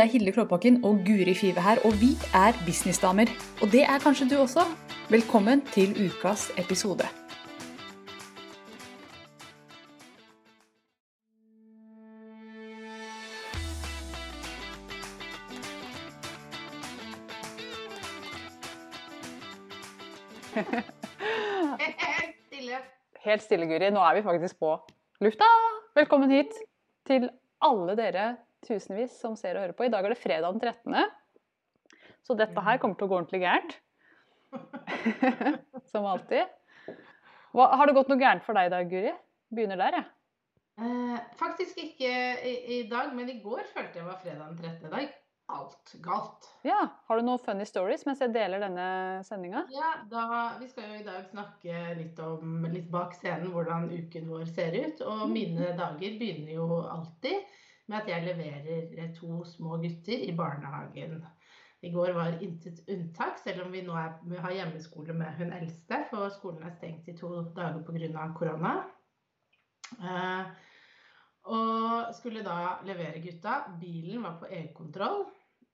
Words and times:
Det 0.00 0.06
er 0.06 0.12
Hilde 0.12 0.32
Klåbakken 0.32 0.84
og 0.84 1.00
Guri 1.06 1.34
Five 1.34 1.60
her, 1.60 1.76
og 1.84 1.92
vi 2.00 2.10
er 2.34 2.52
businessdamer. 2.66 3.26
Og 3.62 3.68
det 3.72 3.82
er 3.82 3.98
kanskje 3.98 4.28
du 4.30 4.36
også. 4.40 4.60
Velkommen 5.10 5.60
til 5.74 5.90
ukas 6.06 6.52
episode. 6.58 7.04
Helt 23.24 23.42
stille, 23.42 23.66
Guri. 23.66 23.90
Nå 23.90 24.00
er 24.00 24.14
vi 24.14 24.22
faktisk 24.22 24.58
på 24.58 24.80
lufta. 25.20 25.44
Velkommen 25.94 26.30
hit 26.30 26.52
til 27.06 27.30
alle 27.60 27.96
dere 27.96 28.36
tusenvis 28.66 29.16
som 29.20 29.36
ser 29.38 29.56
og 29.56 29.64
hører 29.64 29.76
på. 29.76 29.86
I 29.86 29.92
dag 29.92 30.04
er 30.04 30.14
det 30.14 30.20
fredag 30.20 30.56
den 30.56 30.62
13. 30.62 31.16
Så 32.26 32.36
dette 32.38 32.64
her 32.64 32.80
kommer 32.82 32.98
til 32.98 33.08
å 33.08 33.10
gå 33.10 33.18
ordentlig 33.20 33.42
gærent. 33.42 33.76
som 35.90 36.06
alltid. 36.10 36.48
Hva, 37.54 37.70
har 37.74 37.88
det 37.88 37.96
gått 37.96 38.10
noe 38.10 38.20
gærent 38.20 38.44
for 38.46 38.58
deg 38.58 38.68
i 38.68 38.74
dag, 38.74 38.90
Guri? 38.90 39.14
Begynner 39.50 39.80
der, 39.80 40.00
jeg. 40.00 40.10
Eh, 40.80 41.16
faktisk 41.36 41.80
ikke 41.82 42.10
i, 42.46 42.52
i 42.76 42.82
dag, 42.88 43.10
men 43.16 43.28
i 43.28 43.40
går 43.42 43.66
følte 43.72 44.00
jeg 44.00 44.06
var 44.06 44.20
fredag 44.22 44.52
den 44.52 44.60
13. 44.62 44.92
dag. 44.92 45.16
Alt 45.50 45.94
galt. 46.04 46.46
Ja. 46.62 46.78
Har 47.08 47.18
du 47.18 47.26
noen 47.26 47.40
funny 47.42 47.64
stories 47.66 48.04
mens 48.06 48.20
jeg 48.22 48.30
deler 48.34 48.62
denne 48.62 48.84
sendinga? 49.26 49.64
Ja, 49.74 49.88
da, 50.10 50.26
Vi 50.60 50.68
skal 50.70 50.92
jo 50.92 51.00
i 51.00 51.06
dag 51.06 51.24
snakke 51.32 51.80
litt 51.98 52.20
om 52.22 52.68
litt 52.70 52.86
bak 52.92 53.16
scenen 53.18 53.50
hvordan 53.50 53.88
uken 53.90 54.30
vår 54.30 54.46
ser 54.52 54.76
ut. 54.78 55.02
Og 55.10 55.24
mine 55.32 55.72
dager 55.78 56.20
begynner 56.20 56.54
jo 56.54 56.68
alltid 56.84 57.50
med 57.90 57.98
at 57.98 58.08
jeg 58.08 58.26
leverer 58.28 59.12
to 59.16 59.42
små 59.44 59.80
gutter 59.82 60.24
i 60.28 60.34
barnehagen. 60.36 61.20
I 61.82 61.90
går 61.90 62.12
var 62.12 62.38
intet 62.44 62.82
unntak, 62.92 63.38
selv 63.40 63.64
om 63.64 63.72
vi 63.72 63.80
nå 63.82 63.94
er, 63.96 64.16
vi 64.28 64.36
har 64.36 64.52
hjemmeskole 64.52 65.14
med 65.16 65.38
hun 65.38 65.52
eldste. 65.56 66.02
For 66.10 66.28
skolen 66.34 66.66
er 66.68 66.74
stengt 66.76 67.08
i 67.08 67.16
to 67.16 67.30
dager 67.56 67.80
pga. 67.86 68.26
korona. 68.36 68.74
Eh, 69.96 70.50
og 71.56 72.14
skulle 72.14 72.44
da 72.44 72.76
levere 72.84 73.22
gutta. 73.24 73.62
Bilen 73.80 74.22
var 74.22 74.36
på 74.38 74.50
EU-kontroll. 74.50 75.24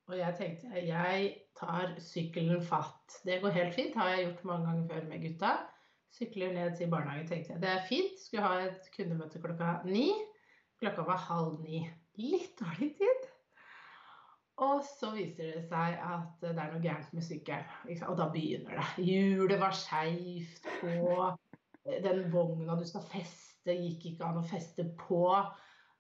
Og 0.07 0.15
jeg 0.15 0.37
tenkte 0.39 0.87
jeg 0.87 1.33
tar 1.59 1.97
sykkelen 1.99 2.63
fatt. 2.63 3.19
Det 3.27 3.41
går 3.43 3.59
helt 3.59 3.75
fint. 3.75 3.99
Har 3.99 4.15
jeg 4.15 4.29
gjort 4.29 4.45
mange 4.45 4.71
ganger 4.71 4.89
før 4.95 5.09
med 5.11 5.27
gutta. 5.27 5.53
Sykler 6.15 6.55
ned 6.55 6.77
til 6.79 6.91
barnehagen, 6.91 7.27
tenkte 7.27 7.53
jeg. 7.53 7.63
Det 7.63 7.69
er 7.69 7.87
fint. 7.89 8.19
Skulle 8.23 8.47
ha 8.47 8.61
et 8.69 8.91
kundemøte 8.95 9.43
klokka 9.43 9.81
ni. 9.85 10.13
Klokka 10.79 11.03
var 11.03 11.25
halv 11.27 11.59
ni. 11.67 11.83
Litt 12.17 12.55
dårlig 12.61 12.95
tid. 12.99 13.27
Og 14.65 14.81
så 14.89 15.11
viser 15.13 15.51
det 15.53 15.65
seg 15.69 15.99
at 16.01 16.39
det 16.41 16.55
er 16.55 16.71
noe 16.73 16.81
gærent 16.81 17.13
med 17.13 17.25
sykkelen. 17.25 17.99
Og 18.09 18.17
da 18.17 18.29
begynner 18.33 18.79
det. 18.81 19.05
Hjulet 19.05 19.61
var 19.61 19.77
skeivt 19.77 20.65
på. 20.81 21.27
Den 22.07 22.25
vogna 22.33 22.77
du 22.79 22.87
skal 22.89 23.05
feste, 23.11 23.75
gikk 23.77 24.09
ikke 24.13 24.25
an 24.31 24.41
å 24.41 24.47
feste 24.49 24.87
på. 25.03 25.27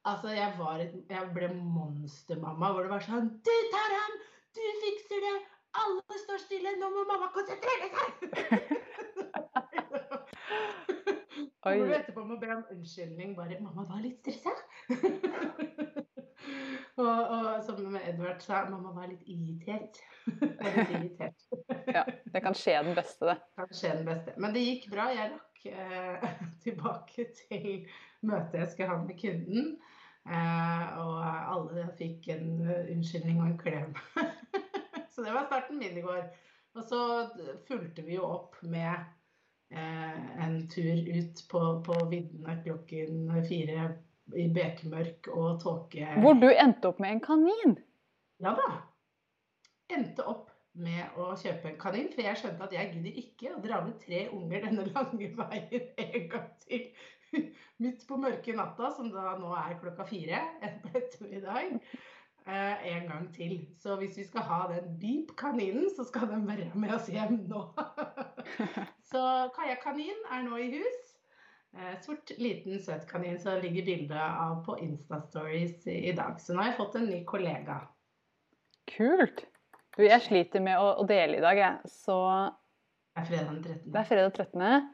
Altså, 0.06 0.33
jeg, 0.33 0.55
var 0.56 0.81
et, 0.81 0.94
jeg 1.11 1.28
ble 1.34 1.50
monstermamma 1.53 2.70
hvor 2.72 2.87
det 2.87 2.92
var 2.92 3.03
sånn 3.03 3.28
Du 3.42 3.56
tar 3.72 3.94
ham! 3.98 4.16
Du 4.54 4.62
fikser 4.84 5.25
det! 5.25 5.37
Alle 5.83 6.21
står 6.22 6.43
stille! 6.47 6.77
Nå 6.81 6.91
må 6.94 7.04
mamma 7.10 7.28
konsentrere 7.34 7.91
seg! 7.93 8.12
Oi. 11.66 11.78
hvor 11.78 11.88
du 11.91 11.94
etterpå 11.97 12.25
må 12.25 12.38
be 12.38 12.53
om 12.54 12.65
unnskyldning. 12.71 13.34
Bare 13.37 13.59
'Mamma 13.60 13.84
var 13.91 14.00
litt 14.04 14.22
stressa'. 14.22 14.54
Og, 16.97 17.33
og 17.37 17.65
som 17.65 17.97
Edvard 17.99 18.41
sa, 18.41 18.62
man 18.71 18.84
må 18.84 18.93
være 18.97 19.12
litt 19.12 19.27
irritert. 19.29 19.99
litt 20.31 20.95
irritert. 20.95 21.45
ja, 21.97 22.05
det 22.33 22.43
kan 22.45 22.57
skje 22.57 22.79
den 22.87 22.97
beste, 22.97 23.29
det. 23.29 23.37
Kan 23.59 23.75
skje 23.75 23.93
den 23.99 24.09
beste. 24.09 24.37
Men 24.41 24.57
det 24.57 24.65
gikk 24.65 24.89
bra. 24.95 25.11
Jeg 25.12 25.34
rakk 25.34 25.67
eh, 25.73 26.25
tilbake 26.65 27.29
til 27.43 27.69
møtet 28.27 28.62
jeg 28.62 28.73
skulle 28.73 28.91
ha 28.95 29.03
med 29.03 29.21
kunden. 29.21 29.77
Eh, 30.27 30.97
og 31.03 31.21
alle 31.27 31.84
fikk 32.01 32.31
en 32.34 32.49
unnskyldning 32.65 33.43
og 33.43 33.51
en 33.51 33.61
klem. 33.61 33.93
så 35.13 35.27
det 35.27 35.37
var 35.37 35.51
starten 35.51 35.83
min 35.83 36.01
i 36.01 36.07
går. 36.07 36.25
Og 36.77 36.84
så 36.84 37.03
fulgte 37.69 38.05
vi 38.05 38.17
jo 38.17 38.25
opp 38.28 38.57
med 38.65 38.97
eh, 39.73 40.19
en 40.45 40.59
tur 40.73 41.05
ut 41.13 41.45
på, 41.53 41.63
på 41.84 42.01
viddene 42.09 42.57
klokken 42.65 43.31
fire 43.49 43.91
i 44.34 44.48
bekmørk 44.53 45.31
og 45.32 45.60
tåke. 45.62 46.09
Hvor 46.22 46.38
du 46.41 46.48
endte 46.50 46.91
opp 46.91 47.00
med 47.03 47.16
en 47.16 47.22
kanin? 47.25 47.76
Ja 48.42 48.56
da. 48.59 48.70
Endte 49.94 50.26
opp 50.26 50.50
med 50.76 51.16
å 51.16 51.31
kjøpe 51.41 51.70
en 51.70 51.78
kanin, 51.81 52.10
for 52.12 52.26
jeg 52.26 52.41
skjønte 52.41 52.66
at 52.66 52.75
jeg 52.75 52.91
gidder 52.94 53.20
ikke 53.22 53.53
å 53.54 53.62
dra 53.65 53.81
med 53.84 53.97
tre 54.03 54.26
unger 54.34 54.66
denne 54.66 54.88
lange 54.91 55.31
veien 55.38 55.86
en 56.03 56.26
gang 56.32 56.50
til. 56.66 56.91
Midt 57.82 58.04
på 58.09 58.19
mørke 58.20 58.56
natta, 58.56 58.91
som 58.97 59.09
da 59.12 59.36
nå 59.41 59.54
er 59.56 59.78
klokka 59.81 60.06
fire 60.09 60.42
på 60.82 60.92
ettermiddag. 61.00 61.78
Eh, 62.47 62.86
en 62.92 63.09
gang 63.09 63.26
til. 63.34 63.56
Så 63.82 63.97
hvis 63.98 64.19
vi 64.20 64.25
skal 64.26 64.44
ha 64.47 64.60
den 64.70 64.92
beep-kaninen, 65.00 65.88
så 65.97 66.04
skal 66.06 66.28
den 66.31 66.47
være 66.47 66.70
med 66.78 66.94
oss 66.94 67.09
hjem 67.10 67.41
nå. 67.50 67.65
så 69.10 69.22
Kaja 69.56 69.75
Kanin 69.82 70.28
er 70.31 70.44
nå 70.47 70.60
i 70.62 70.70
hus. 70.76 71.06
Eh, 71.76 72.00
sort, 72.00 72.31
liten, 72.38 72.78
søt 72.81 73.04
kanin 73.10 73.38
som 73.41 73.59
ligger 73.60 73.84
bilde 73.84 74.20
av 74.20 74.62
på 74.64 74.78
Insta-stories 74.81 75.87
i 75.87 76.12
dag. 76.16 76.41
Så 76.41 76.54
nå 76.54 76.62
har 76.62 76.70
jeg 76.70 76.78
fått 76.78 76.97
en 76.97 77.09
ny 77.10 77.19
kollega. 77.28 77.82
Kult. 78.88 79.44
Du, 79.97 80.04
jeg 80.06 80.25
sliter 80.25 80.65
med 80.65 80.81
å, 80.81 80.94
å 81.03 81.04
dele 81.09 81.36
i 81.36 81.44
dag, 81.44 81.60
jeg. 81.60 81.91
Så 81.92 82.16
Det 83.12 83.25
er 83.25 83.28
fredag 83.28 83.50
den 83.50 83.60
13. 83.65 83.92
det 83.92 84.00
er 84.00 84.09
fredag 84.09 84.38
13. 84.38 84.88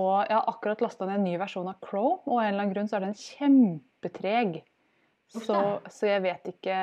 Og 0.00 0.10
jeg 0.24 0.36
har 0.38 0.50
akkurat 0.50 0.82
lasta 0.82 1.06
ned 1.06 1.20
en 1.20 1.26
ny 1.26 1.36
versjon 1.38 1.70
av 1.70 1.78
Chrome, 1.86 2.22
og 2.26 2.36
av 2.36 2.42
en 2.42 2.52
eller 2.52 2.64
annen 2.64 2.74
grunn 2.74 2.90
så 2.90 2.98
er 2.98 3.06
den 3.06 3.16
kjempetreg. 3.18 4.60
Så, 5.30 5.56
så 5.86 6.10
jeg 6.10 6.24
vet 6.26 6.50
ikke 6.50 6.76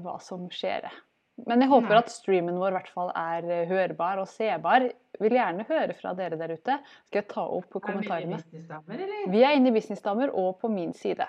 hva 0.00 0.16
som 0.24 0.48
skjer. 0.52 0.88
jeg. 0.88 1.07
Men 1.46 1.60
jeg 1.62 1.70
håper 1.70 2.00
at 2.00 2.08
streamen 2.10 2.56
vår 2.58 2.72
i 2.72 2.76
hvert 2.80 2.88
fall 2.90 3.12
er 3.14 3.44
eh, 3.46 3.66
hørbar 3.70 4.18
og 4.22 4.26
sebar. 4.30 4.88
Vil 5.22 5.36
gjerne 5.36 5.66
høre 5.68 5.94
fra 5.98 6.14
dere 6.18 6.38
der 6.40 6.56
ute. 6.56 6.78
Skal 7.06 7.20
jeg 7.22 7.28
ta 7.30 7.44
opp 7.46 7.68
Er 7.70 7.78
det 7.78 7.84
kommentarene. 7.86 8.40
Vi 9.30 9.42
er 9.46 9.54
inne 9.58 9.70
i 9.70 9.76
Businessdamer 9.76 10.32
og 10.34 10.56
på 10.62 10.70
min 10.72 10.92
side. 10.98 11.26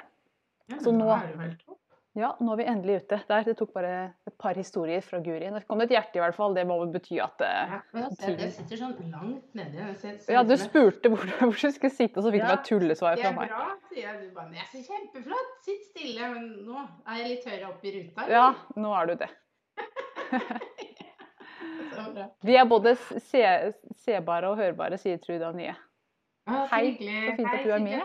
Så 0.82 0.94
nå- 0.94 1.12
er 1.14 1.36
det. 1.38 1.58
Ja, 2.18 2.32
nå 2.42 2.52
er 2.52 2.58
vi 2.58 2.66
endelig 2.68 2.96
ute. 3.04 3.20
Der, 3.30 3.44
det 3.46 3.54
tok 3.60 3.70
bare 3.72 3.92
et 4.28 4.34
par 4.42 4.58
historier 4.58 5.00
fra 5.06 5.20
Guri. 5.24 5.46
Nå 5.54 5.62
kom 5.70 5.80
det 5.80 5.92
et 5.92 5.94
hjerte 5.94 6.18
i 6.18 6.24
hvert 6.24 6.36
fall. 6.36 6.56
Det 6.58 6.66
må 6.68 6.80
vel 6.82 6.90
bety 6.98 7.20
at 7.22 7.36
det... 7.40 7.50
Ja, 7.70 7.78
altså, 8.02 8.32
jeg 8.34 8.52
sitter 8.58 8.82
sånn 8.82 8.96
langt 9.14 9.54
nedi. 9.56 9.78
Det 9.78 10.18
ser 10.26 10.34
Ja, 10.34 10.42
du 10.44 10.56
spurte 10.60 11.12
hvor, 11.14 11.22
du 11.54 11.70
skulle 11.70 11.94
sitte, 11.94 12.18
og 12.18 12.26
så 12.26 12.34
fikk 12.34 12.44
du 12.44 12.50
bare 12.50 12.66
tullesvar 12.66 13.16
Det 13.16 13.24
fra 13.24 13.30
er 13.30 13.38
meg. 13.38 13.54
bra, 13.54 13.70
sier 13.94 14.10
jeg. 14.10 14.88
Kjempeflott, 14.90 15.54
sitt 15.70 15.86
stille. 15.94 16.32
Men 16.34 16.50
nå 16.66 16.82
er 17.06 17.22
jeg 17.22 17.30
litt 17.36 17.48
høyere 17.54 17.70
opp 17.70 17.86
i 17.86 17.94
ruta. 18.00 18.28
Ja, 18.34 18.48
nå 18.76 18.96
er 18.98 19.14
du 19.14 19.16
det. 19.22 19.30
Vi 22.48 22.56
er 22.56 22.66
både 22.70 22.96
se, 22.96 23.44
sebare 24.04 24.50
og 24.50 24.58
hørbare, 24.60 24.98
sier 25.02 25.18
Trude 25.22 25.48
Anie. 25.50 25.76
Så 26.50 26.66
Hei, 26.72 26.86
så 26.98 27.36
fint 27.38 27.52
at 27.52 27.66
du 27.66 27.72
er 27.76 27.84
med. 27.84 28.02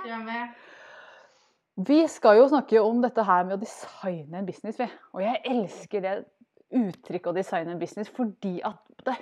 Vi 1.88 2.00
skal 2.10 2.38
jo 2.38 2.48
snakke 2.50 2.82
om 2.82 3.02
dette 3.02 3.22
her 3.26 3.42
med 3.46 3.56
å 3.56 3.60
designe 3.62 4.38
en 4.40 4.46
business, 4.46 4.78
vi. 4.78 4.86
Og 5.14 5.20
jeg 5.24 5.40
elsker 5.50 6.00
det 6.04 6.14
uttrykket 6.74 7.30
å 7.30 7.36
designe 7.36 7.72
en 7.74 7.80
business 7.80 8.10
fordi 8.10 8.56
at 8.66 8.78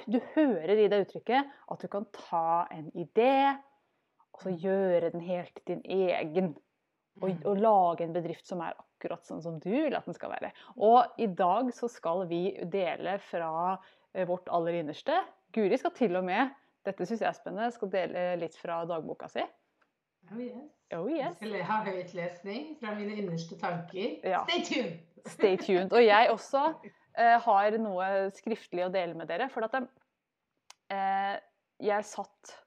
du 0.06 0.18
hører 0.34 0.78
i 0.78 0.88
det 0.88 1.00
uttrykket 1.06 1.42
at 1.72 1.82
du 1.82 1.88
kan 1.92 2.04
ta 2.14 2.66
en 2.72 2.88
idé 2.98 3.56
og 4.32 4.38
så 4.44 4.50
gjøre 4.56 5.10
den 5.12 5.22
helt 5.26 5.58
din 5.68 5.82
egen. 5.84 6.54
Og, 7.20 7.28
Mm. 7.28 7.42
og 7.44 7.56
lage 7.60 8.04
en 8.06 8.14
bedrift 8.14 8.46
som 8.48 8.60
er 8.64 8.72
akkurat 9.02 9.26
sånn 9.26 9.42
som 9.42 9.58
du 9.58 9.70
vil 9.72 9.94
at 9.98 10.06
den 10.06 10.14
skal 10.14 10.30
være. 10.30 10.52
Og 10.78 11.18
i 11.18 11.26
dag 11.26 11.72
så 11.74 11.88
skal 11.90 12.26
vi 12.30 12.54
dele 12.70 13.16
fra 13.26 13.74
eh, 14.14 14.26
vårt 14.28 14.50
aller 14.54 14.78
innerste. 14.82 15.16
Guri 15.52 15.78
skal 15.80 15.94
til 15.96 16.16
og 16.20 16.24
med, 16.28 16.52
dette 16.86 17.06
syns 17.06 17.22
jeg 17.22 17.28
er 17.28 17.36
spennende, 17.36 17.72
skal 17.74 17.90
dele 17.90 18.24
litt 18.40 18.54
fra 18.58 18.82
dagboka 18.86 19.28
si. 19.30 19.42
Oh, 20.30 20.38
yes. 20.38 20.70
Oh 20.94 21.08
Jeg 21.10 21.26
yes. 21.26 21.36
skal 21.40 21.56
ha 21.66 21.78
høytlesning 21.88 22.76
fra 22.78 22.94
mine 22.94 23.16
innerste 23.18 23.58
tanker. 23.58 24.20
Ja. 24.22 24.44
Stay 24.46 24.62
tuned! 24.68 25.00
Stay 25.26 25.58
tuned. 25.58 25.92
Og 25.92 26.02
jeg 26.02 26.30
også 26.30 26.62
eh, 27.18 27.38
har 27.42 27.78
noe 27.82 28.08
skriftlig 28.36 28.86
å 28.86 28.92
dele 28.94 29.18
med 29.18 29.30
dere. 29.30 29.48
For 29.52 29.66
at 29.66 29.76
eh, 29.82 31.36
jeg 31.82 32.06
satt 32.06 32.58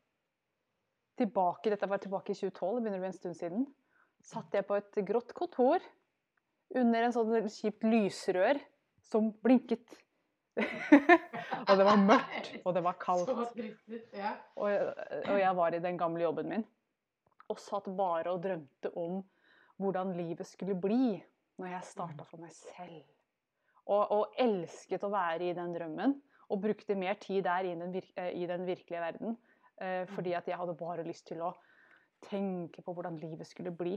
tilbake 1.16 1.72
Dette 1.72 1.88
var 1.88 2.02
tilbake 2.04 2.34
i 2.34 2.36
2012, 2.36 2.60
det 2.60 2.82
begynner 2.84 3.00
å 3.00 3.04
bli 3.06 3.08
en 3.08 3.16
stund 3.16 3.38
siden. 3.40 3.68
Satt 4.26 4.56
jeg 4.58 4.66
på 4.68 4.76
et 4.76 4.98
grått 5.08 5.32
kontor 5.38 5.84
under 6.76 7.06
en 7.06 7.16
sånn 7.16 7.50
kjipt 7.52 7.86
lysrør 7.88 8.60
som 9.06 9.32
blinket. 9.44 10.02
og 11.68 11.74
det 11.76 11.86
var 11.88 12.00
mørkt, 12.00 12.60
og 12.64 12.76
det 12.78 12.84
var 12.86 12.98
kaldt. 13.02 13.32
Og, 13.36 14.70
og 14.70 15.40
jeg 15.40 15.56
var 15.60 15.76
i 15.76 15.84
den 15.84 16.00
gamle 16.00 16.24
jobben 16.24 16.52
min. 16.52 16.68
Og 17.52 17.60
satt 17.62 17.90
bare 17.98 18.34
og 18.34 18.44
drømte 18.44 18.92
om 18.98 19.20
hvordan 19.82 20.16
livet 20.18 20.48
skulle 20.48 20.78
bli 20.80 21.18
når 21.60 21.72
jeg 21.72 21.90
starta 21.92 22.26
for 22.28 22.42
meg 22.42 22.54
selv. 22.56 23.04
Og, 23.86 24.02
og, 24.02 24.24
elsket 24.42 25.04
å 25.06 25.12
være 25.14 25.52
i 25.52 25.56
den 25.56 25.76
drømmen. 25.76 26.16
Og 26.52 26.62
brukte 26.62 26.98
mer 26.98 27.18
tid 27.22 27.44
der 27.46 27.66
i 27.66 27.74
den, 27.78 27.94
virke, 27.94 28.26
i 28.34 28.46
den 28.50 28.66
virkelige 28.68 29.02
verden. 29.02 29.38
Eh, 29.82 30.04
fordi 30.14 30.36
at 30.38 30.48
jeg 30.48 30.58
hadde 30.58 30.78
bare 30.78 31.06
lyst 31.06 31.28
til 31.30 31.42
å 31.42 31.54
tenke 32.26 32.84
på 32.86 32.94
hvordan 32.96 33.18
livet 33.22 33.48
skulle 33.50 33.74
bli. 33.76 33.96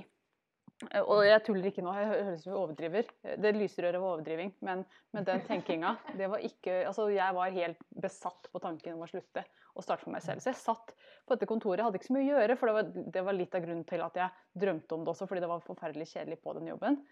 Eh, 0.87 1.03
og 1.03 1.25
jeg 1.27 1.43
tuller 1.47 1.71
ikke 1.71 1.83
nå, 1.85 1.93
jeg 1.97 2.11
høres 2.11 2.45
ut 2.47 2.55
overdriver. 2.55 3.09
Det 3.43 3.53
lysrøret 3.57 3.99
var 3.99 4.17
overdriving. 4.17 4.53
Men, 4.67 4.85
men 5.15 5.27
den 5.27 5.43
tenkinga 5.47 5.95
det 6.19 6.29
var 6.31 6.45
ikke, 6.45 6.83
altså 6.91 7.09
Jeg 7.13 7.35
var 7.37 7.55
helt 7.57 7.81
besatt 8.03 8.51
på 8.53 8.63
tanken 8.63 8.95
om 8.97 9.07
å 9.07 9.11
slutte 9.11 9.45
å 9.79 9.85
starte 9.85 10.07
for 10.07 10.15
meg 10.15 10.25
selv. 10.25 10.43
Så 10.43 10.53
jeg 10.53 10.61
satt 10.61 10.95
på 11.27 11.35
dette 11.35 11.49
kontoret, 11.51 11.85
hadde 11.85 12.01
ikke 12.01 12.11
så 12.11 12.17
mye 12.17 12.27
å 12.27 12.31
gjøre. 12.37 12.59
For 12.61 12.71
det 12.71 12.77
var, 12.79 12.93
det 13.17 13.25
var 13.27 13.39
litt 13.39 13.59
av 13.59 13.65
grunnen 13.67 13.89
til 13.89 14.05
at 14.07 14.23
jeg 14.23 14.63
drømte 14.67 14.97
om 14.97 15.07
det 15.07 15.15
også, 15.15 15.29
fordi 15.31 15.45
det 15.45 15.51
var 15.51 15.67
forferdelig 15.67 16.09
kjedelig 16.13 16.41
på 16.45 16.55
den 16.59 16.71
jobben. 16.73 17.03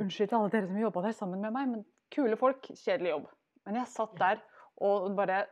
Unnskyld 0.00 0.30
til 0.30 0.38
alle 0.38 0.52
dere 0.54 0.70
som 0.70 0.80
jobba 0.80 1.04
der 1.04 1.16
sammen 1.16 1.44
med 1.44 1.52
meg, 1.52 1.68
men 1.68 1.86
kule 2.12 2.38
folk, 2.40 2.68
kjedelig 2.72 3.12
jobb. 3.12 3.30
Men 3.68 3.78
jeg 3.82 3.92
satt 3.92 4.16
der 4.20 4.40
og 4.82 5.12
bare 5.16 5.44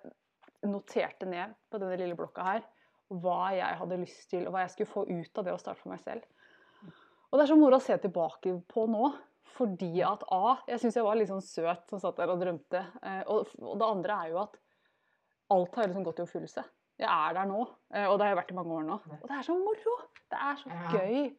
noterte 0.67 1.29
ned 1.29 1.53
på 1.71 1.81
denne 1.81 1.97
lille 2.01 2.17
blokka 2.17 2.45
her 2.45 2.65
hva 3.11 3.51
jeg 3.57 3.79
hadde 3.81 3.99
lyst 3.99 4.29
til, 4.31 4.45
og 4.47 4.55
hva 4.55 4.65
jeg 4.65 4.73
skulle 4.75 4.93
få 4.93 5.03
ut 5.09 5.41
av 5.41 5.47
det 5.47 5.55
å 5.55 5.61
starte 5.61 5.83
for 5.83 5.91
meg 5.93 6.03
selv. 6.05 6.27
Og 7.31 7.39
det 7.39 7.45
er 7.45 7.51
så 7.53 7.59
moro 7.59 7.79
å 7.79 7.85
se 7.85 7.97
tilbake 8.03 8.57
på 8.71 8.87
nå. 8.91 9.11
Fordi 9.61 9.93
at 10.07 10.23
A, 10.33 10.57
jeg 10.71 10.81
syns 10.81 10.97
jeg 10.97 11.05
var 11.05 11.19
litt 11.19 11.29
sånn 11.29 11.43
søt 11.45 11.91
som 11.91 12.01
satt 12.01 12.17
der 12.21 12.31
og 12.33 12.41
drømte. 12.41 12.81
Eh, 13.05 13.23
og, 13.29 13.51
det 13.77 13.87
andre 13.87 14.19
er 14.25 14.33
jo 14.33 14.39
at 14.45 14.57
alt 15.53 15.77
har 15.77 15.91
liksom 15.91 16.07
gått 16.07 16.21
i 16.23 16.25
oppfyllelse. 16.25 16.65
Jeg 17.01 17.09
er 17.11 17.35
der 17.37 17.49
nå, 17.49 17.65
eh, 17.93 18.07
og 18.07 18.19
det 18.21 18.27
har 18.27 18.35
jeg 18.35 18.39
vært 18.43 18.53
i 18.53 18.57
mange 18.61 18.77
år 18.77 18.87
nå. 18.87 18.99
Og 19.19 19.27
det 19.27 19.37
er 19.39 19.47
så 19.47 19.57
moro! 19.59 19.97
Det 20.31 20.39
er 20.39 20.61
så 20.61 20.71
Ja. 20.71 20.91
gøy. 20.95 21.33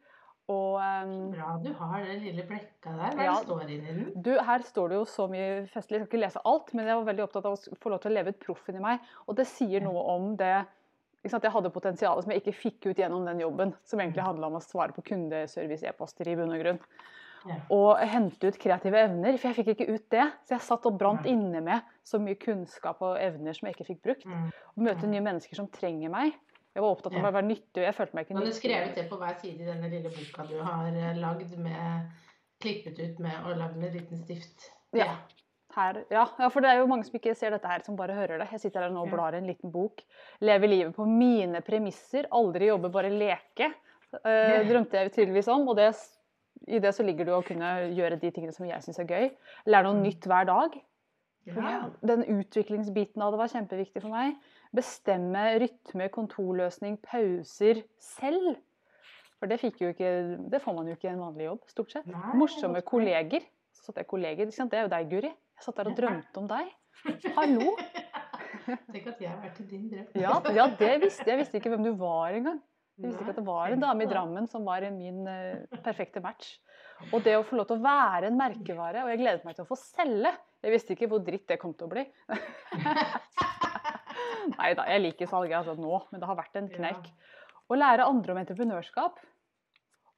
Og 0.50 0.74
um, 0.82 1.30
Bra 1.32 1.52
du 1.62 1.68
har 1.78 2.02
den 2.04 2.18
lille 2.26 2.42
blekka 2.48 2.92
der. 2.98 3.14
Hva 3.16 3.24
Ja. 3.24 3.34
står 3.40 3.62
inni 3.62 3.78
den? 3.86 4.22
du, 4.22 4.32
her 4.42 4.62
står 4.66 4.88
det 4.90 4.96
jo 4.98 5.04
så 5.08 5.28
mye 5.30 5.66
festlig. 5.70 6.00
Jeg 6.00 6.06
skal 6.06 6.18
ikke 6.18 6.22
lese 6.26 6.42
alt, 6.44 6.74
men 6.74 6.86
jeg 6.90 6.98
var 6.98 7.06
veldig 7.08 7.24
opptatt 7.28 7.46
av 7.46 7.54
å 7.56 7.76
få 7.78 7.92
lov 7.94 8.02
til 8.02 8.10
å 8.10 8.14
leve 8.18 8.34
ut 8.34 8.40
proffen 8.42 8.76
i 8.76 8.82
meg. 8.82 9.00
Og 9.28 9.38
det 9.38 9.46
sier 9.46 9.80
noe 9.80 10.02
om 10.16 10.36
det? 10.36 10.66
Jeg 11.22 11.54
hadde 11.54 11.70
potensial 11.70 12.20
som 12.22 12.32
jeg 12.34 12.42
ikke 12.42 12.56
fikk 12.58 12.90
ut 12.90 12.98
gjennom 12.98 13.26
den 13.28 13.40
jobben, 13.44 13.74
som 13.86 14.00
egentlig 14.02 14.24
handla 14.26 14.48
om 14.48 14.58
å 14.58 14.62
svare 14.64 14.94
på 14.96 15.04
kundeservice-e-poster 15.06 16.30
i 16.32 16.36
bunn 16.38 16.54
og 16.54 16.62
grunn. 16.64 16.80
Og 17.74 17.98
hente 18.06 18.50
ut 18.50 18.58
kreative 18.60 19.00
evner, 19.02 19.36
for 19.38 19.50
jeg 19.50 19.58
fikk 19.60 19.72
ikke 19.74 19.96
ut 19.96 20.06
det. 20.14 20.26
Så 20.46 20.56
jeg 20.56 20.66
satt 20.66 20.86
og 20.90 20.98
brant 20.98 21.26
inne 21.30 21.62
med 21.64 21.92
så 22.06 22.20
mye 22.22 22.38
kunnskap 22.38 23.02
og 23.02 23.18
evner 23.22 23.56
som 23.56 23.68
jeg 23.68 23.76
ikke 23.76 23.88
fikk 23.92 24.02
brukt. 24.06 24.26
Å 24.26 24.50
Og 24.76 24.86
møte 24.86 25.10
nye 25.10 25.24
mennesker 25.24 25.58
som 25.58 25.70
trenger 25.70 26.12
meg. 26.12 26.34
Jeg 26.72 26.80
var 26.80 26.94
opptatt 26.94 27.12
av 27.12 27.26
å 27.26 27.32
være 27.34 27.44
nyttig, 27.44 27.82
jeg 27.84 27.94
følte 27.98 28.16
meg 28.16 28.24
ikke 28.24 28.34
nyttig. 28.34 28.46
Men 28.46 28.54
du 28.54 28.58
skrevet 28.58 28.94
det 28.96 29.02
på 29.10 29.18
hver 29.20 29.34
side 29.42 29.60
i 29.60 29.66
denne 29.68 29.90
lille 29.92 30.12
boka 30.14 30.46
du 30.48 30.54
har 30.64 30.86
eh, 30.88 31.18
lagd 31.20 31.52
med 31.60 32.20
Klippet 32.62 33.00
ut 33.02 33.18
med 33.18 33.34
og 33.42 33.58
lagd 33.58 33.76
med 33.76 33.90
en 33.90 33.96
liten 33.98 34.20
stift. 34.22 34.70
Ja. 34.96 35.16
Her, 35.74 36.02
ja, 36.12 36.26
ja, 36.38 36.48
for 36.52 36.60
det 36.60 36.68
er 36.70 36.80
jo 36.82 36.86
mange 36.90 37.06
som 37.06 37.14
ikke 37.16 37.32
ser 37.38 37.54
dette 37.54 37.68
her, 37.70 37.80
som 37.86 37.96
bare 37.96 38.12
hører 38.12 38.42
det. 38.42 38.48
Jeg 38.52 38.60
sitter 38.66 38.82
her 38.84 38.90
nå 38.92 39.06
og 39.06 39.10
blar 39.12 39.32
i 39.32 39.38
en 39.40 39.46
liten 39.48 39.70
bok. 39.72 40.02
Lever 40.44 40.68
livet 40.68 40.94
på 40.96 41.06
mine 41.08 41.62
premisser. 41.64 42.28
Aldri 42.30 42.68
jobbe, 42.68 42.90
bare 42.92 43.08
leke. 43.12 43.70
Eh, 44.20 44.66
drømte 44.68 44.98
jeg 45.00 45.12
tydeligvis 45.14 45.48
om. 45.48 45.64
Og 45.72 45.76
det, 45.78 45.86
i 46.68 46.78
det 46.84 46.92
så 46.94 47.02
ligger 47.06 47.24
det 47.30 47.32
å 47.38 47.44
kunne 47.46 47.70
gjøre 47.96 48.18
de 48.20 48.30
tingene 48.30 48.52
som 48.52 48.66
jeg 48.68 48.84
syns 48.84 49.00
er 49.00 49.08
gøy. 49.08 49.30
Lære 49.66 49.88
noe 49.88 49.96
Mm. 49.96 50.02
nytt 50.04 50.28
hver 50.28 50.44
dag. 50.50 50.76
Ja. 51.46 51.90
Den 52.06 52.22
utviklingsbiten 52.28 53.22
av 53.24 53.32
det 53.32 53.38
var 53.40 53.48
kjempeviktig 53.50 54.02
for 54.02 54.10
meg. 54.12 54.36
Bestemme 54.76 55.58
rytme, 55.58 56.08
kontorløsning, 56.12 56.98
pauser 57.02 57.82
selv. 57.98 58.56
For 59.40 59.50
det, 59.50 59.58
ikke, 59.64 59.90
det 60.52 60.60
får 60.62 60.74
man 60.76 60.86
jo 60.86 60.94
ikke 60.94 61.08
i 61.08 61.12
en 61.16 61.24
vanlig 61.24 61.48
jobb, 61.48 61.64
stort 61.66 61.90
sett. 61.90 62.06
Nei, 62.06 62.36
Morsomme 62.38 62.82
kolleger. 62.86 63.42
Så 63.74 63.88
satt 63.88 63.96
jeg 63.96 64.06
kolleger. 64.06 64.46
Det 64.46 64.78
er 64.78 64.84
jo 64.84 64.92
deg, 64.92 65.08
Guri. 65.10 65.32
Jeg 65.62 65.68
satt 65.68 65.76
der 65.78 65.88
og 65.92 65.94
drømte 65.94 66.40
om 66.40 66.46
deg. 66.50 66.70
Hallo! 67.36 67.76
Tenk 68.90 69.04
at 69.12 69.20
jeg 69.22 69.28
har 69.30 69.36
vært 69.38 69.60
i 69.62 69.66
din 69.70 69.84
drøm. 69.92 70.08
Ja, 70.18 70.32
ja, 70.56 70.64
det 70.80 70.88
visste 71.04 71.22
jeg. 71.22 71.28
Jeg 71.28 71.38
visste 71.38 71.60
ikke 71.60 71.70
hvem 71.70 71.84
du 71.86 71.92
var 72.00 72.34
engang. 72.34 72.56
Jeg 72.98 73.04
visste 73.06 73.22
ikke 73.22 73.30
at 73.30 73.38
det 73.38 73.44
var 73.46 73.70
en 73.70 73.84
dame 73.84 74.02
i. 74.02 74.08
Drammen 74.10 74.48
som 74.50 74.66
var 74.66 74.82
min 74.90 75.20
eh, 75.30 75.78
perfekte 75.84 76.18
match. 76.24 76.56
Og 77.12 77.22
det 77.22 77.36
å 77.38 77.44
få 77.46 77.60
lov 77.60 77.68
til 77.70 77.78
å 77.78 77.84
være 77.84 78.32
en 78.32 78.40
merkevare, 78.40 79.04
og 79.04 79.12
jeg 79.12 79.20
gledet 79.22 79.46
meg 79.46 79.54
til 79.54 79.62
å 79.62 79.70
få 79.70 79.78
selge. 79.78 80.34
Jeg 80.66 80.74
visste 80.74 80.96
ikke 80.96 81.12
hvor 81.14 81.22
dritt 81.30 81.46
det 81.54 81.60
kom 81.62 81.78
til 81.78 81.86
å 81.86 81.92
bli. 81.94 82.04
Nei 84.58 84.74
da, 84.74 84.88
jeg 84.90 85.06
liker 85.06 85.30
salget 85.30 85.60
altså 85.60 85.78
nå, 85.78 85.94
men 86.10 86.24
det 86.24 86.32
har 86.32 86.42
vært 86.42 86.58
en 86.58 86.72
kneik. 86.74 87.06
Å 87.70 87.78
lære 87.78 88.10
andre 88.10 88.34
om 88.34 88.42
entreprenørskap. 88.42 89.22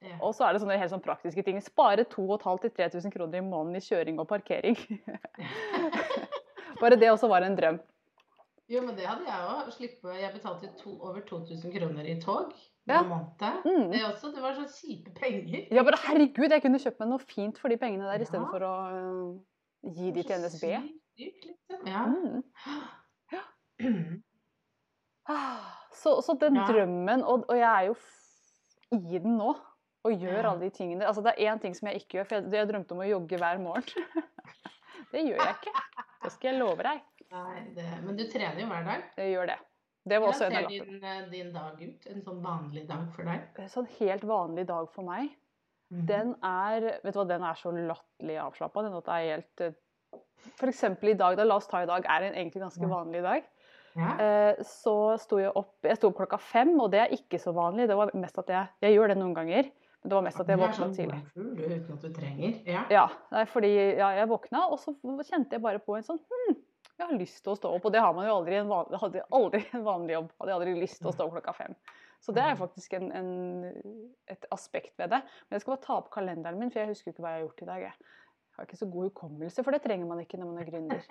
Ja. 0.04 0.18
Og 0.20 0.34
så 0.36 0.44
er 0.46 0.52
det 0.54 0.60
sånne 0.62 0.76
helt 0.80 0.92
sånn 0.92 1.02
praktiske 1.04 1.42
ting. 1.46 1.58
Spare 1.64 2.04
2500-3000 2.12 3.12
kroner 3.14 3.40
i 3.40 3.44
måneden 3.46 3.78
i 3.80 3.84
kjøring 3.84 4.20
og 4.20 4.28
parkering. 4.28 4.76
Bare 6.82 6.98
det 7.00 7.10
også 7.10 7.30
var 7.30 7.46
en 7.46 7.56
drøm. 7.56 7.78
Jo, 8.68 8.80
men 8.84 8.96
det 8.96 9.06
hadde 9.06 9.26
jeg 9.28 9.48
òg. 9.48 9.72
Slippe 9.74 10.14
Jeg 10.16 10.32
betalte 10.34 10.70
to, 10.80 10.94
over 11.00 11.20
2000 11.28 11.72
kroner 11.74 12.06
i 12.08 12.18
tog 12.20 12.52
Ja. 12.88 13.00
Mm. 13.02 13.90
Det 13.92 14.02
også. 14.04 14.30
Det 14.34 14.42
var 14.44 14.56
så 14.56 14.64
kjipe 14.68 15.12
penger. 15.16 15.66
Ja, 15.72 15.82
bare 15.84 16.00
herregud, 16.04 16.52
jeg 16.52 16.62
kunne 16.64 16.80
kjøpt 16.80 17.00
meg 17.00 17.08
noe 17.12 17.24
fint 17.24 17.58
for 17.60 17.72
de 17.72 17.78
pengene 17.80 18.04
der, 18.04 18.20
Ja. 18.20 18.26
istedenfor 18.26 18.64
å 18.68 18.74
uh, 18.92 19.92
gi 19.96 20.10
de 20.12 20.22
til 20.22 20.36
NSB. 20.42 20.64
sykt 21.16 21.44
liksom. 21.48 21.86
Ja. 21.88 22.04
Mm. 23.80 24.22
Så, 25.94 26.20
så 26.22 26.36
den 26.40 26.56
Ja. 26.56 26.66
drømmen, 26.68 27.22
og, 27.24 27.44
og 27.48 27.56
jeg 27.56 27.70
er 27.70 27.86
jo 27.88 27.94
i 28.92 29.18
den 29.18 29.36
nå, 29.38 29.54
og 30.04 30.14
gjør 30.20 30.50
alle 30.50 30.66
de 30.66 30.70
tingene 30.74 31.06
Altså, 31.08 31.22
det 31.24 31.34
er 31.34 31.50
én 31.52 31.60
ting 31.62 31.74
som 31.76 31.88
jeg 31.88 32.02
ikke 32.02 32.18
gjør, 32.18 32.26
for 32.28 32.36
jeg, 32.38 32.52
jeg 32.52 32.70
drømte 32.70 32.96
om 32.96 33.02
å 33.04 33.08
jogge 33.08 33.38
hver 33.40 33.60
morgen. 33.62 34.08
det 35.12 35.22
gjør 35.24 35.40
jeg 35.40 35.54
ikke. 35.58 35.74
Det 36.24 36.32
skal 36.34 36.50
jeg 36.50 36.60
love 36.60 36.86
deg. 36.86 37.04
Nei, 37.34 37.62
det, 37.76 37.86
men 38.04 38.18
du 38.18 38.24
trener 38.30 38.60
jo 38.60 38.66
hver 38.70 38.84
dag. 38.86 39.06
Jeg 39.18 39.32
gjør 39.34 39.48
det. 39.52 39.60
Det 40.04 40.18
var 40.20 40.28
også 40.34 40.44
en 40.44 40.52
Hvordan 40.52 40.74
ser 40.74 40.84
din, 40.84 41.04
eh, 41.08 41.22
din 41.32 41.52
dag 41.54 41.80
ut? 41.80 42.06
En 42.12 42.20
sånn 42.26 42.42
vanlig 42.44 42.84
dag 42.90 43.06
for 43.14 43.24
deg? 43.30 43.46
En 43.64 43.72
sånn 43.72 43.88
helt 43.96 44.26
vanlig 44.28 44.66
dag 44.68 44.90
for 44.92 45.08
meg. 45.08 45.32
Mhm. 45.92 46.04
Den 46.10 46.34
er 46.44 46.90
vet 47.04 47.14
du 47.14 47.20
hva, 47.20 47.26
den 47.28 47.46
er 47.48 47.56
så 47.60 47.72
latterlig 47.72 48.36
avslappa. 48.42 48.84
Den 48.84 48.98
at 48.98 49.08
det 49.08 49.16
er 49.16 49.30
helt 49.32 49.64
eh, 49.64 50.20
eksempel 50.68 51.14
i 51.14 51.18
dag, 51.18 51.38
da 51.40 51.48
la 51.48 51.56
oss 51.56 51.70
ta 51.70 51.80
i 51.82 51.88
dag, 51.88 52.04
er 52.04 52.28
en 52.28 52.36
egentlig 52.36 52.62
ganske 52.66 52.90
vanlig 52.90 53.24
dag. 53.24 53.48
Ja. 53.94 54.10
Eh, 54.18 54.62
Så 54.66 54.94
sto 55.22 55.38
jeg 55.38 55.52
opp 55.54 55.86
Jeg 55.86 55.96
sto 56.00 56.08
opp 56.10 56.16
klokka 56.18 56.38
fem, 56.42 56.72
og 56.82 56.90
det 56.90 57.00
er 57.00 57.12
ikke 57.14 57.38
så 57.38 57.52
vanlig. 57.54 57.86
Det 57.88 57.96
var 57.96 58.10
mest 58.18 58.38
at 58.42 58.50
jeg 58.50 58.68
Jeg 58.82 58.96
gjør 58.98 59.08
det 59.12 59.18
noen 59.20 59.34
ganger, 59.36 59.70
men 60.04 60.12
det 60.12 60.16
var 60.18 60.24
mest 60.26 60.40
at 60.42 60.50
jeg 60.52 60.58
Du 60.58 60.60
er 60.60 60.66
våkna 60.66 60.76
sånn 60.76 60.90
tidlig. 60.92 61.18
uten 61.32 61.94
at 61.94 62.02
du 62.04 62.12
trenger. 62.12 62.56
Ja. 62.68 62.82
Ja, 62.92 63.04
nei, 63.32 63.44
fordi 63.48 63.70
ja, 63.72 64.10
jeg 64.18 64.28
våkna, 64.28 64.66
og 64.68 64.76
så 64.82 64.92
kjente 65.00 65.56
jeg 65.56 65.64
bare 65.64 65.80
på 65.80 65.96
en 65.96 66.04
sånn 66.04 66.20
Hm, 66.20 66.58
jeg 66.98 67.06
har 67.08 67.16
lyst 67.16 67.40
til 67.42 67.54
å 67.54 67.56
stå 67.56 67.70
opp. 67.72 67.86
Og 67.88 67.94
det 67.94 68.02
har 68.04 68.12
man 68.12 68.28
jo 68.28 68.34
aldri 68.36 68.58
en 68.60 68.68
vanlig, 68.68 69.00
hadde 69.00 69.22
aldri 69.32 69.62
en 69.72 69.86
vanlig 69.86 70.14
jobb. 70.18 70.28
Hadde 70.36 70.52
jeg 70.52 70.58
aldri 70.58 70.74
lyst 70.82 71.00
til 71.00 71.08
å 71.08 71.14
stå 71.16 71.24
opp 71.24 71.38
klokka 71.38 71.56
fem. 71.56 71.78
Så 72.20 72.32
det 72.36 72.44
er 72.44 72.60
faktisk 72.60 72.94
en, 73.00 73.08
en, 73.16 73.32
et 74.32 74.46
aspekt 74.54 74.94
ved 75.00 75.10
det. 75.12 75.22
Men 75.48 75.56
jeg 75.56 75.64
skal 75.64 75.74
bare 75.74 75.84
ta 75.88 75.96
opp 75.98 76.12
kalenderen 76.12 76.60
min, 76.60 76.70
for 76.72 76.84
jeg 76.84 76.92
husker 76.92 77.12
ikke 77.14 77.24
hva 77.24 77.32
jeg 77.34 77.40
har 77.40 77.46
gjort 77.48 77.64
i 77.64 77.68
dag. 77.72 77.88
Jeg 77.88 78.60
har 78.60 78.68
ikke 78.68 78.80
så 78.84 78.90
god 78.92 79.08
hukommelse, 79.10 79.64
for 79.64 79.74
det 79.74 79.82
trenger 79.88 80.08
man 80.12 80.22
ikke 80.22 80.38
når 80.40 80.52
man 80.52 80.62
er 80.62 80.68
gründer. 80.68 81.02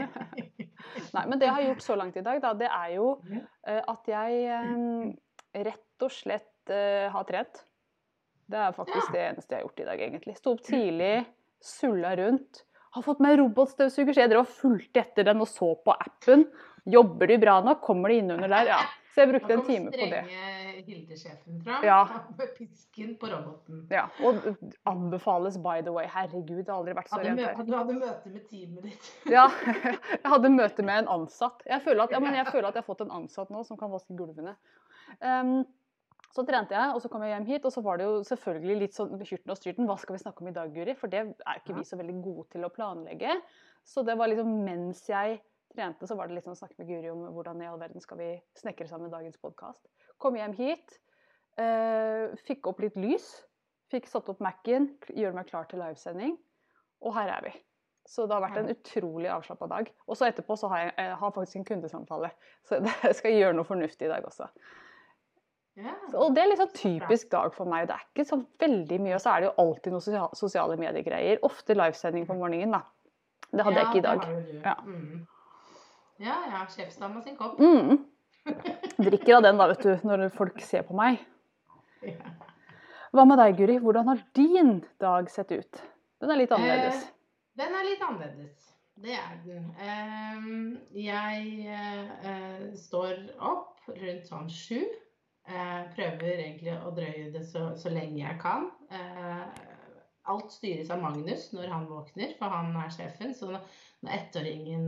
Nei, 1.14 1.24
men 1.28 1.38
det 1.38 1.46
jeg 1.46 1.54
har 1.54 1.66
gjort 1.68 1.84
så 1.84 1.96
langt 2.00 2.16
i 2.18 2.24
dag, 2.26 2.40
da, 2.42 2.52
det 2.58 2.68
er 2.72 2.94
jo 2.96 3.08
eh, 3.30 3.80
at 3.80 4.10
jeg 4.10 4.40
eh, 4.56 5.64
rett 5.70 6.04
og 6.06 6.14
slett 6.14 6.72
eh, 6.74 7.06
har 7.12 7.28
trent. 7.28 7.62
Det 8.50 8.58
er 8.58 8.74
faktisk 8.76 9.12
det 9.14 9.22
eneste 9.28 9.54
jeg 9.54 9.60
har 9.60 9.68
gjort 9.68 9.82
i 9.84 9.88
dag, 9.90 10.02
egentlig. 10.08 10.36
Sto 10.40 10.54
opp 10.56 10.64
tidlig, 10.66 11.14
sulla 11.62 12.14
rundt. 12.18 12.64
Har 12.96 13.04
fått 13.06 13.20
meg 13.22 13.36
robotstøvsuger, 13.38 14.16
så 14.16 14.24
jeg 14.24 14.32
drev 14.32 14.42
og 14.42 14.50
fulgte 14.50 15.04
etter 15.04 15.28
den 15.28 15.42
og 15.44 15.46
så 15.50 15.68
på 15.84 15.94
appen. 15.94 16.48
Jobber 16.90 17.30
de 17.30 17.36
bra 17.38 17.60
nok? 17.62 17.84
Kommer 17.86 18.10
de 18.10 18.22
innunder 18.24 18.50
der? 18.50 18.72
Ja. 18.72 18.80
Så 19.10 19.24
jeg 19.24 19.30
brukte 19.32 19.54
en 19.54 19.62
time 19.66 19.90
på 19.90 20.06
det. 20.10 20.20
strenge 20.22 20.82
Hilde-sjefen 20.86 21.62
fram 21.64 21.84
Ja. 21.84 21.98
med 22.38 22.52
pisken 22.56 23.16
på 23.18 23.30
roboten. 23.30 23.80
Ja, 23.90 24.04
Og 24.24 24.38
anbefales, 24.86 25.58
by 25.58 25.82
the 25.82 25.92
way. 25.94 26.06
Herregud, 26.10 26.62
det 26.62 26.70
har 26.70 26.78
aldri 26.78 26.94
vært 26.98 27.10
så 27.10 27.18
rent 27.22 27.42
her. 27.42 27.58
du 27.58 27.74
hadde 27.74 27.96
møte 27.98 28.30
med 28.30 28.46
teamet 28.50 28.86
ditt. 28.86 29.10
Ja, 29.36 29.48
jeg 30.14 30.30
hadde 30.30 30.52
møte 30.54 30.86
med 30.86 31.04
en 31.04 31.10
ansatt. 31.18 31.62
Jeg 31.66 31.82
føler 31.86 32.06
at, 32.06 32.14
ja, 32.14 32.22
men 32.22 32.38
jeg, 32.38 32.46
føler 32.54 32.70
at 32.70 32.78
jeg 32.78 32.84
har 32.84 32.90
fått 32.90 33.04
en 33.06 33.14
ansatt 33.18 33.50
nå 33.50 33.64
som 33.66 33.78
kan 33.80 33.90
vaske 33.92 34.14
gulvene. 34.18 34.54
Um, 35.18 35.60
så 36.30 36.44
trente 36.46 36.76
jeg, 36.76 36.94
og 36.94 37.02
så 37.02 37.10
kom 37.10 37.24
jeg 37.26 37.32
hjem 37.34 37.46
hit, 37.48 37.64
og 37.66 37.72
så 37.74 37.82
var 37.82 37.98
det 37.98 38.06
jo 38.06 38.18
selvfølgelig 38.28 38.76
litt 38.84 38.94
sånn 38.94 39.16
hyrten 39.18 39.50
og 39.50 39.58
styrten. 39.58 39.88
Hva 39.88 39.96
skal 39.98 40.14
vi 40.14 40.22
snakke 40.22 40.44
om 40.44 40.50
i 40.50 40.54
dag, 40.54 40.70
Guri? 40.74 40.94
For 40.98 41.10
det 41.10 41.24
er 41.26 41.58
ikke 41.58 41.74
vi 41.74 41.86
så 41.88 41.98
veldig 41.98 42.18
gode 42.22 42.46
til 42.54 42.66
å 42.66 42.70
planlegge. 42.70 43.34
Så 43.86 44.04
det 44.06 44.14
var 44.20 44.30
liksom 44.30 44.52
mens 44.62 45.02
jeg 45.10 45.40
trente, 45.74 46.06
så 46.06 46.16
var 46.18 46.28
det 46.28 46.36
litt 46.36 46.46
sånn 46.46 46.58
snakke 46.58 46.78
med 46.78 46.90
Guri 46.90 47.10
om 47.10 47.24
hvordan 47.34 47.62
i 47.62 47.68
all 47.70 47.80
verden 47.80 48.02
skal 48.02 48.20
vi 48.20 48.28
snekre 48.58 48.86
sammen 48.90 49.10
dagens 49.10 49.38
podkast. 49.42 49.82
Kom 50.22 50.38
hjem 50.38 50.54
hit, 50.58 50.98
eh, 51.58 52.30
fikk 52.46 52.70
opp 52.70 52.82
litt 52.84 52.98
lys, 52.98 53.26
fikk 53.90 54.06
satt 54.10 54.30
opp 54.30 54.42
Mac-en, 54.44 54.90
gjør 55.10 55.34
meg 55.34 55.50
klar 55.50 55.66
til 55.70 55.82
livesending, 55.82 56.36
og 57.02 57.14
her 57.16 57.32
er 57.38 57.48
vi. 57.48 57.54
Så 58.06 58.26
det 58.26 58.34
har 58.34 58.42
vært 58.42 58.60
en 58.62 58.70
utrolig 58.72 59.30
avslappa 59.30 59.66
dag. 59.70 59.90
Og 60.08 60.18
så 60.18 60.26
etterpå 60.26 60.56
så 60.58 60.70
har 60.72 60.86
jeg, 60.86 60.94
jeg 60.98 61.18
har 61.20 61.34
faktisk 61.34 61.58
en 61.60 61.66
kundesamtale. 61.68 62.30
Så 62.66 62.80
jeg 63.04 63.18
skal 63.18 63.36
gjøre 63.36 63.58
noe 63.58 63.68
fornuftig 63.68 64.08
i 64.08 64.10
dag 64.10 64.26
også. 64.26 64.48
Ja. 65.78 65.94
Og 66.18 66.34
det 66.34 66.42
er 66.42 66.50
litt 66.50 66.60
sånn 66.60 66.72
typisk 66.74 67.30
dag 67.32 67.52
for 67.54 67.70
meg. 67.70 67.86
Det 67.88 67.96
er 67.96 68.06
ikke 68.08 68.26
så 68.28 68.40
veldig 68.60 68.98
mye, 69.00 69.14
og 69.16 69.22
så 69.22 69.32
er 69.32 69.42
det 69.42 69.50
jo 69.50 69.52
alltid 69.62 69.94
noe 69.94 70.24
sosiale 70.36 70.76
mediegreier. 70.80 71.40
Ofte 71.46 71.76
livesending 71.78 72.26
på 72.28 72.36
morgenen, 72.36 72.74
da. 72.74 72.82
Det 73.50 73.66
hadde 73.66 73.80
jeg 73.80 73.88
ikke 73.88 74.00
i 74.00 74.06
dag. 74.06 74.26
Ja. 74.64 74.74
Mm. 74.86 75.26
ja, 76.22 76.36
ja. 76.52 76.64
Sjefsdama 76.70 77.22
sin 77.24 77.38
kopp. 77.38 77.58
Mm. 77.58 78.04
Drikker 79.06 79.38
av 79.38 79.46
den 79.46 79.60
da, 79.60 79.68
vet 79.72 79.86
du, 79.86 79.92
når 80.06 80.28
folk 80.34 80.60
ser 80.64 80.84
på 80.86 80.96
meg. 80.98 81.22
Hva 83.10 83.24
med 83.26 83.40
deg, 83.42 83.56
Guri? 83.58 83.78
Hvordan 83.82 84.10
har 84.10 84.20
din 84.38 84.80
dag 85.02 85.30
sett 85.32 85.50
ut? 85.52 85.80
Den 86.22 86.30
er 86.34 86.42
litt 86.42 86.52
annerledes. 86.54 87.02
Eh, 87.06 87.16
Den 87.60 87.74
er 87.74 87.86
litt 87.88 88.02
annerledes. 88.06 88.66
Det 89.00 89.16
er 89.16 89.36
den. 89.46 89.70
Eh, 89.80 90.50
jeg 91.00 91.64
eh, 91.72 92.66
står 92.76 93.16
opp 93.38 93.88
rundt 93.88 94.28
sånn 94.28 94.50
sju. 94.52 94.84
Eh, 95.48 95.80
prøver 95.96 96.42
egentlig 96.44 96.74
å 96.76 96.92
drøye 96.94 97.30
det 97.34 97.42
så, 97.48 97.70
så 97.80 97.92
lenge 97.92 98.20
jeg 98.20 98.36
kan. 98.42 98.68
Eh, 98.92 99.46
alt 100.30 100.52
styres 100.52 100.92
av 100.92 101.00
Magnus 101.02 101.48
når 101.56 101.72
han 101.72 101.88
våkner, 101.90 102.36
for 102.38 102.52
han 102.52 102.76
er 102.78 102.92
sjefen. 102.94 103.32
Så 103.34 103.48
når 103.50 104.14
ettåringen 104.18 104.86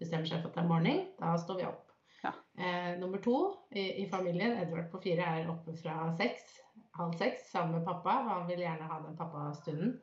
bestemmer 0.00 0.28
seg 0.28 0.42
for 0.42 0.52
at 0.52 0.58
det 0.58 0.64
er 0.64 0.70
morgen, 0.70 1.02
da 1.18 1.34
står 1.40 1.60
vi 1.62 1.68
opp. 1.70 1.82
Ja. 2.22 2.32
Eh, 2.58 2.92
nummer 3.00 3.22
to 3.24 3.38
i, 3.70 3.88
i 4.02 4.06
familien, 4.10 4.56
Edvard 4.60 4.90
på 4.92 5.00
fire, 5.02 5.26
er 5.40 5.50
oppe 5.52 5.74
fra 5.80 6.10
seks, 6.20 6.60
halv 6.96 7.16
seks 7.18 7.50
sammen 7.52 7.78
med 7.78 7.88
pappa. 7.88 8.20
Han 8.30 8.48
vil 8.50 8.64
gjerne 8.64 8.88
ha 8.90 9.00
den 9.04 9.18
pappastunden. 9.18 9.98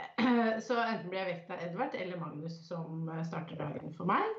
Så 0.66 0.76
enten 0.80 1.10
blir 1.10 1.20
jeg 1.20 1.32
vekt 1.32 1.50
av 1.52 1.62
Edvard 1.64 1.96
eller 1.98 2.20
Magnus 2.20 2.60
som 2.66 3.08
eh, 3.10 3.24
starter 3.28 3.60
dagen 3.60 3.94
for 3.96 4.08
meg. 4.10 4.38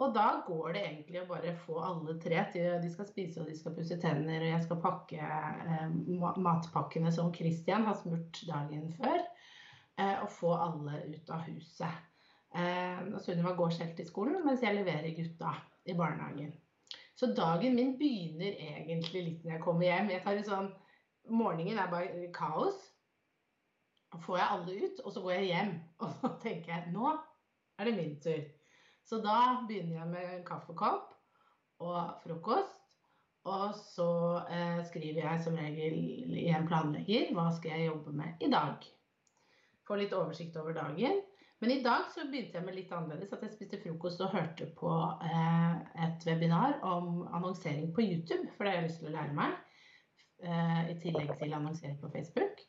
Og 0.00 0.14
da 0.16 0.28
går 0.46 0.72
det 0.74 0.82
egentlig 0.86 1.20
å 1.20 1.28
bare 1.28 1.52
få 1.60 1.80
alle 1.84 2.14
tre 2.22 2.40
til 2.54 2.78
De 2.80 2.88
skal 2.92 3.08
spise 3.08 3.42
og 3.42 3.50
de 3.50 3.56
skal 3.58 3.74
pusse 3.76 3.98
tenner, 4.00 4.40
og 4.40 4.52
jeg 4.54 4.62
skal 4.64 4.80
pakke 4.80 5.20
eh, 5.20 5.90
matpakkene 6.40 7.12
som 7.12 7.32
Christian 7.36 7.84
har 7.88 7.98
smurt 8.00 8.40
dagen 8.48 8.88
før. 8.96 9.20
Eh, 10.00 10.16
og 10.22 10.30
få 10.32 10.54
alle 10.56 11.02
ut 11.10 11.32
av 11.34 11.44
huset. 11.50 12.06
Eh, 12.56 13.02
Sunniva 13.20 13.52
går 13.58 13.76
selv 13.76 13.96
til 13.98 14.08
skolen, 14.08 14.40
mens 14.46 14.64
jeg 14.64 14.78
leverer 14.78 15.12
gutta 15.18 15.52
i 15.84 15.96
barnehagen. 15.98 16.54
Så 17.14 17.34
dagen 17.36 17.76
min 17.76 17.98
begynner 18.00 18.56
egentlig 18.56 19.24
litt 19.26 19.42
når 19.44 19.58
jeg 19.58 19.64
kommer 19.66 19.84
hjem. 19.84 20.14
Jeg 20.14 20.24
tar 20.24 20.38
en 20.38 20.48
sånn, 20.48 20.70
Morgenen 21.30 21.76
er 21.78 21.90
bare 21.92 22.30
kaos. 22.32 22.78
Får 24.24 24.38
jeg 24.40 24.52
alle 24.54 24.78
ut, 24.80 25.02
og 25.04 25.12
så 25.12 25.20
går 25.22 25.34
jeg 25.36 25.50
hjem. 25.50 25.74
Og 26.02 26.14
så 26.16 26.30
tenker 26.42 26.72
jeg 26.72 26.94
nå 26.94 27.12
er 27.78 27.86
det 27.86 27.92
min 27.96 28.16
tur. 28.24 28.40
Så 29.10 29.18
da 29.18 29.64
begynner 29.66 29.96
jeg 29.96 30.10
med 30.12 30.42
kaffekopp 30.46 31.08
og 31.82 32.20
frokost. 32.22 32.76
Og 33.50 33.72
så 33.74 34.10
eh, 34.52 34.82
skriver 34.86 35.24
jeg 35.24 35.42
som 35.42 35.56
regel 35.56 36.36
i 36.36 36.46
en 36.52 36.68
planlegger 36.68 37.32
hva 37.34 37.48
skal 37.56 37.72
jeg 37.72 37.88
jobbe 37.88 38.12
med 38.14 38.44
i 38.44 38.50
dag. 38.52 38.84
Får 39.88 40.02
litt 40.02 40.14
oversikt 40.14 40.60
over 40.60 40.76
dagen. 40.76 41.18
Men 41.60 41.74
i 41.74 41.80
dag 41.82 42.06
så 42.14 42.28
begynte 42.28 42.60
jeg 42.60 42.66
med 42.68 42.76
litt 42.76 42.92
annerledes. 42.94 43.32
At 43.34 43.42
jeg 43.48 43.56
spiste 43.56 43.82
frokost 43.82 44.22
og 44.22 44.36
hørte 44.36 44.70
på 44.78 44.94
eh, 45.26 45.74
et 46.06 46.28
webinar 46.28 46.78
om 46.86 47.24
annonsering 47.32 47.90
på 47.96 48.06
YouTube. 48.06 48.46
For 48.54 48.62
det 48.62 48.76
har 48.76 48.82
jeg 48.82 48.88
lyst 48.90 49.02
til 49.02 49.10
å 49.10 49.16
lære 49.18 49.36
meg. 49.40 49.58
Eh, 50.44 50.80
I 50.94 50.98
tillegg 51.02 51.34
til 51.40 51.58
annonsering 51.58 51.98
på 51.98 52.14
Facebook. 52.14 52.62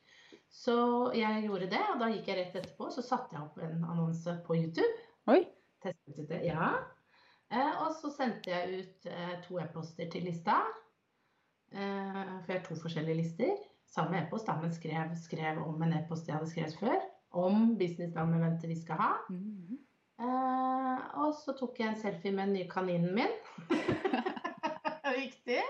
Så 0.52 0.76
jeg 1.14 1.46
gjorde 1.46 1.70
det, 1.72 1.86
og 1.94 2.02
da 2.02 2.10
gikk 2.16 2.34
jeg 2.34 2.42
rett 2.42 2.62
etterpå. 2.64 2.90
Så 2.96 3.06
satte 3.06 3.38
jeg 3.38 3.46
opp 3.46 3.62
en 3.62 3.84
annonse 3.94 4.40
på 4.48 4.58
YouTube. 4.58 4.96
Oi. 5.30 5.44
Testet 5.82 6.20
ut 6.20 6.30
det, 6.30 6.42
ja. 6.46 6.72
Eh, 7.52 7.74
og 7.84 7.96
så 7.98 8.12
sendte 8.16 8.54
jeg 8.54 8.82
ut 8.82 9.10
eh, 9.12 9.36
to 9.46 9.60
e-poster 9.60 10.10
til 10.12 10.28
lista. 10.30 10.62
Eh, 11.72 12.22
for 12.44 12.52
jeg 12.52 12.60
har 12.60 12.66
to 12.68 12.78
forskjellige 12.80 13.20
lister. 13.20 13.56
Samme 13.92 14.22
e-post, 14.22 14.48
da, 14.48 14.56
men 14.62 14.74
skrev, 14.76 15.16
skrev 15.20 15.60
om 15.66 15.82
en 15.84 15.98
e-post 15.98 16.30
jeg 16.30 16.38
hadde 16.38 16.52
skrevet 16.52 16.78
før. 16.80 17.00
Om 17.42 17.76
businessdame-eventet 17.80 18.70
vi 18.72 18.80
skal 18.80 19.02
ha. 19.02 19.14
Mhm. 19.30 19.80
Eh, 20.22 21.04
og 21.24 21.34
så 21.34 21.56
tok 21.58 21.80
jeg 21.82 21.90
en 21.90 22.00
selfie 22.00 22.32
med 22.32 22.52
den 22.52 22.60
nye 22.60 22.70
kaninen 22.70 23.16
min. 23.18 23.32
Viktig. 25.24 25.62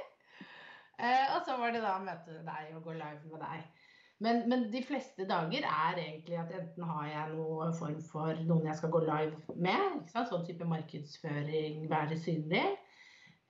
Eh, 1.00 1.28
og 1.36 1.46
så 1.46 1.56
var 1.58 1.72
det 1.74 1.82
da 1.86 1.96
å 1.96 2.04
møte 2.04 2.42
deg 2.46 2.74
og 2.76 2.84
gå 2.86 2.98
live 2.98 3.32
med 3.32 3.46
deg. 3.46 3.81
Men, 4.22 4.44
men 4.50 4.68
de 4.70 4.84
fleste 4.86 5.26
dager 5.26 5.66
er 5.66 5.98
egentlig 5.98 6.38
at 6.38 6.52
enten 6.54 6.84
har 6.86 7.08
jeg 7.10 7.32
noen 7.34 7.72
form 7.74 8.02
for 8.06 8.38
noen 8.46 8.68
jeg 8.70 8.78
skal 8.78 8.92
gå 8.94 9.00
live 9.08 9.56
med, 9.58 10.04
sånn 10.14 10.46
type 10.46 10.68
markedsføring, 10.70 11.88
være 11.90 12.18
synlig, 12.22 12.62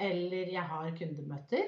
eller 0.01 0.51
jeg 0.54 0.63
har 0.72 0.92
kundemøter. 0.98 1.68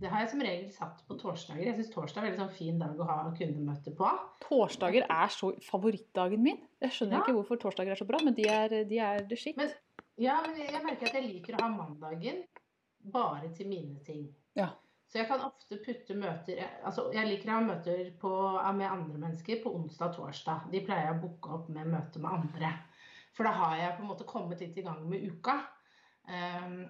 Det 0.00 0.10
har 0.10 0.22
jeg 0.24 0.30
som 0.32 0.40
regel 0.42 0.70
satt 0.74 1.02
på 1.08 1.16
torsdager. 1.20 1.66
Jeg 1.68 1.76
syns 1.78 1.90
torsdag 1.94 2.24
er 2.26 2.32
en 2.32 2.40
sånn 2.44 2.54
fin 2.56 2.78
dag 2.80 2.98
å 2.98 3.06
ha 3.08 3.16
kundemøte 3.38 3.92
på. 3.98 4.08
Torsdager 4.42 5.06
er 5.10 5.30
så 5.34 5.52
favorittdagen 5.68 6.42
min. 6.42 6.58
Jeg 6.82 6.94
skjønner 6.96 7.18
Ja. 7.18 7.22
ikke 7.22 7.36
hvorfor 7.36 7.60
torsdager 7.62 7.94
er 7.94 8.00
så 8.02 8.06
bra, 8.08 8.18
men 8.24 8.34
de 8.34 8.46
er, 8.50 8.68
de 8.90 8.98
er 8.98 9.22
det 9.26 9.38
skitt. 9.38 9.56
Men- 9.56 9.74
Ja, 10.16 10.40
men 10.46 10.54
jeg 10.56 10.82
merker 10.84 11.06
at 11.08 11.14
jeg 11.14 11.24
liker 11.26 11.56
å 11.56 11.62
ha 11.62 11.68
mandagen 11.74 12.44
bare 13.02 13.48
til 13.54 13.66
mine 13.66 13.98
ting. 14.06 14.28
Ja. 14.54 14.68
Så 15.10 15.20
jeg 15.20 15.28
kan 15.28 15.44
ofte 15.46 15.78
putte 15.84 16.16
møter 16.18 16.64
Altså, 16.82 17.06
jeg 17.14 17.28
liker 17.28 17.52
å 17.52 17.58
ha 17.58 17.66
møter 17.68 18.08
på, 18.20 18.32
med 18.74 18.88
andre 18.88 19.20
mennesker 19.26 19.60
på 19.62 19.74
onsdag 19.78 20.10
og 20.10 20.18
torsdag. 20.18 20.66
De 20.72 20.82
pleier 20.86 21.10
jeg 21.10 21.18
å 21.18 21.22
booke 21.22 21.54
opp 21.58 21.70
med 21.74 21.92
møte 21.92 22.22
med 22.22 22.40
andre. 22.40 22.72
For 23.34 23.46
da 23.46 23.54
har 23.58 23.78
jeg 23.78 23.96
på 23.96 24.04
en 24.04 24.10
måte 24.10 24.26
kommet 24.28 24.62
litt 24.62 24.78
i 24.78 24.86
gang 24.86 25.02
med 25.10 25.26
uka. 25.30 25.58
Um, 26.24 26.84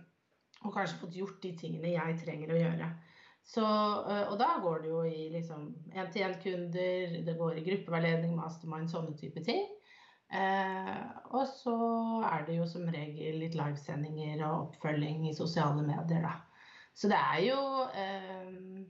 og 0.64 0.72
kanskje 0.72 1.00
fått 1.00 1.16
gjort 1.18 1.40
de 1.42 1.52
tingene 1.58 1.92
jeg 1.92 2.20
trenger 2.22 2.54
å 2.54 2.60
gjøre. 2.60 2.88
Så, 3.44 3.64
øh, 3.64 4.32
og 4.32 4.38
da 4.40 4.54
går 4.62 4.78
det 4.82 4.88
jo 4.88 5.02
i 5.04 5.26
liksom 5.34 5.66
én-til-én-kunder, 5.92 7.18
det 7.26 7.34
går 7.36 7.58
i 7.60 7.64
gruppeveiledning, 7.66 8.38
mastermind, 8.38 8.88
sånne 8.88 9.12
type 9.20 9.42
ting. 9.44 9.66
Eh, 10.32 11.02
og 11.36 11.44
så 11.50 11.76
er 12.30 12.46
det 12.46 12.56
jo 12.56 12.64
som 12.66 12.88
regel 12.88 13.42
litt 13.42 13.58
livesendinger 13.58 14.40
og 14.46 14.70
oppfølging 14.70 15.28
i 15.28 15.36
sosiale 15.36 15.84
medier, 15.84 16.24
da. 16.24 16.38
Så 16.94 17.08
det 17.10 17.18
er 17.18 17.40
jo 17.42 17.58
eh, 17.90 18.84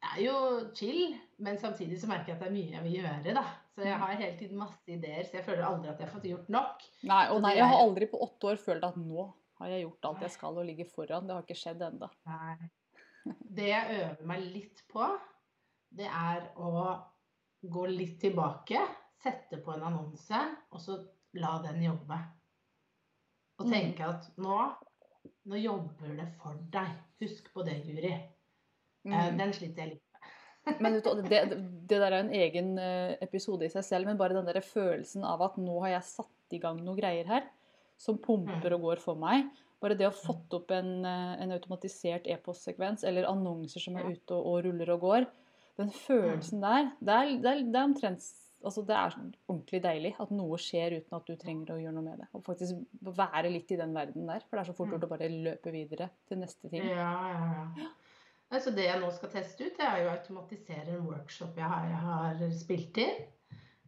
Det 0.00 0.10
er 0.14 0.20
jo 0.24 0.36
chill, 0.74 1.16
men 1.44 1.58
samtidig 1.60 1.98
så 2.00 2.08
merker 2.10 2.32
jeg 2.32 2.36
at 2.38 2.44
det 2.44 2.48
er 2.48 2.54
mye 2.54 2.70
jeg 2.72 2.84
vil 2.86 2.94
gjøre, 3.00 3.34
da. 3.36 3.42
Så 3.74 3.84
jeg 3.84 3.98
har 4.00 4.14
hele 4.16 4.38
tiden 4.38 4.58
masse 4.58 4.80
ideer, 4.90 5.26
så 5.28 5.36
jeg 5.38 5.44
føler 5.46 5.66
aldri 5.66 5.90
at 5.90 6.00
jeg 6.00 6.08
har 6.08 6.14
fått 6.14 6.28
gjort 6.30 6.48
nok. 6.52 6.86
Nei, 7.10 7.20
og 7.34 7.42
nei, 7.44 7.52
jeg 7.58 7.68
har 7.68 7.82
aldri 7.82 8.08
på 8.10 8.20
åtte 8.24 8.48
år 8.52 8.60
følt 8.62 8.86
at 8.88 8.96
nå 9.00 9.26
har 9.60 9.68
jeg 9.74 9.82
gjort 9.84 10.08
alt 10.08 10.24
jeg 10.24 10.32
skal 10.34 10.56
og 10.62 10.64
ligger 10.66 10.88
foran. 10.88 11.26
Det 11.28 11.36
har 11.36 11.44
ikke 11.44 11.58
skjedd 11.60 11.84
ennå. 11.84 12.08
Det 13.60 13.68
jeg 13.68 13.98
øver 14.00 14.26
meg 14.32 14.44
litt 14.56 14.82
på, 14.88 15.06
det 16.00 16.08
er 16.08 16.46
å 16.56 16.72
gå 17.60 17.84
litt 17.92 18.16
tilbake, 18.22 18.80
sette 19.20 19.60
på 19.60 19.74
en 19.76 19.84
annonse, 19.90 20.38
og 20.72 20.80
så 20.80 20.96
la 21.36 21.58
den 21.66 21.82
jobbe. 21.84 22.16
Og 23.60 23.66
Mm. 23.68 23.72
tenke 23.74 24.06
at 24.08 24.30
nå, 24.40 24.56
nå 25.48 25.60
jobber 25.60 26.14
det 26.18 26.28
for 26.40 26.58
deg. 26.72 26.92
Husk 27.22 27.50
på 27.54 27.64
det, 27.66 27.80
Guri. 27.86 28.12
Mm. 29.08 29.38
Den 29.38 29.54
sliter 29.56 29.84
jeg 29.84 29.94
litt 29.94 30.04
med. 30.04 30.10
Men 30.84 30.98
det, 31.00 31.40
det 31.88 31.96
der 31.96 32.10
er 32.10 32.18
en 32.20 32.34
egen 32.36 32.74
eh, 32.80 33.14
episode 33.24 33.64
i 33.64 33.72
seg 33.72 33.86
selv, 33.86 34.10
men 34.10 34.18
bare 34.20 34.36
den 34.36 34.44
der 34.44 34.60
følelsen 34.60 35.24
av 35.24 35.40
at 35.46 35.56
nå 35.56 35.78
har 35.86 35.94
jeg 35.94 36.08
satt 36.10 36.54
i 36.54 36.60
gang 36.60 36.82
noen 36.84 36.98
greier 36.98 37.24
her 37.30 37.46
som 38.00 38.18
pumper 38.20 38.76
og 38.76 38.84
går 38.84 39.00
for 39.00 39.18
meg. 39.20 39.48
Bare 39.80 39.96
det 39.96 40.04
å 40.04 40.12
ha 40.12 40.16
fått 40.16 40.52
opp 40.56 40.72
en, 40.76 40.98
eh, 41.08 41.32
en 41.40 41.56
automatisert 41.56 42.28
e-postsekvens 42.28 43.06
eller 43.08 43.28
annonser 43.28 43.80
som 43.80 43.96
er 43.96 44.12
ute 44.12 44.36
og, 44.36 44.44
og 44.44 44.64
ruller 44.68 44.92
og 44.96 45.06
går, 45.06 45.28
den 45.80 45.90
følelsen 45.96 46.60
der, 46.60 46.90
det 47.00 47.16
er, 47.16 47.30
det 47.40 47.50
er, 47.50 47.60
det 47.64 47.78
er 47.80 47.88
omtrent 47.88 48.24
Altså 48.64 48.82
det 48.84 48.96
er 48.96 49.14
ordentlig 49.48 49.80
deilig 49.84 50.10
at 50.20 50.32
noe 50.36 50.58
skjer 50.60 50.98
uten 50.98 51.16
at 51.16 51.26
du 51.28 51.36
trenger 51.40 51.72
å 51.74 51.78
gjøre 51.80 51.94
noe 51.96 52.04
med 52.04 52.18
det. 52.20 52.28
Og 52.36 52.44
faktisk 52.44 52.82
være 53.16 53.50
litt 53.52 53.70
i 53.72 53.78
den 53.80 53.94
verden 53.96 54.26
der. 54.28 54.44
For 54.44 54.56
det 54.58 54.64
er 54.64 54.70
så 54.70 54.76
fort 54.76 54.92
gjort 54.92 55.06
å 55.06 55.10
bare 55.14 55.30
løpe 55.32 55.72
videre 55.72 56.10
til 56.28 56.42
neste 56.42 56.68
ting. 56.72 56.84
Ja, 56.84 57.12
ja, 57.32 57.64
ja. 57.80 57.88
Altså 58.50 58.72
det 58.74 58.88
jeg 58.88 58.98
nå 59.00 59.08
skal 59.14 59.30
teste 59.30 59.68
ut, 59.68 59.76
det 59.78 59.86
er 59.86 60.00
jo 60.02 60.08
å 60.10 60.14
automatisere 60.16 60.96
en 60.96 61.06
workshop 61.06 61.56
jeg 61.56 61.70
har, 61.70 61.86
jeg 61.86 62.02
har 62.08 62.44
spilt 62.58 62.98
i. 62.98 63.08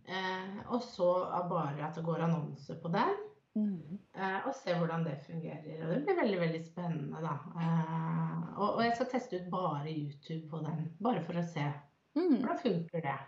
Eh, 0.06 0.56
og 0.68 0.80
så 0.86 1.10
bare 1.50 1.82
at 1.86 1.98
det 1.98 2.04
går 2.06 2.24
annonse 2.28 2.76
på 2.82 2.90
den. 2.94 3.12
Mm. 3.58 3.98
Eh, 4.16 4.46
og 4.48 4.54
se 4.56 4.72
hvordan 4.78 5.02
det 5.04 5.18
fungerer. 5.26 5.82
Og 5.84 5.90
det 5.92 6.04
blir 6.06 6.16
veldig 6.22 6.38
veldig 6.40 6.60
spennende, 6.64 7.20
da. 7.20 7.34
Eh, 7.58 8.38
og, 8.56 8.68
og 8.78 8.84
jeg 8.86 8.94
skal 8.96 9.10
teste 9.12 9.42
ut 9.42 9.50
bare 9.52 9.92
YouTube 9.92 10.46
på 10.48 10.62
den, 10.64 10.86
bare 11.02 11.24
for 11.26 11.42
å 11.42 11.44
se 11.52 11.68
Mm. 12.12 12.42
hvordan 12.42 12.58
funker 12.60 13.00
det. 13.00 13.18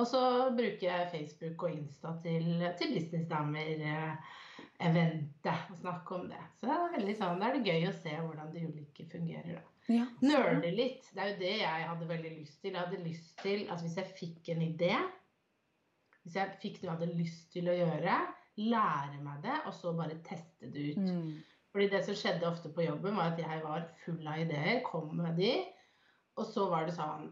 Og 0.00 0.06
så 0.08 0.20
bruker 0.56 0.86
jeg 0.86 1.10
Facebook 1.12 1.62
og 1.66 1.70
Insta 1.74 2.10
til, 2.22 2.46
til 2.78 2.88
businessdamer-eventet 2.96 5.58
og 5.70 5.76
snakke 5.82 6.08
om 6.16 6.24
det. 6.30 6.44
Så 6.60 6.66
det 6.96 7.02
er 7.02 7.18
sånn, 7.18 7.42
er 7.44 7.50
det 7.56 7.68
gøy 7.68 7.82
å 7.90 7.98
se 7.98 8.12
hvordan 8.16 8.48
de 8.54 8.60
ulike 8.70 9.02
fungerer. 9.12 9.52
da. 9.58 9.64
Ja, 9.90 10.06
Nøle 10.22 10.70
litt. 10.72 11.10
Det 11.12 11.20
er 11.20 11.28
jo 11.32 11.40
det 11.42 11.56
jeg 11.58 11.88
hadde 11.90 12.08
veldig 12.08 12.32
lyst 12.38 12.62
til. 12.62 12.72
Jeg 12.72 12.84
hadde 12.84 13.04
lyst 13.04 13.30
til 13.42 13.60
at 13.68 13.78
hvis 13.82 13.98
jeg 13.98 14.16
fikk 14.20 14.42
en 14.54 14.62
idé, 14.64 14.94
hvis 16.22 16.36
jeg 16.38 16.58
fikk 16.62 16.76
noe 16.80 16.88
jeg 16.88 16.94
hadde 16.94 17.18
lyst 17.18 17.44
til 17.52 17.64
å 17.68 17.76
gjøre, 17.76 18.16
lære 18.62 19.18
meg 19.24 19.36
det, 19.44 19.56
og 19.66 19.72
så 19.74 19.92
bare 19.96 20.22
teste 20.24 20.66
det 20.72 20.82
ut. 20.92 21.04
Mm. 21.04 21.32
Fordi 21.72 21.86
det 21.92 22.02
som 22.06 22.16
skjedde 22.16 22.48
ofte 22.48 22.68
på 22.72 22.84
jobben, 22.84 23.16
var 23.16 23.26
at 23.32 23.40
jeg 23.40 23.60
var 23.64 23.80
full 24.04 24.26
av 24.28 24.40
ideer, 24.44 24.82
kom 24.86 25.08
med 25.18 25.32
de, 25.40 25.52
og 26.36 26.44
så 26.48 26.62
var 26.70 26.82
det 26.88 26.94
sånn 26.96 27.24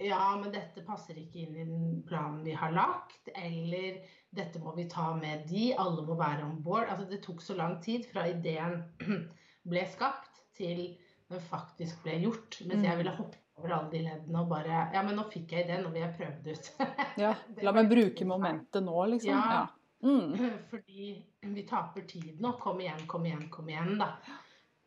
Ja, 0.00 0.36
men 0.40 0.52
dette 0.54 0.80
passer 0.86 1.18
ikke 1.20 1.42
inn 1.42 1.56
i 1.56 1.64
den 1.68 2.02
planen 2.08 2.40
vi 2.46 2.54
har 2.56 2.72
lagt. 2.72 3.28
Eller 3.36 3.98
dette 4.32 4.58
må 4.62 4.72
vi 4.76 4.86
ta 4.88 5.10
med 5.18 5.44
de. 5.50 5.72
Alle 5.78 6.02
må 6.06 6.16
være 6.16 6.46
om 6.46 6.62
bord. 6.64 6.88
Altså, 6.88 7.04
det 7.10 7.20
tok 7.26 7.42
så 7.44 7.56
lang 7.58 7.76
tid 7.84 8.06
fra 8.12 8.24
ideen 8.30 8.78
ble 9.68 9.84
skapt, 9.92 10.40
til 10.56 10.96
den 11.32 11.40
faktisk 11.48 12.02
ble 12.04 12.18
gjort. 12.24 12.58
Mens 12.66 12.84
jeg 12.84 12.92
Mm. 12.92 12.98
ville 13.02 13.16
hoppe 13.16 13.36
over 13.56 13.72
alle 13.76 13.90
de 13.92 14.00
leddene 14.06 14.40
og 14.40 14.48
bare 14.48 14.80
Ja, 14.94 15.02
men 15.02 15.16
nå 15.16 15.26
fikk 15.30 15.52
jeg 15.52 15.64
ideen, 15.66 15.82
nå 15.84 15.92
vil 15.92 16.02
jeg 16.02 16.16
prøve 16.16 16.42
det 16.44 16.56
ut. 16.56 16.72
Ja, 17.20 17.34
la 17.62 17.72
meg 17.76 17.88
bruke 17.92 18.24
momentet 18.26 18.82
nå, 18.84 18.96
liksom. 19.12 19.30
Ja. 19.36 19.60
Ja. 19.60 19.62
Mm. 20.02 20.32
Fordi 20.72 21.12
vi 21.54 21.62
taper 21.68 22.04
tid 22.08 22.40
nå. 22.40 22.56
Kom 22.60 22.80
igjen, 22.80 23.04
kom 23.06 23.24
igjen, 23.28 23.44
kom 23.52 23.68
igjen, 23.68 23.98
da. 24.00 24.14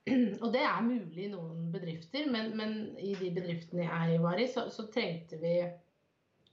Og 0.43 0.51
det 0.53 0.61
er 0.61 0.85
mulig 0.85 1.25
i 1.25 1.31
noen 1.31 1.71
bedrifter, 1.73 2.27
men, 2.31 2.51
men 2.57 2.75
i 3.01 3.15
de 3.17 3.31
bedriftene 3.33 3.87
jeg 3.87 4.21
var 4.21 4.41
i, 4.41 4.47
så, 4.51 4.67
så 4.73 4.85
trengte 4.93 5.39
vi 5.41 5.57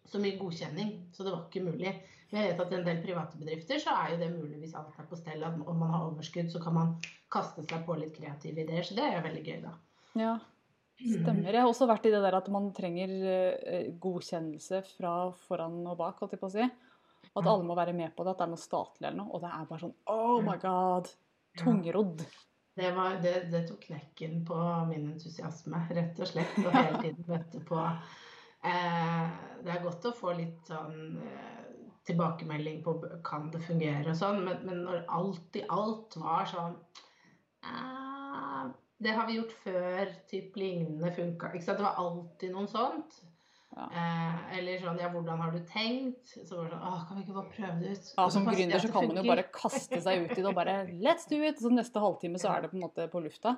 så 0.09 0.21
mye 0.21 0.39
godkjenning, 0.41 0.95
så 1.13 1.25
det 1.25 1.35
var 1.35 1.47
ikke 1.47 1.65
mulig. 1.67 1.93
Men 2.33 2.41
jeg 2.41 2.53
vet 2.53 2.63
at 2.65 2.73
i 2.73 2.77
en 2.79 2.87
del 2.87 3.03
private 3.05 3.41
bedrifter 3.41 3.81
så 3.81 3.95
er 4.03 4.15
jo 4.15 4.23
det 4.23 4.31
mulig 4.33 4.63
hvis 4.63 4.77
alt 4.79 4.97
er 4.97 5.09
på 5.09 5.19
stell. 5.21 5.45
At 5.45 5.59
om 5.69 5.83
man 5.83 5.93
har 5.93 6.07
overskudd, 6.07 6.49
så 6.53 6.63
kan 6.65 6.77
man 6.77 6.95
kaste 7.33 7.65
seg 7.67 7.85
på 7.85 7.97
litt 8.01 8.15
kreative 8.17 8.65
ideer. 8.65 8.87
Så 8.89 8.97
det 8.97 9.05
er 9.05 9.19
jo 9.19 9.27
veldig 9.27 9.45
gøy, 9.45 9.59
da. 9.67 9.75
ja. 10.21 10.39
Stemmer. 11.03 11.49
Jeg 11.49 11.59
har 11.59 11.67
også 11.67 11.89
vært 11.91 12.05
i 12.07 12.13
det 12.13 12.21
der 12.23 12.37
at 12.37 12.49
man 12.53 12.69
trenger 12.77 13.13
eh, 13.27 13.89
godkjennelse 14.01 14.83
fra 14.93 15.15
foran 15.49 15.81
og 15.91 15.97
bak, 15.99 16.21
holdt 16.21 16.37
jeg 16.37 16.43
på 16.43 16.51
å 16.51 16.53
si. 16.53 16.67
At 17.33 17.49
alle 17.49 17.67
må 17.67 17.75
være 17.75 17.95
med 17.97 18.13
på 18.15 18.23
det, 18.23 18.35
at 18.35 18.43
det 18.43 18.47
er 18.47 18.53
noe 18.53 18.61
statlig 18.61 19.09
eller 19.09 19.19
noe. 19.19 19.33
Og 19.35 19.43
det 19.43 19.51
er 19.51 19.69
bare 19.71 19.83
sånn 19.83 19.95
Oh 20.13 20.39
my 20.45 20.57
god! 20.63 21.11
Tungrodd. 21.59 22.23
Det, 22.75 22.91
var, 22.97 23.19
det, 23.21 23.35
det 23.53 23.67
tok 23.69 23.83
knekken 23.85 24.45
på 24.49 24.59
min 24.89 25.11
entusiasme, 25.13 25.83
rett 25.93 26.21
og 26.21 26.31
slett. 26.31 26.55
Og 26.63 26.71
hele 26.73 27.03
tiden 27.03 27.27
møtte 27.29 27.61
på 27.69 27.81
eh, 27.85 29.27
Det 29.63 29.75
er 29.75 29.83
godt 29.85 30.09
å 30.09 30.15
få 30.17 30.33
litt 30.39 30.71
sånn 30.71 31.19
eh, 31.21 31.59
tilbakemelding 32.09 32.81
på 32.85 32.97
kan 33.25 33.51
det 33.53 33.61
fungere 33.67 34.11
og 34.11 34.19
sånn, 34.19 34.41
men, 34.47 34.65
men 34.67 34.81
når 34.87 35.05
alt 35.19 35.61
i 35.61 35.67
alt 35.71 36.17
var 36.19 36.49
sånn 36.51 36.79
eh, 37.69 38.65
Det 39.05 39.15
har 39.19 39.29
vi 39.29 39.37
gjort 39.37 39.55
før, 39.67 40.17
typ 40.31 40.57
lignende 40.57 41.13
funka. 41.15 41.53
Det 41.59 41.79
var 41.79 42.01
alltid 42.01 42.57
noe 42.57 42.71
sånt. 42.71 43.21
Ja. 43.77 43.87
Eh, 43.89 44.59
eller 44.59 44.79
sånn 44.83 44.99
Ja, 45.01 45.09
hvordan 45.09 45.39
har 45.41 45.51
du 45.55 45.61
tenkt? 45.65 46.27
Så 46.29 46.57
var 46.59 46.67
det 46.69 46.75
sånn 46.77 46.83
Å, 46.89 47.09
kan 47.09 47.17
vi 47.17 47.23
ikke 47.25 47.37
bare 47.39 47.53
prøve 47.55 47.79
det 47.81 47.93
ut? 47.97 48.11
Ja, 48.19 48.27
Som 48.35 48.45
gründer 48.47 48.79
så 48.83 48.91
kan 48.93 49.07
man 49.09 49.17
jo 49.17 49.23
bare 49.31 49.45
kaste 49.55 50.01
seg 50.05 50.27
ut 50.27 50.33
i 50.37 50.43
det 50.43 50.47
og 50.51 50.55
bare 50.59 50.75
Let's 50.93 51.25
do 51.31 51.39
it! 51.43 51.59
Så 51.63 51.71
neste 51.73 52.03
halvtime 52.05 52.39
så 52.43 52.51
er 52.53 52.61
det 52.67 52.71
på 52.73 52.77
en 52.77 52.85
måte 52.85 53.07
på 53.09 53.23
lufta. 53.25 53.57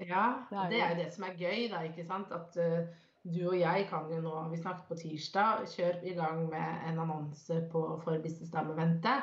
Ja, 0.00 0.46
Det 0.50 0.80
er 0.80 0.94
jo- 0.94 1.02
det 1.02 1.12
som 1.12 1.24
er 1.24 1.34
gøy, 1.36 1.68
da, 1.70 1.82
ikke 1.84 2.06
sant. 2.06 2.32
At 2.32 2.56
uh, 2.56 2.86
du 3.28 3.48
og 3.50 3.58
jeg 3.60 3.86
kan 3.90 4.08
jo 4.08 4.20
nå, 4.24 4.48
vi 4.50 4.56
snakket 4.56 4.88
på 4.88 4.96
tirsdag, 4.96 5.66
kjør 5.68 6.02
i 6.08 6.14
gang 6.16 6.48
med 6.48 6.88
en 6.88 6.98
annonse 7.04 7.68
på, 7.70 8.00
for 8.02 8.16
Business 8.18 8.48
Dame-vente. 8.50 9.18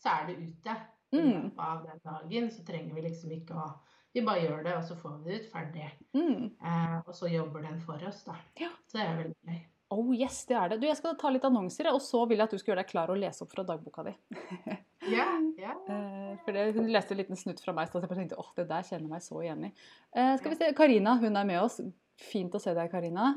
Så 0.00 0.08
er 0.08 0.26
det 0.26 0.38
ute. 0.40 0.76
I 1.12 1.16
Mm. 1.20 1.52
løpet 1.52 1.58
av 1.58 1.82
den 1.84 2.00
dagen 2.08 2.50
så 2.50 2.64
trenger 2.64 2.94
vi 2.94 3.02
liksom 3.02 3.30
ikke 3.30 3.52
å 3.54 3.72
Vi 4.14 4.20
bare 4.20 4.40
gjør 4.40 4.64
det, 4.64 4.72
og 4.76 4.82
så 4.84 4.94
får 4.96 5.22
vi 5.24 5.30
det 5.30 5.40
ut 5.42 5.52
ferdig. 5.52 5.90
Mm. 6.14 6.50
Eh, 6.64 6.98
og 7.06 7.14
så 7.14 7.28
jobber 7.32 7.62
den 7.62 7.78
for 7.80 7.94
oss, 8.06 8.24
da. 8.24 8.34
Ja. 8.60 8.68
Så 8.86 8.98
det 8.98 9.06
er 9.08 9.16
veldig 9.16 9.36
gøy. 9.46 9.60
Oh 9.92 10.12
yes, 10.16 10.42
det 10.48 10.56
er 10.56 10.72
det. 10.72 10.78
Du, 10.80 10.86
Jeg 10.88 10.96
skal 10.98 11.16
ta 11.20 11.30
litt 11.34 11.44
annonser, 11.44 11.90
og 11.92 12.00
så 12.00 12.22
vil 12.30 12.40
jeg 12.40 12.48
at 12.48 12.54
du 12.54 12.60
skal 12.60 12.72
gjøre 12.72 12.82
deg 12.84 12.90
klar 12.92 13.12
og 13.12 13.20
lese 13.20 13.44
opp 13.44 13.52
fra 13.52 13.66
dagboka 13.68 14.06
di. 14.08 14.16
Ja, 15.02 15.24
ja. 15.58 15.72
Eh, 15.90 16.34
for 16.44 16.54
det, 16.54 16.68
Hun 16.76 16.86
leste 16.94 17.10
en 17.10 17.18
liten 17.18 17.34
snutt 17.36 17.58
fra 17.58 17.72
meg, 17.74 17.88
så 17.90 17.98
jeg 17.98 18.06
bare 18.06 18.20
tenkte 18.20 18.36
åh, 18.38 18.52
det 18.54 18.68
der 18.68 18.84
kjenner 18.86 19.08
jeg 19.08 19.10
meg 19.10 19.24
så 19.24 19.40
igjen 19.42 19.64
i. 19.66 19.70
Eh, 20.14 20.36
skal 20.38 20.52
vi 20.52 20.58
se, 20.60 20.68
Karina 20.78 21.16
hun 21.18 21.38
er 21.40 21.48
med 21.48 21.58
oss. 21.58 21.80
Fint 22.22 22.54
å 22.54 22.60
se 22.62 22.70
deg, 22.76 22.86
Karina. 22.92 23.32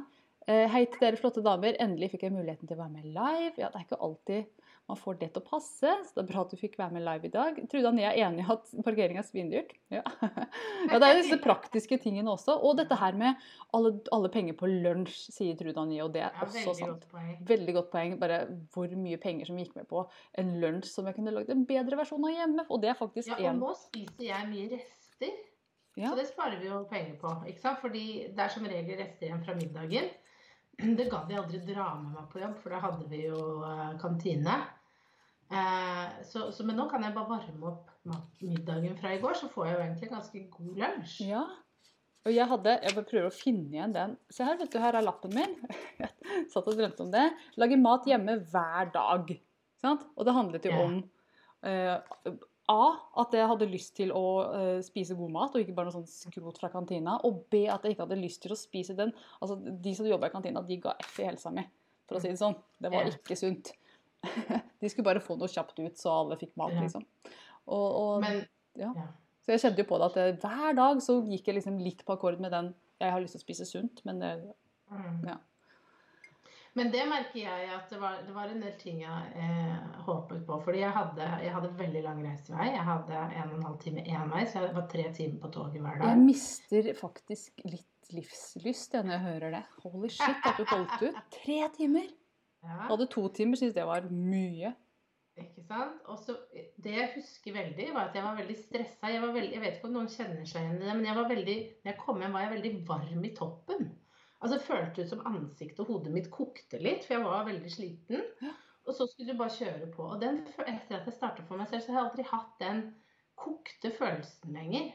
Eh, 0.46 0.68
hei 0.70 0.84
til 0.86 1.02
dere 1.02 1.18
flotte 1.18 1.42
damer. 1.42 1.74
Endelig 1.82 2.12
fikk 2.14 2.28
jeg 2.28 2.36
muligheten 2.36 2.70
til 2.70 2.78
å 2.78 2.84
være 2.84 2.94
med 2.94 3.08
live. 3.10 3.56
Ja, 3.58 3.72
Det 3.74 3.82
er 3.82 3.88
ikke 3.88 4.02
alltid 4.06 4.65
man 4.86 4.98
får 5.00 5.16
det 5.18 5.32
til 5.34 5.42
å 5.42 5.46
passe, 5.48 5.90
så 6.06 6.14
det 6.14 6.22
er 6.22 6.28
bra 6.30 6.44
at 6.46 6.52
du 6.54 6.60
fikk 6.60 6.76
være 6.78 6.94
med 6.94 7.04
live 7.08 7.26
i 7.26 7.32
dag. 7.34 7.56
Trude 7.72 7.90
Annie 7.90 8.06
er 8.06 8.20
enig 8.28 8.44
i 8.44 8.50
at 8.54 8.68
parkering 8.86 9.18
er 9.18 9.26
svindyrt. 9.26 9.72
Ja. 9.90 10.04
ja, 10.92 11.00
det 11.02 11.08
er 11.08 11.18
disse 11.18 11.40
praktiske 11.42 11.98
tingene 12.04 12.30
også. 12.36 12.54
Og 12.62 12.78
dette 12.78 12.98
her 13.00 13.18
med 13.18 13.42
alle, 13.74 13.96
alle 14.14 14.30
penger 14.34 14.58
på 14.60 14.70
lunsj, 14.70 15.32
sier 15.34 15.58
Trude 15.58 15.82
Annie, 15.82 16.04
og 16.06 16.14
det 16.14 16.22
er 16.28 16.38
ja 16.38 16.46
også 16.46 16.76
sant. 16.78 17.08
godt. 17.10 17.42
Veldig 17.50 17.76
godt 17.80 17.90
poeng. 17.96 18.14
Bare 18.22 18.44
hvor 18.76 18.94
mye 19.00 19.18
penger 19.22 19.50
som 19.50 19.58
gikk 19.62 19.74
med 19.80 19.90
på 19.90 20.06
en 20.38 20.54
lunsj 20.62 20.92
som 20.92 21.10
jeg 21.10 21.18
kunne 21.18 21.34
lagd 21.34 21.50
en 21.56 21.66
bedre 21.66 21.98
versjon 22.04 22.30
av 22.30 22.38
hjemme. 22.38 22.68
Og 22.70 22.86
det 22.86 22.94
er 22.94 23.02
faktisk 23.02 23.34
Ja, 23.34 23.42
og 23.56 23.58
nå 23.64 23.74
spiser 23.80 24.28
jeg 24.28 24.52
mye 24.54 24.70
rester. 24.76 25.34
Ja. 25.96 26.12
Så 26.12 26.20
det 26.20 26.28
sparer 26.30 26.62
vi 26.62 26.70
jo 26.70 26.84
penger 26.92 27.18
på. 27.18 27.34
ikke 27.50 27.64
sant? 27.64 27.82
Fordi 27.82 28.06
det 28.30 28.46
er 28.46 28.54
som 28.54 28.70
regel 28.70 29.02
rester 29.02 29.32
igjen 29.32 29.44
fra 29.48 29.58
middagen. 29.58 30.14
Det 30.98 31.06
gadd 31.08 31.30
jeg 31.32 31.40
aldri 31.40 31.62
dra 31.64 31.94
med 31.96 32.18
meg 32.18 32.26
på 32.32 32.42
jobb, 32.42 32.58
for 32.60 32.76
da 32.76 32.82
hadde 32.84 33.06
vi 33.08 33.22
jo 33.30 33.38
eh, 33.64 33.94
kantine. 34.02 34.58
Eh, 35.52 36.24
så, 36.26 36.48
så, 36.56 36.64
men 36.66 36.78
nå 36.80 36.88
kan 36.90 37.04
jeg 37.06 37.14
bare 37.14 37.30
varme 37.38 37.70
opp 37.70 37.92
middagen 38.42 38.96
fra 38.98 39.12
i 39.14 39.20
går, 39.22 39.36
så 39.38 39.50
får 39.52 39.68
jeg 39.68 39.76
jo 39.76 39.84
egentlig 39.86 40.10
ganske 40.12 40.42
god 40.56 40.80
lunsj. 40.82 41.20
Ja. 41.30 41.44
Og 42.26 42.34
jeg 42.34 42.48
hadde 42.50 42.72
Jeg 42.82 42.96
bare 42.98 43.06
prøver 43.06 43.28
å 43.30 43.36
finne 43.36 43.76
igjen 43.76 43.94
den. 43.94 44.16
Se 44.34 44.46
her, 44.48 44.58
vet 44.58 44.72
du, 44.74 44.80
her 44.82 44.98
er 44.98 45.06
lappen 45.06 45.36
min. 45.38 45.52
Jeg 46.00 46.48
satt 46.50 46.66
og 46.72 46.74
drømte 46.80 47.06
om 47.06 47.12
det. 47.14 47.28
Lage 47.62 47.78
mat 47.78 48.08
hjemme 48.10 48.40
hver 48.50 48.90
dag. 48.96 49.30
Sant? 49.78 50.08
Og 50.18 50.26
det 50.26 50.34
handlet 50.34 50.66
jo 50.66 50.72
Ja. 50.74 50.82
om 50.88 50.96
eh, 51.70 52.34
A. 52.74 52.80
At 53.22 53.36
jeg 53.38 53.46
hadde 53.46 53.68
lyst 53.70 53.94
til 54.00 54.10
å 54.18 54.24
eh, 54.58 54.80
spise 54.82 55.14
god 55.14 55.30
mat, 55.36 55.54
og 55.54 55.62
ikke 55.62 55.76
bare 55.78 55.92
noe 55.92 56.00
sånn 56.00 56.10
skrot 56.10 56.58
fra 56.58 56.72
kantina. 56.74 57.20
Og 57.30 57.44
B. 57.54 57.68
At 57.70 57.86
jeg 57.86 57.94
ikke 57.94 58.08
hadde 58.08 58.18
lyst 58.18 58.42
til 58.42 58.56
å 58.56 58.58
spise 58.58 58.98
den. 58.98 59.14
Altså, 59.38 59.60
De 59.62 59.94
som 59.94 60.10
jobba 60.10 60.32
i 60.32 60.34
kantina, 60.34 60.66
de 60.66 60.80
ga 60.82 60.96
F 61.06 61.20
i 61.22 61.28
helsa 61.30 61.54
mi, 61.54 61.62
for 62.10 62.18
å 62.18 62.24
si 62.26 62.34
det 62.34 62.42
sånn. 62.42 62.58
Det 62.82 62.90
var 62.90 63.06
ikke 63.14 63.38
sunt. 63.38 63.70
De 64.82 64.92
skulle 64.92 65.08
bare 65.08 65.24
få 65.24 65.38
noe 65.40 65.52
kjapt 65.52 65.80
ut, 65.80 65.96
så 66.00 66.12
alle 66.22 66.38
fikk 66.42 66.54
mat, 66.60 66.76
liksom. 66.78 67.06
Og, 67.66 67.88
og 68.02 68.26
Men 68.26 68.44
ja. 68.78 68.92
så 69.46 69.56
jeg 69.56 69.64
kjente 69.64 69.82
jo 69.82 69.90
på 69.90 70.00
det 70.02 70.12
at 70.12 70.22
eh, 70.22 70.36
hver 70.44 70.78
dag 70.78 71.02
så 71.04 71.18
gikk 71.26 71.50
jeg 71.50 71.60
liksom 71.60 71.80
litt 71.82 72.06
på 72.06 72.18
akkord 72.18 72.42
med 72.44 72.54
den 72.54 72.74
jeg 73.02 73.12
har 73.12 73.20
lyst 73.20 73.36
til 73.36 73.42
å 73.42 73.46
spise 73.48 73.66
sunt, 73.68 74.04
men 74.08 74.22
det, 74.22 74.36
Mm. 74.86 75.28
Ja. 75.28 75.38
Men 76.76 76.92
det 76.92 77.06
merker 77.08 77.40
jeg 77.40 77.68
at 77.72 77.90
det 77.90 77.98
var, 78.02 78.18
det 78.28 78.34
var 78.36 78.52
en 78.52 78.60
del 78.60 78.74
ting 78.80 78.98
jeg 79.00 79.30
eh, 79.40 79.76
håpet 80.04 80.42
på. 80.48 80.58
Fordi 80.66 80.82
jeg 80.82 80.92
hadde, 80.92 81.28
jeg 81.46 81.54
hadde 81.56 81.72
veldig 81.80 82.02
lang 82.04 82.20
reisevei. 82.26 82.68
Jeg 82.74 82.84
hadde 82.84 83.22
en 83.24 83.54
og 83.54 83.54
en 83.56 83.68
halv 83.70 83.78
time 83.80 84.04
én 84.04 84.34
vei, 84.34 84.44
så 84.44 84.66
jeg 84.66 84.76
var 84.76 84.90
tre 84.92 85.06
timer 85.16 85.40
på 85.40 85.54
toget 85.56 85.80
hver 85.80 86.02
dag. 86.02 86.12
Jeg 86.12 86.26
mister 86.26 86.90
faktisk 87.00 87.64
litt 87.64 88.12
livslyst 88.12 88.98
når 89.00 89.16
jeg 89.16 89.24
hører 89.30 89.56
det. 89.56 89.64
Holy 89.86 90.12
shit, 90.12 90.44
at 90.44 90.60
du 90.60 90.68
holdt 90.74 91.08
ut. 91.08 91.22
Tre 91.40 91.62
timer! 91.78 92.12
Ja. 92.66 92.82
Hadde 92.90 93.08
to 93.12 93.28
timer, 93.36 93.60
syntes 93.60 93.78
det 93.78 93.86
var 93.88 94.10
mye. 94.10 94.74
Ikke 95.36 95.66
sant? 95.68 96.00
Og 96.12 96.20
så, 96.24 96.38
det 96.80 96.94
jeg 96.96 97.12
husker 97.18 97.56
veldig, 97.58 97.90
var 97.94 98.10
at 98.10 98.16
jeg 98.16 98.24
var 98.24 98.38
veldig 98.40 98.56
stressa. 98.56 99.12
Jeg, 99.12 99.22
veldig, 99.22 99.52
jeg 99.52 99.64
vet 99.64 99.78
ikke 99.78 99.90
om 99.90 99.96
noen 99.98 100.12
kjenner 100.12 100.48
seg 100.48 100.64
igjen 100.64 100.80
i 100.80 100.88
det, 100.88 100.96
men 100.96 101.08
jeg 101.10 101.18
var 101.18 101.32
veldig, 101.32 101.56
når 101.84 101.92
jeg 101.92 102.02
kom 102.02 102.22
hjem, 102.24 102.36
var 102.38 102.46
jeg 102.46 102.54
veldig 102.56 102.74
varm 102.88 103.26
i 103.28 103.34
toppen. 103.36 103.90
Altså 104.40 104.58
Det 104.58 104.68
føltes 104.68 105.08
ut 105.08 105.12
som 105.16 105.26
ansiktet 105.28 105.82
og 105.84 105.90
hodet 105.92 106.14
mitt 106.14 106.30
kokte 106.32 106.80
litt, 106.80 107.04
for 107.04 107.18
jeg 107.18 107.26
var 107.26 107.48
veldig 107.48 107.72
sliten. 107.74 108.24
Og 108.86 108.94
så 108.94 109.08
skulle 109.10 109.34
du 109.34 109.40
bare 109.40 109.56
kjøre 109.56 109.90
på. 109.92 110.06
Og 110.14 110.22
den, 110.22 110.44
etter 110.62 111.00
at 111.00 111.10
jeg 111.10 111.16
starta 111.16 111.44
for 111.48 111.58
meg 111.60 111.72
selv, 111.72 111.84
så 111.84 111.96
har 111.96 112.00
jeg 112.04 112.12
aldri 112.12 112.28
hatt 112.30 112.56
den 112.62 112.84
kokte 113.36 113.92
følelsen 113.98 114.54
lenger. 114.56 114.92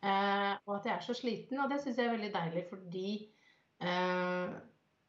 Eh, 0.00 0.54
og 0.64 0.76
at 0.78 0.86
jeg 0.88 0.94
er 0.94 1.04
så 1.04 1.16
sliten. 1.18 1.58
Og 1.60 1.68
det 1.72 1.80
syns 1.82 1.98
jeg 1.98 2.08
er 2.08 2.14
veldig 2.14 2.30
deilig, 2.36 2.64
fordi 2.70 3.08
eh, 3.82 4.54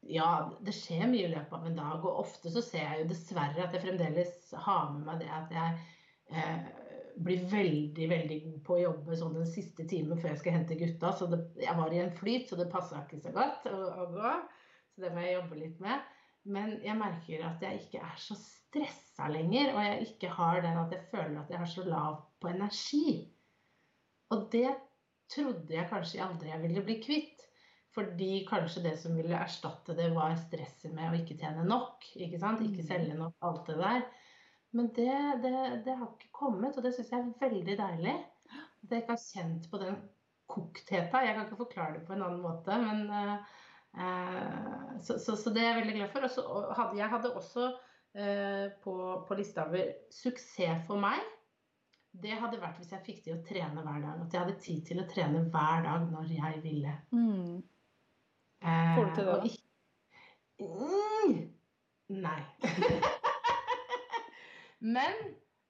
ja, 0.08 0.58
det 0.64 0.74
skjer 0.76 1.08
mye 1.10 1.28
i 1.28 1.32
løpet 1.34 1.56
av 1.56 1.66
en 1.68 1.80
dag. 1.80 2.04
Og 2.06 2.22
ofte 2.24 2.52
så 2.54 2.64
ser 2.64 2.86
jeg 2.86 3.02
jo 3.02 3.10
dessverre 3.12 3.66
at 3.66 3.76
jeg 3.76 3.84
fremdeles 3.86 4.54
har 4.66 4.94
med 4.94 5.08
meg 5.08 5.24
det 5.24 5.32
at 5.36 5.56
jeg 5.56 5.82
eh, 6.32 6.70
blir 7.20 7.44
veldig, 7.52 8.06
veldig 8.12 8.38
god 8.46 8.62
på 8.68 8.78
å 8.78 8.84
jobbe 8.84 9.18
sånn 9.20 9.36
den 9.36 9.50
siste 9.50 9.86
timen 9.90 10.20
før 10.22 10.34
jeg 10.34 10.42
skal 10.44 10.56
hente 10.60 10.80
gutta. 10.80 11.12
Så 11.18 11.28
det, 11.32 11.42
jeg 11.60 11.76
var 11.80 11.94
i 11.94 12.02
en 12.04 12.16
flyt, 12.16 12.48
så 12.50 12.60
det 12.60 12.70
passa 12.72 13.04
ikke 13.04 13.22
så 13.26 13.34
godt 13.36 13.68
å, 13.72 13.82
å 14.06 14.08
gå. 14.14 14.38
Så 14.94 15.04
det 15.04 15.12
må 15.16 15.26
jeg 15.26 15.36
jobbe 15.36 15.60
litt 15.60 15.84
med. 15.84 16.16
Men 16.50 16.78
jeg 16.86 16.98
merker 16.98 17.44
at 17.46 17.64
jeg 17.66 17.84
ikke 17.84 18.04
er 18.06 18.22
så 18.22 18.38
stressa 18.40 19.28
lenger, 19.30 19.74
og 19.74 19.84
jeg 19.84 20.08
ikke 20.08 20.32
har 20.38 20.64
den 20.64 20.80
at 20.80 20.96
jeg 20.96 21.10
føler 21.12 21.42
at 21.42 21.52
jeg 21.52 21.62
har 21.62 21.70
så 21.70 21.84
lav 21.86 22.22
på 22.40 22.52
energi. 22.54 23.18
Og 24.34 24.48
det 24.54 24.70
trodde 25.34 25.76
jeg 25.76 25.90
kanskje 25.92 26.24
aldri 26.24 26.54
jeg 26.54 26.64
ville 26.64 26.86
bli 26.86 26.98
kvitt. 27.04 27.49
Fordi 28.00 28.32
kanskje 28.48 28.84
det 28.88 28.96
som 29.02 29.16
ville 29.20 29.36
erstatte 29.36 29.96
det, 29.98 30.10
var 30.16 30.36
stresset 30.40 30.94
med 30.96 31.12
å 31.12 31.20
ikke 31.20 31.36
tjene 31.42 31.66
nok. 31.68 32.06
Ikke 32.16 32.40
sant? 32.40 32.64
Ikke 32.64 32.84
Mm. 32.86 32.88
selge 32.88 33.16
nok, 33.20 33.36
alt 33.44 33.68
det 33.68 33.76
der. 33.84 34.06
Men 34.72 34.88
det, 34.96 35.14
det, 35.44 35.54
det 35.86 35.96
har 35.98 36.08
ikke 36.14 36.32
kommet, 36.40 36.78
og 36.78 36.86
det 36.86 36.94
syns 36.96 37.10
jeg 37.12 37.20
er 37.26 37.34
veldig 37.42 37.76
deilig. 37.80 38.14
At 38.84 38.94
jeg 38.94 39.02
ikke 39.04 39.16
har 39.18 39.24
kjent 39.26 39.66
på 39.72 39.80
den 39.82 39.98
koktheta. 40.50 41.24
Jeg 41.26 41.36
kan 41.36 41.46
ikke 41.48 41.60
forklare 41.64 41.98
det 42.00 42.06
på 42.08 42.14
en 42.16 42.24
annen 42.26 42.42
måte, 42.42 42.78
men 42.82 43.02
eh, 43.10 43.58
eh, 43.98 44.94
så, 45.02 45.18
så, 45.20 45.36
så 45.36 45.54
det 45.54 45.64
er 45.66 45.74
jeg 45.74 45.80
veldig 45.82 45.98
glad 46.00 46.14
for. 46.14 46.28
Og 46.30 46.34
så 46.38 46.46
hadde, 46.78 46.98
jeg 47.02 47.12
hadde 47.16 47.34
også 47.42 47.66
eh, 48.16 48.70
på, 48.86 48.96
på 49.28 49.38
lista 49.42 49.66
over 49.68 49.92
suksess 50.14 50.86
for 50.88 51.02
meg. 51.02 51.20
det 52.20 52.38
hadde 52.42 52.58
vært 52.62 52.80
hvis 52.82 52.94
jeg 52.96 53.06
fikk 53.06 53.20
til 53.26 53.36
å 53.38 53.44
trene 53.46 53.84
hver 53.86 54.00
dag. 54.06 54.22
At 54.24 54.34
jeg 54.34 54.42
hadde 54.46 54.62
tid 54.64 54.86
til 54.88 55.02
å 55.04 55.10
trene 55.10 55.44
hver 55.54 55.84
dag 55.86 56.08
når 56.14 56.32
jeg 56.38 56.62
ville. 56.64 56.94
Mm. 57.14 57.60
Eh, 58.62 58.96
Får 58.96 59.06
du 59.06 59.16
til 59.16 59.26
det, 59.26 59.36
da? 59.36 59.50
Mm, 60.60 61.36
nei. 62.26 62.40
Men 64.96 65.16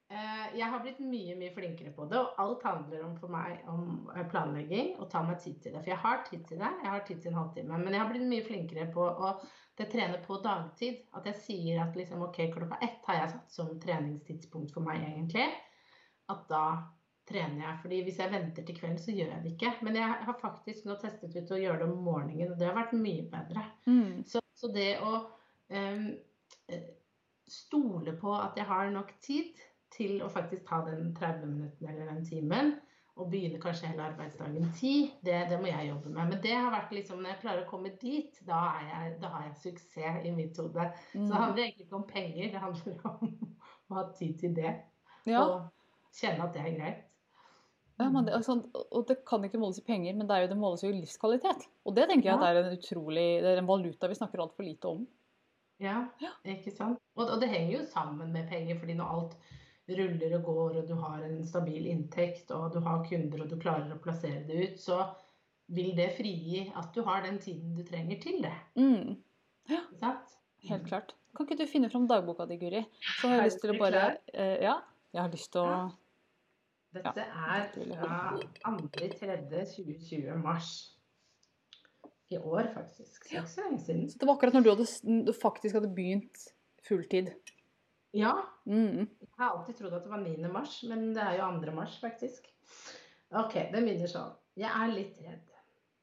eh, 0.09 0.57
jeg 0.57 0.69
har 0.69 0.81
blitt 0.83 0.99
mye, 1.01 1.35
mye 1.37 1.53
flinkere 1.53 1.93
på 1.93 2.07
det. 2.09 2.19
Og 2.19 2.41
alt 2.41 2.65
handler 2.65 3.05
om 3.05 3.15
for 3.21 3.33
meg 3.33 3.63
om 3.69 4.09
eh, 4.15 4.25
planlegging 4.29 4.95
og 4.97 5.09
ta 5.13 5.23
meg 5.25 5.41
tid 5.43 5.61
til 5.63 5.75
det. 5.75 5.83
For 5.83 5.93
jeg 5.93 6.03
har 6.03 6.21
tid 6.29 6.45
til 6.49 6.61
det. 6.61 6.73
Jeg 6.83 6.93
har 6.93 7.07
tid 7.07 7.21
til 7.21 7.33
en 7.33 7.41
halvtime. 7.41 7.81
Men 7.81 7.93
jeg 7.93 8.03
har 8.03 8.11
blitt 8.11 8.29
mye 8.29 8.45
flinkere 8.45 8.89
på 8.93 9.05
å 9.09 9.33
det 9.79 9.87
trene 9.93 10.19
på 10.25 10.41
dagtid. 10.43 11.05
At 11.15 11.29
jeg 11.29 11.41
sier 11.45 11.81
at 11.85 11.97
liksom, 11.97 12.23
ok, 12.25 12.41
klokka 12.53 12.81
ett 12.85 13.05
har 13.07 13.21
jeg 13.21 13.33
satt 13.35 13.59
som 13.59 13.75
treningstidspunkt 13.81 14.73
for 14.75 14.85
meg, 14.85 15.05
egentlig. 15.07 15.47
At 16.29 16.45
da 16.49 16.63
trener 17.29 17.63
jeg. 17.65 17.77
fordi 17.81 18.01
hvis 18.07 18.19
jeg 18.19 18.31
venter 18.33 18.65
til 18.67 18.77
kvelden, 18.79 18.99
så 19.01 19.11
gjør 19.15 19.31
jeg 19.35 19.43
det 19.43 19.51
ikke. 19.55 19.73
Men 19.87 19.95
jeg 19.99 20.17
har 20.27 20.37
faktisk 20.41 20.85
nå 20.89 20.95
testet 21.01 21.35
ut 21.37 21.51
å 21.55 21.61
gjøre 21.61 21.83
det 21.83 21.89
om 21.91 22.03
morgenen, 22.05 22.51
og 22.53 22.59
det 22.59 22.67
har 22.69 22.77
vært 22.77 22.93
mye 22.97 23.25
bedre. 23.31 23.65
Mm. 23.87 24.23
Så, 24.27 24.41
så 24.57 24.71
det 24.75 24.89
å 25.05 25.13
eh, 25.69 26.09
stole 27.49 28.13
på 28.19 28.33
at 28.35 28.57
jeg 28.59 28.65
har 28.69 28.91
nok 28.93 29.13
tid 29.25 29.57
til 29.95 30.19
å 30.21 30.29
faktisk 30.29 30.67
ta 30.69 30.83
den 30.85 31.09
30 31.17 31.49
minutten 31.49 31.87
eller 31.89 32.11
den 32.13 32.25
timen, 32.27 32.75
og 33.19 33.27
begynne 33.33 33.59
kanskje 33.59 33.89
hele 33.89 34.05
arbeidsdagen 34.13 34.69
10, 34.77 35.09
det, 35.27 35.39
det 35.49 35.57
må 35.59 35.67
jeg 35.67 35.89
jobbe 35.89 36.11
med. 36.13 36.29
Men 36.29 36.43
det 36.43 36.53
har 36.55 36.69
vært 36.71 36.93
liksom, 36.95 37.17
når 37.19 37.33
jeg 37.33 37.41
klarer 37.41 37.65
å 37.65 37.67
komme 37.67 37.89
dit, 37.99 38.37
da, 38.47 38.59
jeg, 38.85 39.17
da 39.19 39.31
har 39.33 39.47
jeg 39.49 39.57
suksess 39.65 40.21
i 40.29 40.31
mitt 40.31 40.55
hode. 40.61 40.85
Så 41.11 41.17
det 41.17 41.25
Mm. 41.25 41.33
handler 41.41 41.63
egentlig 41.65 41.87
ikke 41.89 41.97
om 41.99 42.05
penger, 42.07 42.51
det 42.53 42.61
handler 42.63 43.01
om 43.09 43.33
å 43.89 43.97
ha 43.97 44.05
tid 44.15 44.37
til 44.39 44.55
det. 44.55 44.71
Ja. 45.27 45.41
Og 45.41 46.15
kjenne 46.15 46.45
at 46.47 46.55
det 46.55 46.63
er 46.63 46.77
greit. 46.77 47.03
Ja, 47.99 48.07
men 48.09 48.25
det, 48.25 48.33
altså, 48.37 48.55
og 48.95 49.07
det 49.09 49.17
kan 49.27 49.43
ikke 49.43 49.59
måles 49.59 49.81
i 49.81 49.83
penger, 49.83 50.13
men 50.15 50.27
det, 50.27 50.35
er 50.35 50.45
jo, 50.45 50.49
det 50.53 50.57
måles 50.61 50.83
jo 50.85 50.89
i 50.93 50.99
livskvalitet. 51.01 51.65
Og 51.83 51.95
det 51.97 52.05
tenker 52.07 52.29
jeg 52.29 52.39
at 52.39 52.45
er 52.47 52.59
en 52.61 52.77
utrolig, 52.77 53.25
det 53.43 53.49
er 53.51 53.59
en 53.59 53.67
valuta 53.67 54.07
vi 54.07 54.15
snakker 54.15 54.39
altfor 54.45 54.63
lite 54.63 54.87
om. 54.93 55.01
Ja, 55.83 56.05
Ja. 56.23 56.31
ikke 56.47 56.71
sant? 56.75 56.99
Og, 57.15 57.25
og 57.27 57.39
det 57.41 57.49
henger 57.51 57.73
jo 57.77 57.85
sammen 57.91 58.31
med 58.35 58.47
penger, 58.51 58.79
fordi 58.79 58.95
når 58.99 59.11
alt 59.17 59.35
ruller 59.89 60.35
og 60.37 60.43
går, 60.47 60.79
og 60.81 60.87
du 60.87 60.95
har 61.01 61.23
en 61.25 61.43
stabil 61.47 61.87
inntekt, 61.91 62.51
og 62.55 62.71
du 62.73 62.79
har 62.85 63.03
kunder, 63.09 63.43
og 63.43 63.49
du 63.51 63.57
klarer 63.59 63.91
å 63.95 63.99
plassere 64.03 64.43
det 64.47 64.59
ut, 64.63 64.79
så 64.79 64.99
vil 65.75 65.91
det 65.97 66.11
frigi 66.17 66.65
at 66.77 66.91
du 66.95 67.01
har 67.05 67.23
den 67.27 67.39
tiden 67.41 67.75
du 67.77 67.83
trenger 67.85 68.19
til 68.21 68.39
det. 68.45 68.53
Mm, 68.79 69.15
Ikke 69.69 69.99
sant? 69.99 70.37
helt 70.69 70.87
klart. 70.87 71.15
Kan 71.35 71.45
ikke 71.47 71.59
du 71.61 71.67
finne 71.69 71.89
fram 71.91 72.07
dagboka 72.09 72.45
di, 72.49 72.57
Guri? 72.57 72.83
Så 73.19 73.27
har 73.29 73.41
jeg 73.43 73.51
lyst 73.51 73.61
til 73.63 73.75
å 73.75 73.79
bare 73.79 74.05
eh, 74.33 74.55
Ja, 74.65 74.79
jeg 75.13 75.21
har 75.21 75.29
lyst 75.35 75.51
til 75.53 75.61
å 75.61 75.67
Ja. 75.69 75.81
Dette 76.93 77.21
er 77.21 77.67
fra 77.73 78.37
2.3.2020, 78.65 80.37
mars. 80.41 80.71
I 82.29 82.37
år, 82.37 82.67
faktisk. 82.75 83.23
Så 83.25 83.29
ikke 83.39 83.49
så 83.49 83.63
lenge 83.65 83.79
siden. 83.81 84.09
Så 84.09 84.19
det 84.21 84.27
var 84.29 84.35
akkurat 84.37 84.53
når 84.53 84.65
du, 84.65 84.69
hadde, 84.69 85.23
du 85.25 85.31
faktisk 85.33 85.77
hadde 85.79 85.89
begynt 85.95 86.43
fulltid. 86.87 87.31
Ja, 88.13 88.33
Mm. 88.69 89.07
Jeg 89.21 89.29
har 89.37 89.55
alltid 89.55 89.79
trodd 89.79 89.93
at 89.97 90.03
det 90.03 90.11
var 90.11 90.21
9. 90.21 90.49
mars, 90.53 90.83
men 90.85 91.07
det 91.15 91.23
er 91.23 91.39
jo 91.39 91.47
2. 91.63 91.71
mars, 91.73 91.95
faktisk. 92.01 92.45
Ok, 93.31 93.53
det 93.71 93.81
begynner 93.81 94.09
sånn. 94.11 94.35
Jeg 94.61 94.69
er 94.69 94.91
litt 94.93 95.17
redd. 95.25 95.55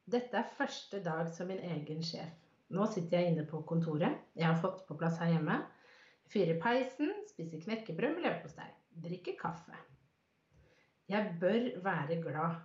Dette 0.07 0.39
er 0.41 0.49
første 0.57 0.99
dag 1.03 1.29
som 1.35 1.47
min 1.47 1.63
egen 1.63 2.03
sjef. 2.03 2.33
Nå 2.75 2.87
sitter 2.91 3.21
jeg 3.21 3.31
inne 3.31 3.45
på 3.47 3.61
kontoret. 3.67 4.17
Jeg 4.35 4.47
har 4.49 4.59
fått 4.59 4.81
på 4.87 4.97
plass 4.99 5.19
her 5.21 5.31
hjemme. 5.31 5.61
Fyrer 6.27 6.59
peisen, 6.59 7.13
spiser 7.29 7.63
knekkebrød 7.63 8.17
med 8.17 8.25
leverpostei. 8.27 8.67
Drikker 9.03 9.37
kaffe. 9.39 9.79
Jeg 11.07 11.37
bør 11.39 11.67
være 11.83 12.19
glad, 12.21 12.57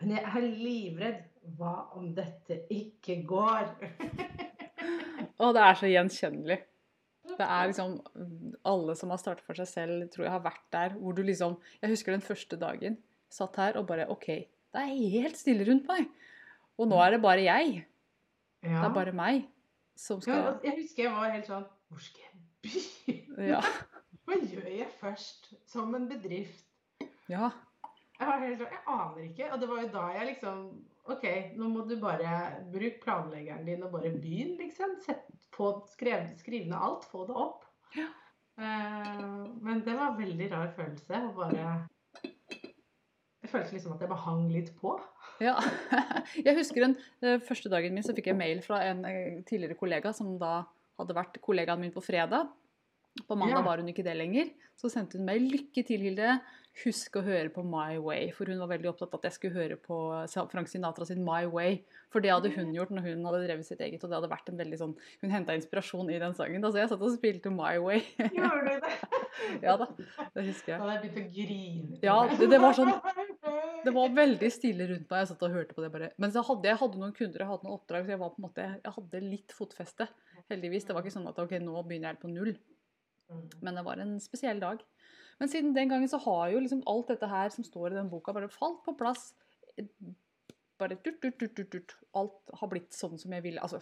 men 0.00 0.16
jeg 0.16 0.24
er 0.24 0.46
livredd. 0.46 1.26
Hva 1.56 1.72
om 1.96 2.10
dette 2.14 2.58
ikke 2.68 3.22
går? 3.24 3.70
Og 5.40 5.54
det 5.56 5.62
er 5.64 5.78
så 5.80 5.88
gjenkjennelig. 5.88 6.58
Det 7.30 7.46
er 7.46 7.70
liksom 7.70 7.94
Alle 8.68 8.96
som 8.98 9.12
har 9.14 9.20
startet 9.22 9.46
for 9.46 9.56
seg 9.56 9.68
selv, 9.70 10.02
tror 10.12 10.26
jeg 10.26 10.34
har 10.34 10.42
vært 10.44 10.66
der 10.74 10.96
hvor 10.98 11.16
du 11.16 11.22
liksom 11.24 11.56
Jeg 11.80 11.94
husker 11.94 12.12
den 12.12 12.24
første 12.24 12.58
dagen. 12.60 12.98
Satt 13.32 13.56
her 13.56 13.78
og 13.80 13.86
bare 13.88 14.08
OK, 14.12 14.26
det 14.26 14.82
er 14.82 15.14
helt 15.14 15.38
stille 15.40 15.64
rundt 15.68 15.88
meg. 15.88 16.10
Og 16.76 16.90
nå 16.90 16.98
er 17.04 17.16
det 17.16 17.22
bare 17.24 17.46
jeg. 17.46 17.80
Det 18.60 18.76
er 18.76 18.92
bare 18.94 19.16
meg 19.16 19.46
som 19.96 20.20
Ja, 20.26 20.56
jeg 20.64 20.76
husker 20.82 21.06
jeg 21.06 21.12
var 21.14 21.32
helt 21.32 21.48
sånn 21.48 21.64
Hvor 21.88 22.04
skal 22.04 22.26
jeg 22.26 22.36
begynne? 22.66 23.48
Ja. 23.54 23.64
Hva 24.28 24.36
gjør 24.44 24.68
jeg 24.68 24.88
først 25.00 25.52
som 25.68 25.94
en 25.96 26.08
bedrift? 26.10 26.66
ja. 27.32 27.48
Jeg, 28.20 28.28
var 28.28 28.42
helt, 28.44 28.60
sånn, 28.60 28.72
jeg 28.74 28.82
aner 28.92 29.26
ikke. 29.26 29.46
Og 29.54 29.60
det 29.62 29.68
var 29.70 29.82
jo 29.82 29.90
da 29.94 30.06
jeg 30.18 30.26
liksom 30.34 30.64
OK, 31.10 31.24
nå 31.56 31.68
må 31.72 31.84
du 31.88 31.94
bare 31.98 32.32
bruke 32.70 33.00
planleggeren 33.02 33.64
din 33.66 33.82
og 33.86 33.94
bare 33.94 34.12
begynn, 34.12 34.56
liksom. 34.60 34.92
Sett, 35.06 35.24
få, 35.56 35.72
skrev, 35.90 36.28
skriv 36.38 36.68
ned 36.68 36.76
alt, 36.76 37.06
få 37.10 37.24
det 37.30 37.38
opp. 37.40 37.64
Ja. 37.96 38.10
Eh, 38.60 39.24
men 39.64 39.80
det 39.86 39.96
var 39.96 40.12
en 40.12 40.20
veldig 40.20 40.50
rar 40.52 40.68
følelse 40.76 41.22
å 41.24 41.32
bare 41.38 41.70
Jeg 42.20 43.48
følte 43.48 43.72
liksom 43.72 43.94
at 43.96 44.04
jeg 44.04 44.10
bare 44.12 44.24
hang 44.26 44.44
litt 44.52 44.68
på. 44.78 44.94
Ja. 45.40 45.56
Jeg 46.46 46.58
husker 46.58 46.84
den 46.84 46.98
eh, 47.24 47.40
første 47.42 47.72
dagen 47.72 47.96
min 47.96 48.04
så 48.04 48.12
fikk 48.14 48.28
jeg 48.28 48.36
mail 48.38 48.60
fra 48.62 48.82
en 48.90 49.00
eh, 49.08 49.38
tidligere 49.48 49.78
kollega 49.80 50.12
som 50.12 50.34
da 50.38 50.66
hadde 51.00 51.16
vært 51.16 51.40
kollegaen 51.42 51.80
min 51.80 51.94
på 51.94 52.02
fredag. 52.04 52.50
På 53.26 53.34
mandag 53.34 53.62
Ja. 53.62 53.66
var 53.66 53.80
hun 53.80 53.88
ikke 53.90 54.04
det 54.06 54.14
lenger. 54.20 54.52
Så 54.78 54.92
sendte 54.92 55.18
hun 55.18 55.26
mail 55.26 55.48
'Lykke 55.48 55.82
til, 55.88 56.04
Hilde. 56.04 56.36
Husk 56.84 57.16
å 57.18 57.22
høre 57.26 57.50
på 57.52 57.64
My 57.66 57.96
Way'. 57.98 58.30
For 58.32 58.46
hun 58.48 58.60
var 58.62 58.68
veldig 58.70 58.88
opptatt 58.92 59.10
av 59.12 59.18
at 59.18 59.24
jeg 59.26 59.34
skulle 59.34 59.58
høre 59.58 59.76
på 59.76 59.96
Frank 60.52 60.68
Sinatra 60.70 61.04
sin 61.04 61.18
'My 61.24 61.42
Way'. 61.50 61.80
For 62.14 62.20
det 62.22 62.30
hadde 62.30 62.50
hun 62.54 62.70
gjort 62.72 62.90
når 62.94 63.02
hun 63.08 63.24
hadde 63.26 63.40
drevet 63.44 63.66
sitt 63.66 63.80
eget. 63.82 64.02
Og 64.04 64.08
det 64.10 64.16
hadde 64.16 64.30
vært 64.30 64.48
en 64.48 64.56
veldig 64.56 64.78
sånn 64.78 64.94
Hun 65.20 65.30
henta 65.34 65.52
inspirasjon 65.58 66.08
i 66.14 66.18
den 66.22 66.32
sangen. 66.34 66.62
Da, 66.62 66.70
så 66.70 66.78
jeg 66.78 66.88
satt 66.88 67.02
og 67.02 67.10
spilte 67.18 67.50
'My 67.50 67.76
Way'. 67.82 68.06
Gjorde 68.30 68.60
du 68.60 68.80
det? 68.86 68.94
Ja 69.64 69.74
da, 69.76 69.86
det 70.34 70.42
husker 70.46 70.66
Da 70.66 70.72
jeg. 70.72 70.80
hadde 70.80 70.94
jeg 70.94 71.02
begynt 71.02 71.18
å 71.18 71.34
grine. 71.34 71.98
Ja, 72.02 72.16
det- 72.38 72.50
det 72.50 72.60
var 72.60 72.72
sånn- 72.72 73.00
Det 73.84 73.92
var 73.94 74.08
veldig 74.12 74.50
stille 74.52 74.86
rundt 74.88 75.08
meg. 75.10 75.18
Jeg 75.24 75.28
satt 75.28 75.42
og 75.42 75.50
hørte 75.54 75.74
på 75.74 75.82
det 75.82 75.90
bare. 75.92 76.10
Men 76.18 76.30
så 76.30 76.42
hadde 76.44 76.68
jeg 76.68 76.76
hadde 76.76 76.98
noen 77.00 77.14
kunder, 77.16 77.38
jeg 77.40 77.48
hadde 77.48 77.64
noen 77.64 77.78
oppdrag, 77.80 78.04
så 78.04 78.10
jeg 78.14 78.18
var 78.20 78.30
på 78.30 78.38
en 78.38 78.46
måte, 78.48 78.66
jeg 78.84 78.92
hadde 78.92 79.20
litt 79.24 79.52
fotfeste. 79.56 80.08
Heldigvis. 80.50 80.84
Det 80.86 80.94
var 80.94 81.02
ikke 81.02 81.14
sånn 81.16 81.28
at 81.28 81.38
ok, 81.38 81.52
nå 81.64 81.82
begynner 81.88 82.12
jeg 82.12 82.20
på 82.20 82.28
null. 82.28 82.52
Mm. 83.30 83.48
Men 83.62 83.74
det 83.78 83.84
var 83.86 83.96
en 84.02 84.18
spesiell 84.20 84.60
dag. 84.60 84.82
Men 85.40 85.48
siden 85.48 85.74
den 85.76 85.88
gangen 85.88 86.10
så 86.12 86.20
har 86.20 86.50
jo 86.52 86.60
liksom 86.60 86.82
alt 86.90 87.08
dette 87.08 87.28
her 87.30 87.48
som 87.54 87.64
står 87.64 87.94
i 87.94 87.96
den 87.98 88.10
boka, 88.12 88.34
bare 88.36 88.50
falt 88.52 88.82
på 88.84 88.94
plass. 88.98 89.30
Bare 90.80 90.98
tut, 91.00 91.16
tut, 91.22 91.38
tut, 91.40 91.54
tut, 91.56 91.70
tut. 91.72 91.96
Alt 92.16 92.54
har 92.60 92.70
blitt 92.72 92.92
sånn 92.96 93.16
som 93.20 93.32
jeg 93.32 93.46
ville. 93.46 93.62
Altså, 93.64 93.80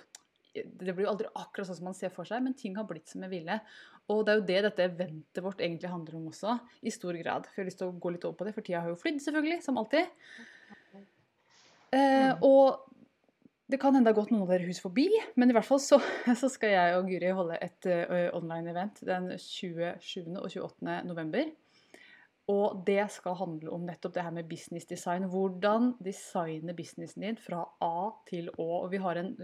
det 0.54 0.94
blir 0.94 1.04
jo 1.06 1.12
aldri 1.12 1.30
akkurat 1.34 1.68
sånn 1.68 1.80
som 1.80 1.88
man 1.90 1.98
ser 1.98 2.12
for 2.14 2.28
seg, 2.28 2.44
men 2.44 2.54
ting 2.58 2.78
har 2.78 2.86
blitt 2.88 3.10
som 3.10 3.24
jeg 3.26 3.32
ville. 3.34 3.58
Og 4.08 4.22
det 4.24 4.32
er 4.32 4.38
jo 4.38 4.46
det 4.48 4.60
dette 4.68 4.86
eventet 4.86 5.44
vårt 5.44 5.60
egentlig 5.60 5.90
handler 5.92 6.20
om 6.20 6.28
også, 6.30 6.54
i 6.86 6.94
stor 6.94 7.18
grad. 7.18 7.48
For 7.48 7.60
jeg 7.60 7.64
har 7.64 7.70
lyst 7.72 7.82
til 7.82 7.90
å 7.90 7.98
gå 7.98 8.14
litt 8.14 8.28
over 8.28 8.38
på 8.38 8.46
det, 8.48 8.54
for 8.56 8.66
tida 8.66 8.84
har 8.84 8.94
jo 8.94 9.00
flydd, 9.00 9.18
selvfølgelig, 9.26 9.58
som 9.66 9.80
alltid. 9.82 10.14
Eh, 11.98 12.32
og 12.44 12.88
det 13.68 13.78
kan 13.80 13.94
hende 13.94 14.08
det 14.08 14.14
har 14.14 14.22
gått 14.22 14.32
noen 14.32 14.46
av 14.46 14.52
dere 14.54 14.68
hus 14.68 14.80
forbi, 14.80 15.06
men 15.36 15.50
i 15.50 15.56
hvert 15.56 15.66
fall 15.68 15.80
så, 15.82 16.00
så 16.40 16.48
skal 16.52 16.72
jeg 16.72 16.98
og 16.98 17.08
Guri 17.10 17.32
holde 17.36 17.58
et 17.64 17.88
uh, 17.88 18.28
online-event 18.38 19.02
den 19.08 19.32
27. 19.36 20.36
og 20.40 20.46
28. 20.48 21.00
november. 21.08 21.50
Og 22.48 22.78
det 22.86 23.02
skal 23.12 23.36
handle 23.36 23.74
om 23.76 23.82
nettopp 23.84 24.14
det 24.14 24.24
her 24.24 24.32
med 24.32 24.48
business 24.48 24.88
design. 24.88 25.26
Hvordan 25.28 25.92
designe 26.00 26.72
businessen 26.72 27.26
din 27.26 27.36
fra 27.36 27.60
A 27.84 28.08
til 28.30 28.48
Å. 28.54 28.68
Og 28.78 28.88
vi 28.94 29.02
har 29.04 29.20
en 29.20 29.34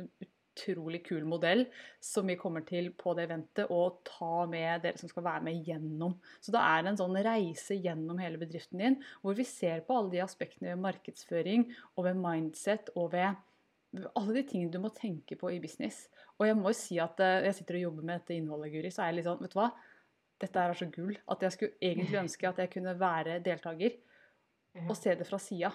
utrolig 0.54 1.02
kul 1.04 1.26
modell 1.28 1.66
som 2.00 2.30
vi 2.30 2.38
kommer 2.40 2.64
til 2.64 2.92
på 2.96 3.12
det 3.18 3.26
eventet 3.26 3.72
og 3.74 4.00
ta 4.08 4.46
med 4.48 4.86
dere 4.86 5.00
som 5.00 5.10
skal 5.10 5.26
være 5.26 5.44
med 5.50 5.68
gjennom. 5.68 6.16
Så 6.40 6.54
det 6.54 6.62
er 6.64 6.88
en 6.88 7.00
sånn 7.00 7.18
reise 7.26 7.76
gjennom 7.76 8.22
hele 8.22 8.40
bedriften 8.40 8.80
din, 8.80 9.00
hvor 9.20 9.36
vi 9.36 9.44
ser 9.48 9.84
på 9.84 9.98
alle 9.98 10.14
de 10.14 10.24
aspektene 10.24 10.72
ved 10.72 10.84
markedsføring 10.86 11.68
og 11.96 12.06
ved 12.08 12.22
mindset 12.24 12.94
og 12.94 13.12
ved 13.12 13.34
alle 14.14 14.36
de 14.36 14.44
tingene 14.48 14.72
du 14.74 14.80
må 14.82 14.90
tenke 14.94 15.38
på 15.40 15.50
i 15.54 15.60
business. 15.62 16.04
Og 16.38 16.48
jeg 16.48 16.58
må 16.58 16.72
jo 16.72 16.78
si 16.78 16.98
at 17.02 17.20
eh, 17.22 17.44
jeg 17.48 17.58
sitter 17.60 17.78
og 17.80 17.86
jobber 17.88 18.08
med 18.08 18.22
dette 18.22 18.36
innholdet, 18.36 18.72
Guri, 18.74 18.92
så 18.94 19.04
er 19.04 19.12
jeg 19.12 19.20
litt 19.20 19.28
sånn, 19.28 19.42
vet 19.44 19.54
du 19.54 19.58
hva? 19.60 19.70
Dette 20.44 20.60
er 20.60 20.76
så 20.76 20.88
gull 20.92 21.14
at 21.30 21.44
jeg 21.46 21.54
skulle 21.54 21.90
egentlig 21.90 22.20
ønske 22.24 22.50
at 22.50 22.62
jeg 22.62 22.72
kunne 22.74 22.96
være 23.00 23.40
deltaker 23.44 24.00
og 24.88 24.96
se 24.98 25.14
det 25.14 25.26
fra 25.28 25.38
sida. 25.38 25.70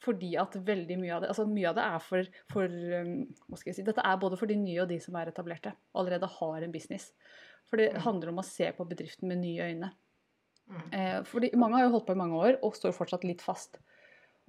Fordi 0.00 0.32
at 0.40 0.56
veldig 0.64 0.96
mye 0.96 1.12
av 1.14 1.22
det 1.22 1.28
altså 1.30 1.44
mye 1.46 1.68
av 1.70 1.76
det 1.76 1.84
er 1.84 2.02
for, 2.02 2.28
for 2.50 2.72
um, 2.72 3.10
hva 3.46 3.58
skal 3.60 3.70
jeg 3.70 3.76
si, 3.78 3.84
Dette 3.86 4.04
er 4.06 4.20
både 4.22 4.38
for 4.40 4.48
de 4.48 4.56
nye 4.56 4.80
og 4.82 4.88
de 4.90 4.96
som 5.02 5.16
er 5.20 5.28
etablerte. 5.30 5.74
Allerede 6.00 6.30
har 6.38 6.64
en 6.64 6.72
business. 6.72 7.10
For 7.70 7.80
det 7.80 8.02
handler 8.02 8.32
om 8.32 8.40
å 8.40 8.46
se 8.46 8.70
på 8.74 8.86
bedriften 8.88 9.28
med 9.30 9.42
nye 9.44 9.68
øyne. 9.70 9.92
Mm. 10.70 10.82
Eh, 10.94 11.18
fordi 11.26 11.50
mange 11.58 11.78
har 11.78 11.86
jo 11.86 11.94
holdt 11.96 12.08
på 12.08 12.14
i 12.16 12.20
mange 12.20 12.38
år 12.38 12.58
og 12.66 12.76
står 12.78 12.94
fortsatt 12.96 13.26
litt 13.28 13.44
fast. 13.44 13.78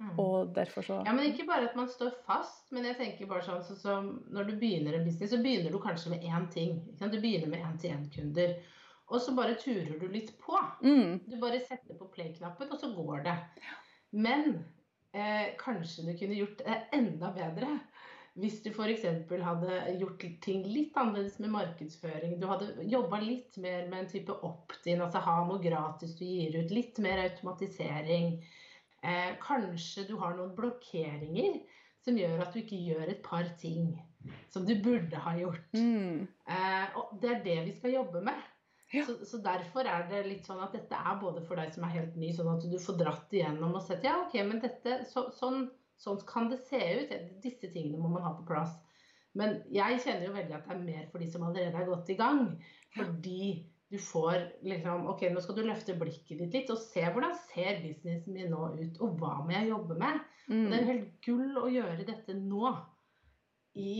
Mm. 0.00 0.18
Og 0.18 0.54
derfor 0.56 0.82
så 0.82 0.98
Ja, 1.06 1.12
men 1.14 1.28
ikke 1.28 1.46
bare 1.46 1.68
at 1.68 1.76
man 1.78 1.88
står 1.88 2.14
fast, 2.26 2.64
men 2.74 2.86
jeg 2.88 2.96
tenker 2.98 3.30
bare 3.30 3.44
sånn, 3.46 3.62
som 3.78 4.08
når 4.34 4.50
du 4.50 4.54
begynner 4.58 4.96
en 4.98 5.04
business, 5.06 5.30
så 5.30 5.42
begynner 5.42 5.70
du 5.70 5.78
kanskje 5.82 6.14
med 6.14 6.26
én 6.26 6.48
ting. 6.50 6.80
Ikke 6.88 7.04
sant? 7.04 7.14
Du 7.14 7.22
begynner 7.22 7.52
med 7.52 7.62
én-til-én-kunder. 7.68 8.56
Og 9.12 9.20
så 9.20 9.34
bare 9.36 9.58
turer 9.60 9.98
du 10.00 10.06
litt 10.10 10.32
på. 10.40 10.58
Mm. 10.82 11.20
Du 11.28 11.36
bare 11.42 11.60
setter 11.60 11.98
på 11.98 12.08
play-knappen, 12.14 12.72
og 12.72 12.80
så 12.80 12.90
går 12.96 13.26
det. 13.28 13.36
Men 14.12 14.64
eh, 15.12 15.52
kanskje 15.60 16.06
du 16.08 16.14
kunne 16.18 16.38
gjort 16.40 16.62
det 16.64 16.80
enda 16.96 17.32
bedre 17.36 17.76
hvis 18.40 18.62
du 18.64 18.70
f.eks. 18.72 19.02
hadde 19.44 19.78
gjort 20.00 20.22
ting 20.40 20.62
litt 20.64 20.96
annerledes 20.96 21.36
med 21.42 21.52
markedsføring. 21.52 22.38
Du 22.40 22.46
hadde 22.48 22.86
jobba 22.88 23.20
litt 23.20 23.58
mer 23.60 23.90
med 23.90 23.98
en 23.98 24.08
type 24.08 24.32
opt-in, 24.48 25.02
altså 25.04 25.20
ha 25.20 25.34
noe 25.44 25.60
gratis 25.60 26.14
du 26.16 26.24
gir 26.24 26.56
ut. 26.56 26.72
Litt 26.72 27.00
mer 27.04 27.20
automatisering. 27.26 28.38
Eh, 29.02 29.34
kanskje 29.42 30.06
du 30.06 30.14
har 30.20 30.36
noen 30.38 30.54
blokkeringer 30.54 31.60
som 32.02 32.18
gjør 32.18 32.42
at 32.44 32.54
du 32.54 32.62
ikke 32.62 32.78
gjør 32.78 33.10
et 33.10 33.22
par 33.24 33.48
ting 33.58 33.94
som 34.52 34.66
du 34.66 34.74
burde 34.82 35.18
ha 35.24 35.34
gjort. 35.38 35.74
Mm. 35.74 36.26
Eh, 36.46 36.98
og 36.98 37.16
det 37.22 37.30
er 37.32 37.44
det 37.46 37.58
vi 37.66 37.76
skal 37.78 37.96
jobbe 37.96 38.22
med. 38.28 38.48
Ja. 38.92 39.06
Så, 39.08 39.16
så 39.24 39.40
derfor 39.42 39.88
er 39.88 40.04
det 40.10 40.26
litt 40.26 40.46
sånn 40.46 40.60
at 40.62 40.74
dette 40.76 40.98
er 40.98 41.18
både 41.20 41.42
for 41.46 41.58
deg 41.58 41.72
som 41.74 41.86
er 41.86 41.94
helt 41.96 42.16
ny, 42.20 42.28
sånn 42.36 42.50
at 42.52 42.66
du 42.68 42.76
får 42.78 42.98
dratt 43.00 43.32
igjennom 43.32 43.78
og 43.78 43.84
sett 43.86 44.04
ja, 44.04 44.18
ok, 44.26 44.36
men 44.44 44.60
dette, 44.60 44.98
så, 45.08 45.30
sånn, 45.38 45.64
sånn 46.00 46.20
kan 46.28 46.50
det 46.52 46.60
se 46.68 46.80
ut. 47.00 47.14
Disse 47.42 47.72
tingene 47.72 48.00
må 48.02 48.12
man 48.12 48.26
ha 48.26 48.34
på 48.36 48.46
plass. 48.50 48.76
Men 49.38 49.62
jeg 49.72 50.02
kjenner 50.04 50.28
jo 50.28 50.34
veldig 50.36 50.58
at 50.58 50.66
det 50.68 50.74
er 50.76 50.84
mer 50.84 51.06
for 51.08 51.24
de 51.24 51.30
som 51.32 51.46
allerede 51.46 51.78
er 51.78 51.88
godt 51.88 52.10
i 52.12 52.18
gang. 52.18 52.42
Fordi 52.92 53.42
du 53.92 53.98
får 54.00 54.38
liksom 54.64 55.06
Ok, 55.12 55.26
nå 55.28 55.42
skal 55.44 55.58
du 55.58 55.66
løfte 55.66 55.96
blikket 56.00 56.40
ditt 56.40 56.54
litt 56.56 56.70
og 56.72 56.80
se 56.80 57.04
hvordan 57.04 57.34
ser 57.50 57.82
businessen 57.84 58.32
min 58.32 58.52
nå 58.52 58.70
ut, 58.78 59.00
og 59.04 59.18
hva 59.20 59.38
må 59.44 59.52
jeg 59.52 59.68
jobbe 59.68 59.98
med? 60.00 60.20
Mm. 60.48 60.66
det 60.70 60.78
er 60.78 60.88
helt 60.88 61.10
gull 61.24 61.58
å 61.60 61.68
gjøre 61.70 62.06
dette 62.08 62.34
nå, 62.34 62.72
i 63.78 63.94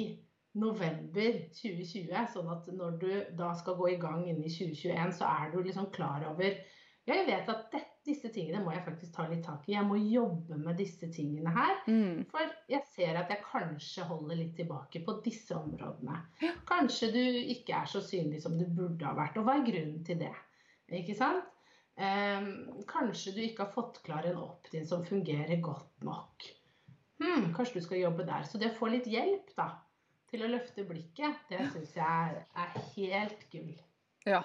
november 0.58 1.36
2020. 1.56 2.10
Sånn 2.32 2.50
at 2.52 2.66
når 2.74 2.96
du 3.00 3.12
da 3.38 3.52
skal 3.56 3.76
gå 3.78 3.92
i 3.92 4.00
gang 4.00 4.24
inn 4.26 4.42
i 4.42 4.52
2021, 4.52 5.14
så 5.20 5.28
er 5.28 5.52
du 5.52 5.60
liksom 5.62 5.88
klar 5.94 6.26
over 6.32 6.56
jeg 7.08 7.26
vet 7.26 7.48
at 7.50 7.64
det, 7.72 7.80
disse 8.06 8.30
tingene 8.34 8.62
må 8.64 8.72
jeg 8.74 8.82
faktisk 8.86 9.14
ta 9.14 9.26
litt 9.30 9.44
tak 9.46 9.68
i. 9.68 9.76
Jeg 9.76 9.86
må 9.86 9.98
jobbe 10.00 10.58
med 10.58 10.78
disse 10.80 11.06
tingene 11.14 11.52
her. 11.54 11.76
Mm. 11.86 12.24
For 12.32 12.50
jeg 12.70 12.82
ser 12.94 13.18
at 13.20 13.30
jeg 13.30 13.44
kanskje 13.46 14.06
holder 14.08 14.40
litt 14.40 14.56
tilbake 14.58 15.04
på 15.06 15.16
disse 15.24 15.54
områdene. 15.58 16.18
Kanskje 16.68 17.12
du 17.14 17.22
ikke 17.22 17.76
er 17.78 17.90
så 17.90 18.02
synlig 18.04 18.42
som 18.42 18.58
du 18.58 18.66
burde 18.66 19.06
ha 19.06 19.14
vært. 19.18 19.38
Og 19.38 19.46
hva 19.46 19.60
er 19.60 19.68
grunnen 19.68 20.02
til 20.06 20.18
det? 20.24 20.34
Ikke 20.92 21.16
sant? 21.16 21.46
Ehm, 22.00 22.50
kanskje 22.88 23.36
du 23.36 23.40
ikke 23.44 23.66
har 23.66 23.72
fått 23.74 24.02
klar 24.06 24.26
en 24.28 24.40
opt-in 24.40 24.86
som 24.88 25.04
fungerer 25.06 25.60
godt 25.62 26.04
nok. 26.06 26.48
Hmm, 27.22 27.52
kanskje 27.54 27.78
du 27.78 27.86
skal 27.86 28.02
jobbe 28.02 28.26
der. 28.26 28.46
Så 28.48 28.58
det 28.58 28.72
å 28.72 28.78
få 28.78 28.90
litt 28.90 29.06
hjelp 29.10 29.52
da, 29.58 29.68
til 30.32 30.42
å 30.42 30.50
løfte 30.50 30.86
blikket, 30.88 31.44
det 31.52 31.68
syns 31.74 31.94
jeg 31.98 32.08
er, 32.08 32.40
er 32.64 32.78
helt 32.96 33.44
gull. 33.52 33.74
Ja. 34.26 34.42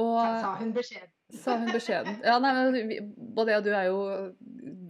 Og 0.00 0.18
Sa 0.42 0.56
hun 0.60 0.74
beskjeden. 0.76 1.14
Sa 1.34 1.56
hun 1.60 1.70
beskjeden. 1.72 2.20
Ja, 2.24 2.38
nei, 2.40 2.52
men 2.56 2.88
vi, 2.88 2.98
både 3.36 3.52
jeg 3.52 3.60
og 3.60 3.66
du 3.66 3.72
er 3.76 3.88
jo 3.88 3.98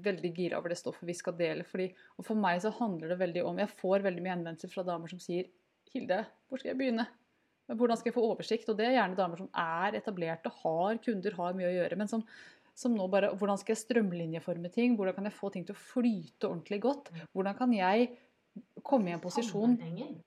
veldig 0.04 0.30
gira 0.36 0.58
over 0.60 0.72
det 0.72 0.78
stoffet 0.78 1.08
vi 1.08 1.16
skal 1.16 1.36
dele. 1.38 1.64
Fordi, 1.66 1.88
og 2.16 2.26
for 2.26 2.38
meg 2.38 2.60
så 2.62 2.72
handler 2.78 3.12
det 3.12 3.20
veldig 3.22 3.46
om 3.48 3.58
Jeg 3.62 3.74
får 3.80 4.04
veldig 4.06 4.24
mye 4.24 4.36
henvendelser 4.36 4.72
fra 4.72 4.86
damer 4.86 5.10
som 5.10 5.22
sier 5.22 5.48
Hilde, 5.88 6.20
hvor 6.48 6.60
skal 6.60 6.74
jeg 6.74 6.78
begynne? 6.82 7.08
Hvordan 7.68 7.96
skal 7.96 8.10
jeg 8.10 8.16
få 8.16 8.26
oversikt? 8.28 8.68
Og 8.68 8.76
det 8.78 8.86
er 8.86 8.94
gjerne 8.98 9.16
damer 9.16 9.40
som 9.40 9.48
er 9.56 9.96
etablerte, 9.98 10.52
har 10.62 11.00
kunder, 11.04 11.36
har 11.36 11.56
mye 11.56 11.68
å 11.68 11.74
gjøre. 11.74 11.98
Men 12.00 12.10
som, 12.10 12.22
som 12.76 12.94
nå 12.96 13.08
bare 13.12 13.32
Hvordan 13.36 13.60
skal 13.60 13.74
jeg 13.74 13.82
strømlinjeforme 13.82 14.70
ting? 14.72 14.96
Hvordan 14.96 15.16
kan 15.16 15.28
jeg 15.28 15.36
få 15.36 15.50
ting 15.52 15.66
til 15.68 15.76
å 15.76 15.80
flyte 15.80 16.48
ordentlig 16.48 16.80
godt? 16.84 17.10
Hvordan 17.32 17.56
kan 17.58 17.72
jeg 17.76 18.10
komme 18.86 19.10
i 19.10 19.14
en 19.16 19.22
posisjon 19.22 19.76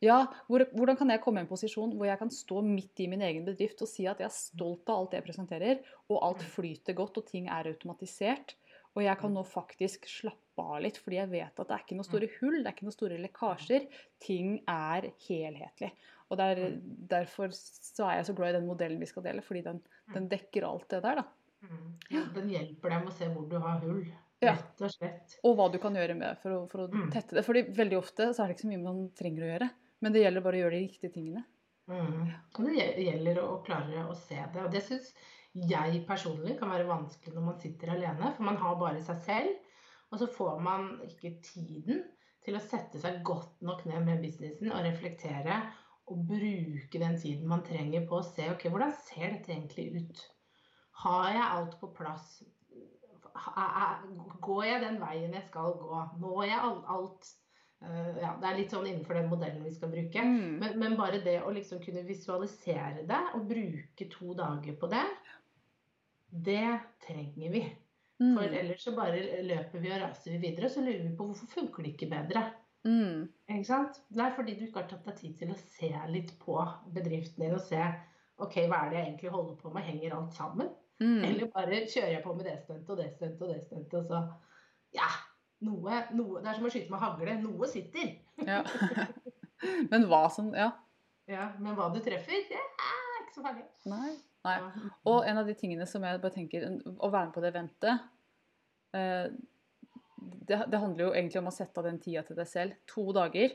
ja, 0.03 0.19
hvor, 0.47 0.63
hvordan 0.75 0.97
kan 0.99 1.13
jeg 1.13 1.21
komme 1.23 1.41
i 1.41 1.45
en 1.45 1.49
posisjon 1.49 1.93
hvor 1.97 2.09
jeg 2.09 2.19
kan 2.21 2.31
stå 2.33 2.63
midt 2.65 3.03
i 3.03 3.07
min 3.11 3.23
egen 3.27 3.45
bedrift 3.47 3.83
og 3.85 3.89
si 3.89 4.07
at 4.09 4.21
jeg 4.21 4.29
er 4.29 4.35
stolt 4.35 4.89
av 4.91 5.03
alt 5.03 5.15
jeg 5.17 5.25
presenterer, 5.25 5.81
og 6.11 6.21
alt 6.27 6.45
flyter 6.53 6.97
godt, 6.97 7.21
og 7.21 7.27
ting 7.29 7.49
er 7.51 7.71
automatisert. 7.71 8.55
Og 8.91 9.05
jeg 9.05 9.15
kan 9.21 9.31
nå 9.31 9.43
faktisk 9.47 10.07
slappe 10.11 10.63
av 10.63 10.81
litt, 10.83 10.97
fordi 10.99 11.21
jeg 11.21 11.31
vet 11.31 11.59
at 11.63 11.69
det 11.69 11.75
er 11.75 11.83
ikke 11.85 11.97
noen 11.97 12.09
store 12.09 12.31
hull, 12.39 12.57
det 12.59 12.65
er 12.65 12.75
ikke 12.75 12.87
noen 12.89 12.97
store 12.97 13.19
lekkasjer. 13.23 13.85
Ting 14.23 14.57
er 14.67 15.07
helhetlig. 15.29 15.93
Og 16.31 16.39
der, 16.39 16.59
derfor 17.11 17.51
så 17.55 18.07
er 18.07 18.19
jeg 18.19 18.27
så 18.29 18.35
glad 18.35 18.53
i 18.53 18.57
den 18.59 18.67
modellen 18.67 18.99
vi 18.99 19.07
skal 19.07 19.23
dele, 19.23 19.43
fordi 19.45 19.63
den, 19.67 19.79
den 20.11 20.27
dekker 20.31 20.67
alt 20.67 20.89
det 20.91 21.01
der, 21.05 21.23
da. 21.23 21.27
Mm. 21.61 21.87
Ja, 22.09 22.25
den 22.35 22.51
hjelper 22.51 22.91
deg 22.91 23.03
med 23.03 23.11
å 23.11 23.15
se 23.15 23.27
hvor 23.31 23.47
du 23.47 23.57
har 23.61 23.81
hull. 23.83 24.03
Ja. 24.41 24.55
Rett 24.57 24.81
og 24.81 24.89
slett. 24.91 25.35
Og 25.45 25.55
hva 25.57 25.67
du 25.71 25.77
kan 25.81 25.93
gjøre 25.95 26.15
med 26.17 26.39
for 26.41 26.55
å, 26.55 26.59
for 26.71 26.85
å 26.85 26.89
Mm. 26.91 27.11
tette 27.13 27.35
det. 27.37 27.43
Fordi 27.45 27.61
veldig 27.77 27.97
ofte 27.99 28.31
så 28.33 28.43
er 28.43 28.47
det 28.49 28.55
ikke 28.57 28.65
så 28.65 28.71
mye 28.71 28.83
man 28.83 29.01
trenger 29.17 29.43
å 29.45 29.51
gjøre. 29.51 29.67
Men 30.01 30.13
det 30.13 30.23
gjelder 30.23 30.41
bare 30.41 30.57
å 30.57 30.61
gjøre 30.63 30.77
de 30.77 30.87
riktige 30.87 31.13
tingene. 31.13 31.43
Mm. 31.91 32.31
Og 32.57 32.65
det 32.65 32.87
gjelder 33.05 33.41
å 33.43 33.63
klare 33.65 34.05
å 34.09 34.15
se 34.17 34.35
det. 34.53 34.63
Og 34.63 34.71
det 34.71 34.81
syns 34.83 35.11
jeg 35.53 36.05
personlig 36.07 36.57
kan 36.59 36.71
være 36.71 36.87
vanskelig 36.87 37.35
når 37.35 37.45
man 37.45 37.59
sitter 37.59 37.91
alene, 37.93 38.33
for 38.35 38.43
man 38.47 38.57
har 38.57 38.75
bare 38.79 39.01
seg 39.03 39.21
selv. 39.27 39.55
Og 40.11 40.19
så 40.19 40.27
får 40.27 40.59
man 40.61 40.89
ikke 41.05 41.35
tiden 41.43 42.01
til 42.43 42.55
å 42.57 42.63
sette 42.63 42.99
seg 42.99 43.21
godt 43.23 43.61
nok 43.61 43.85
ned 43.85 44.05
med 44.05 44.21
businessen 44.23 44.71
og 44.73 44.81
reflektere 44.83 45.61
og 46.11 46.25
bruke 46.27 46.99
den 46.99 47.17
tiden 47.21 47.47
man 47.47 47.61
trenger 47.63 48.07
på 48.09 48.17
å 48.19 48.25
se 48.25 48.49
ok, 48.51 48.65
hvordan 48.73 48.91
ser 49.05 49.35
dette 49.37 49.53
egentlig 49.53 50.01
ut. 50.01 50.23
Har 51.03 51.29
jeg 51.31 51.45
alt 51.45 51.77
på 51.79 51.91
plass? 51.95 52.41
Går 54.41 54.65
jeg 54.67 54.81
den 54.83 54.99
veien 55.01 55.35
jeg 55.37 55.47
skal 55.47 55.75
gå? 55.79 56.01
Når 56.21 56.43
jeg 56.49 56.59
alt? 56.95 57.29
Eh, 57.81 58.17
Ja, 58.21 58.35
det 58.37 58.47
er 58.49 58.57
litt 58.59 58.73
sånn 58.73 58.85
innenfor 58.85 59.17
den 59.17 59.29
modellen 59.31 59.63
vi 59.65 59.73
skal 59.73 59.89
bruke. 59.93 60.21
Mm. 60.21 60.57
Men, 60.61 60.75
men 60.81 60.97
bare 60.99 61.21
det 61.25 61.39
å 61.41 61.53
liksom 61.53 61.81
kunne 61.83 62.03
visualisere 62.05 63.05
det 63.09 63.21
og 63.37 63.47
bruke 63.49 64.09
to 64.13 64.35
dager 64.37 64.77
på 64.77 64.89
det, 64.91 65.05
det 66.31 66.67
trenger 67.07 67.55
vi. 67.55 67.63
Mm. 68.21 68.35
For 68.37 68.53
ellers 68.61 68.83
så 68.85 68.93
bare 68.95 69.41
løper 69.47 69.81
vi 69.81 69.89
og 69.91 70.01
raser 70.03 70.35
vi 70.35 70.41
videre, 70.43 70.69
og 70.69 70.75
så 70.75 70.83
lurer 70.85 71.07
vi 71.07 71.15
på 71.17 71.25
hvorfor 71.31 71.49
funker 71.55 71.87
det 71.87 71.95
ikke 71.95 72.11
bedre. 72.11 72.43
Mm. 72.85 73.25
Ikke 73.49 73.67
sant? 73.67 73.97
Det 74.13 74.23
er 74.25 74.35
fordi 74.37 74.55
du 74.57 74.67
ikke 74.67 74.83
har 74.83 74.89
tatt 74.91 75.09
deg 75.09 75.17
tid 75.17 75.33
til 75.41 75.53
å 75.53 75.57
se 75.59 75.89
litt 76.13 76.35
på 76.41 76.57
bedriften 76.93 77.47
din 77.47 77.57
og 77.57 77.65
se 77.65 77.81
ok, 78.41 78.55
hva 78.69 78.85
er 78.85 78.93
det 78.93 78.97
jeg 78.99 79.07
egentlig 79.07 79.33
holder 79.33 79.57
på 79.57 79.73
med, 79.73 79.85
henger 79.85 80.15
alt 80.17 80.37
sammen? 80.37 80.71
Mm. 81.01 81.23
Eller 81.25 81.49
bare 81.51 81.83
kjører 81.89 82.15
jeg 82.15 82.23
på 82.23 82.33
med 82.37 82.45
det 82.45 82.55
stuntet 82.61 82.89
og 82.93 83.01
det 83.01 83.09
stuntet 83.15 83.41
og 83.41 83.53
det 83.53 83.61
stuntet, 83.65 83.99
og 83.99 84.05
så 84.05 84.21
ja, 84.93 85.07
noe, 85.65 86.01
noe, 86.17 86.41
det 86.41 86.51
er 86.51 86.57
som 86.57 86.67
å 86.67 86.71
skyte 86.73 86.93
med 86.93 87.01
hagle. 87.01 87.35
Noe 87.41 87.69
sitter. 87.71 88.15
Ja. 88.45 88.61
Men 89.91 90.07
hva 90.11 90.25
som 90.33 90.53
Ja. 90.57 90.71
Ja, 91.29 91.51
men 91.61 91.75
hva 91.77 91.85
du 91.93 91.99
treffer, 92.03 92.41
det 92.49 92.57
er 92.57 93.19
ikke 93.21 93.35
så 93.35 93.43
farlig. 93.45 93.61
Nei. 93.87 94.15
Nei. 94.43 94.55
Og 95.07 95.21
en 95.29 95.37
av 95.37 95.47
de 95.47 95.53
tingene 95.55 95.85
som 95.87 96.03
jeg 96.03 96.17
bare 96.19 96.33
tenker 96.33 96.63
Å 96.65 97.09
være 97.13 97.27
med 97.27 97.35
på 97.35 97.43
det 97.43 97.51
eventet 97.51 98.07
eh, 98.97 99.27
det, 100.49 100.57
det 100.73 100.79
handler 100.81 101.05
jo 101.05 101.11
egentlig 101.13 101.39
om 101.43 101.51
å 101.51 101.53
sette 101.53 101.77
av 101.77 101.85
den 101.85 101.99
tida 102.01 102.23
til 102.25 102.39
deg 102.39 102.49
selv. 102.49 102.79
To 102.89 103.05
dager 103.15 103.53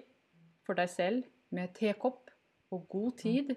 for 0.66 0.78
deg 0.78 0.90
selv 0.90 1.26
med 1.54 1.74
tekopp 1.76 2.30
og 2.74 2.86
god 2.90 3.18
tid 3.20 3.52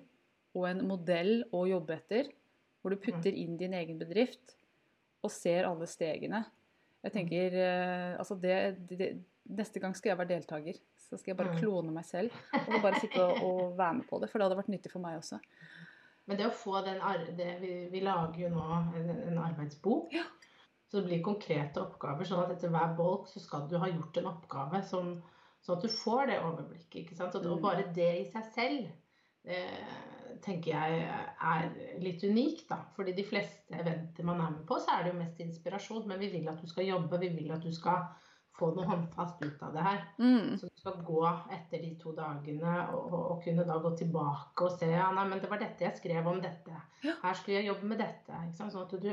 og 0.57 0.65
en 0.69 0.83
modell 0.89 1.43
å 1.55 1.63
jobbe 1.69 1.95
etter. 1.95 2.33
Hvor 2.81 2.93
du 2.93 2.95
putter 3.03 3.35
inn 3.35 3.57
din 3.59 3.73
egen 3.73 3.97
bedrift 3.99 4.55
og 5.23 5.31
ser 5.31 5.67
alle 5.67 5.87
stegene. 5.89 6.45
Jeg 7.03 7.11
tenker 7.15 7.55
eh, 7.59 8.13
altså 8.19 8.35
det, 8.39 8.55
det, 8.89 9.09
Neste 9.49 9.79
gang 9.81 9.95
skal 9.97 10.11
jeg 10.11 10.17
være 10.19 10.29
deltaker. 10.29 10.75
Så 11.09 11.17
skal 11.17 11.31
jeg 11.31 11.37
bare 11.39 11.55
Mm. 11.55 11.59
klone 11.59 11.91
meg 11.91 12.05
selv 12.05 12.29
og 12.53 12.81
bare 12.83 12.99
sitte 13.01 13.23
og, 13.23 13.39
og 13.43 13.77
være 13.81 13.93
med 13.97 14.05
på 14.07 14.19
det. 14.21 14.29
For 14.29 14.37
det 14.37 14.45
hadde 14.45 14.57
vært 14.59 14.69
nyttig 14.69 14.91
for 14.93 15.01
meg 15.01 15.17
også. 15.17 15.39
Men 16.29 16.37
det 16.37 16.45
å 16.45 16.53
få 16.53 16.83
den 16.85 16.99
det, 17.35 17.47
vi, 17.63 17.71
vi 17.89 17.99
lager 18.05 18.43
jo 18.43 18.49
nå 18.53 18.65
en, 18.99 19.09
en 19.31 19.39
arbeidsbok. 19.41 20.13
Ja. 20.13 20.27
Så 20.85 20.99
det 20.99 21.07
blir 21.07 21.23
konkrete 21.25 21.81
oppgaver. 21.81 22.25
sånn 22.29 22.43
at 22.43 22.51
etter 22.53 22.69
hver 22.73 22.93
bolk 22.97 23.27
så 23.31 23.41
skal 23.41 23.65
du 23.69 23.77
ha 23.81 23.89
gjort 23.89 24.17
en 24.21 24.29
oppgave 24.29 24.83
som, 24.85 25.15
sånn 25.65 25.77
at 25.79 25.83
du 25.87 25.89
får 25.89 26.27
det 26.29 26.37
overblikket. 26.45 26.99
ikke 27.03 27.17
sant? 27.17 27.35
Og, 27.35 27.45
Mm. 27.57 27.61
bare 27.65 27.87
det 27.93 28.11
i 28.21 28.25
seg 28.29 28.45
selv 28.53 28.87
tenker 30.43 30.71
jeg 30.71 31.03
er 31.05 31.69
litt 32.03 32.23
unikt. 32.23 32.65
da. 32.69 32.81
Fordi 32.95 33.13
de 33.17 33.25
fleste 33.27 33.75
eventer 33.75 34.27
man 34.27 34.41
er 34.43 34.55
med 34.57 34.65
på, 34.67 34.79
så 34.79 34.97
er 34.97 35.05
det 35.05 35.13
jo 35.13 35.19
mest 35.19 35.39
inspirasjon. 35.43 36.07
Men 36.07 36.19
vi 36.19 36.31
vil 36.33 36.49
at 36.51 36.61
du 36.61 36.67
skal 36.69 36.89
jobbe, 36.89 37.19
vi 37.21 37.31
vil 37.35 37.51
at 37.55 37.63
du 37.63 37.71
skal 37.75 38.07
få 38.59 38.73
noe 38.75 38.87
håndfast 38.89 39.41
ut 39.45 39.61
av 39.63 39.75
det 39.75 39.83
her. 39.85 39.99
Mm. 40.19 40.57
Så 40.59 40.67
du 40.67 40.81
skal 40.81 40.99
gå 41.07 41.21
etter 41.55 41.83
de 41.83 41.93
to 42.01 42.11
dagene 42.17 42.73
og, 42.91 43.13
og, 43.15 43.35
kunne 43.43 43.63
da 43.67 43.77
gå 43.79 43.93
tilbake 44.01 44.67
og 44.67 44.75
se 44.75 44.89
ja, 44.91 45.09
nei, 45.15 45.25
men 45.31 45.39
det 45.39 45.51
var 45.51 45.61
dette 45.61 45.85
jeg 45.85 45.99
skrev 46.01 46.27
om 46.27 46.41
dette. 46.43 46.81
Her 47.05 47.37
skulle 47.39 47.61
jeg 47.61 47.69
jobbe 47.69 47.93
med 47.93 48.03
dette. 48.03 48.41
Sånn 48.57 48.73
at 48.81 48.97
du, 48.99 49.09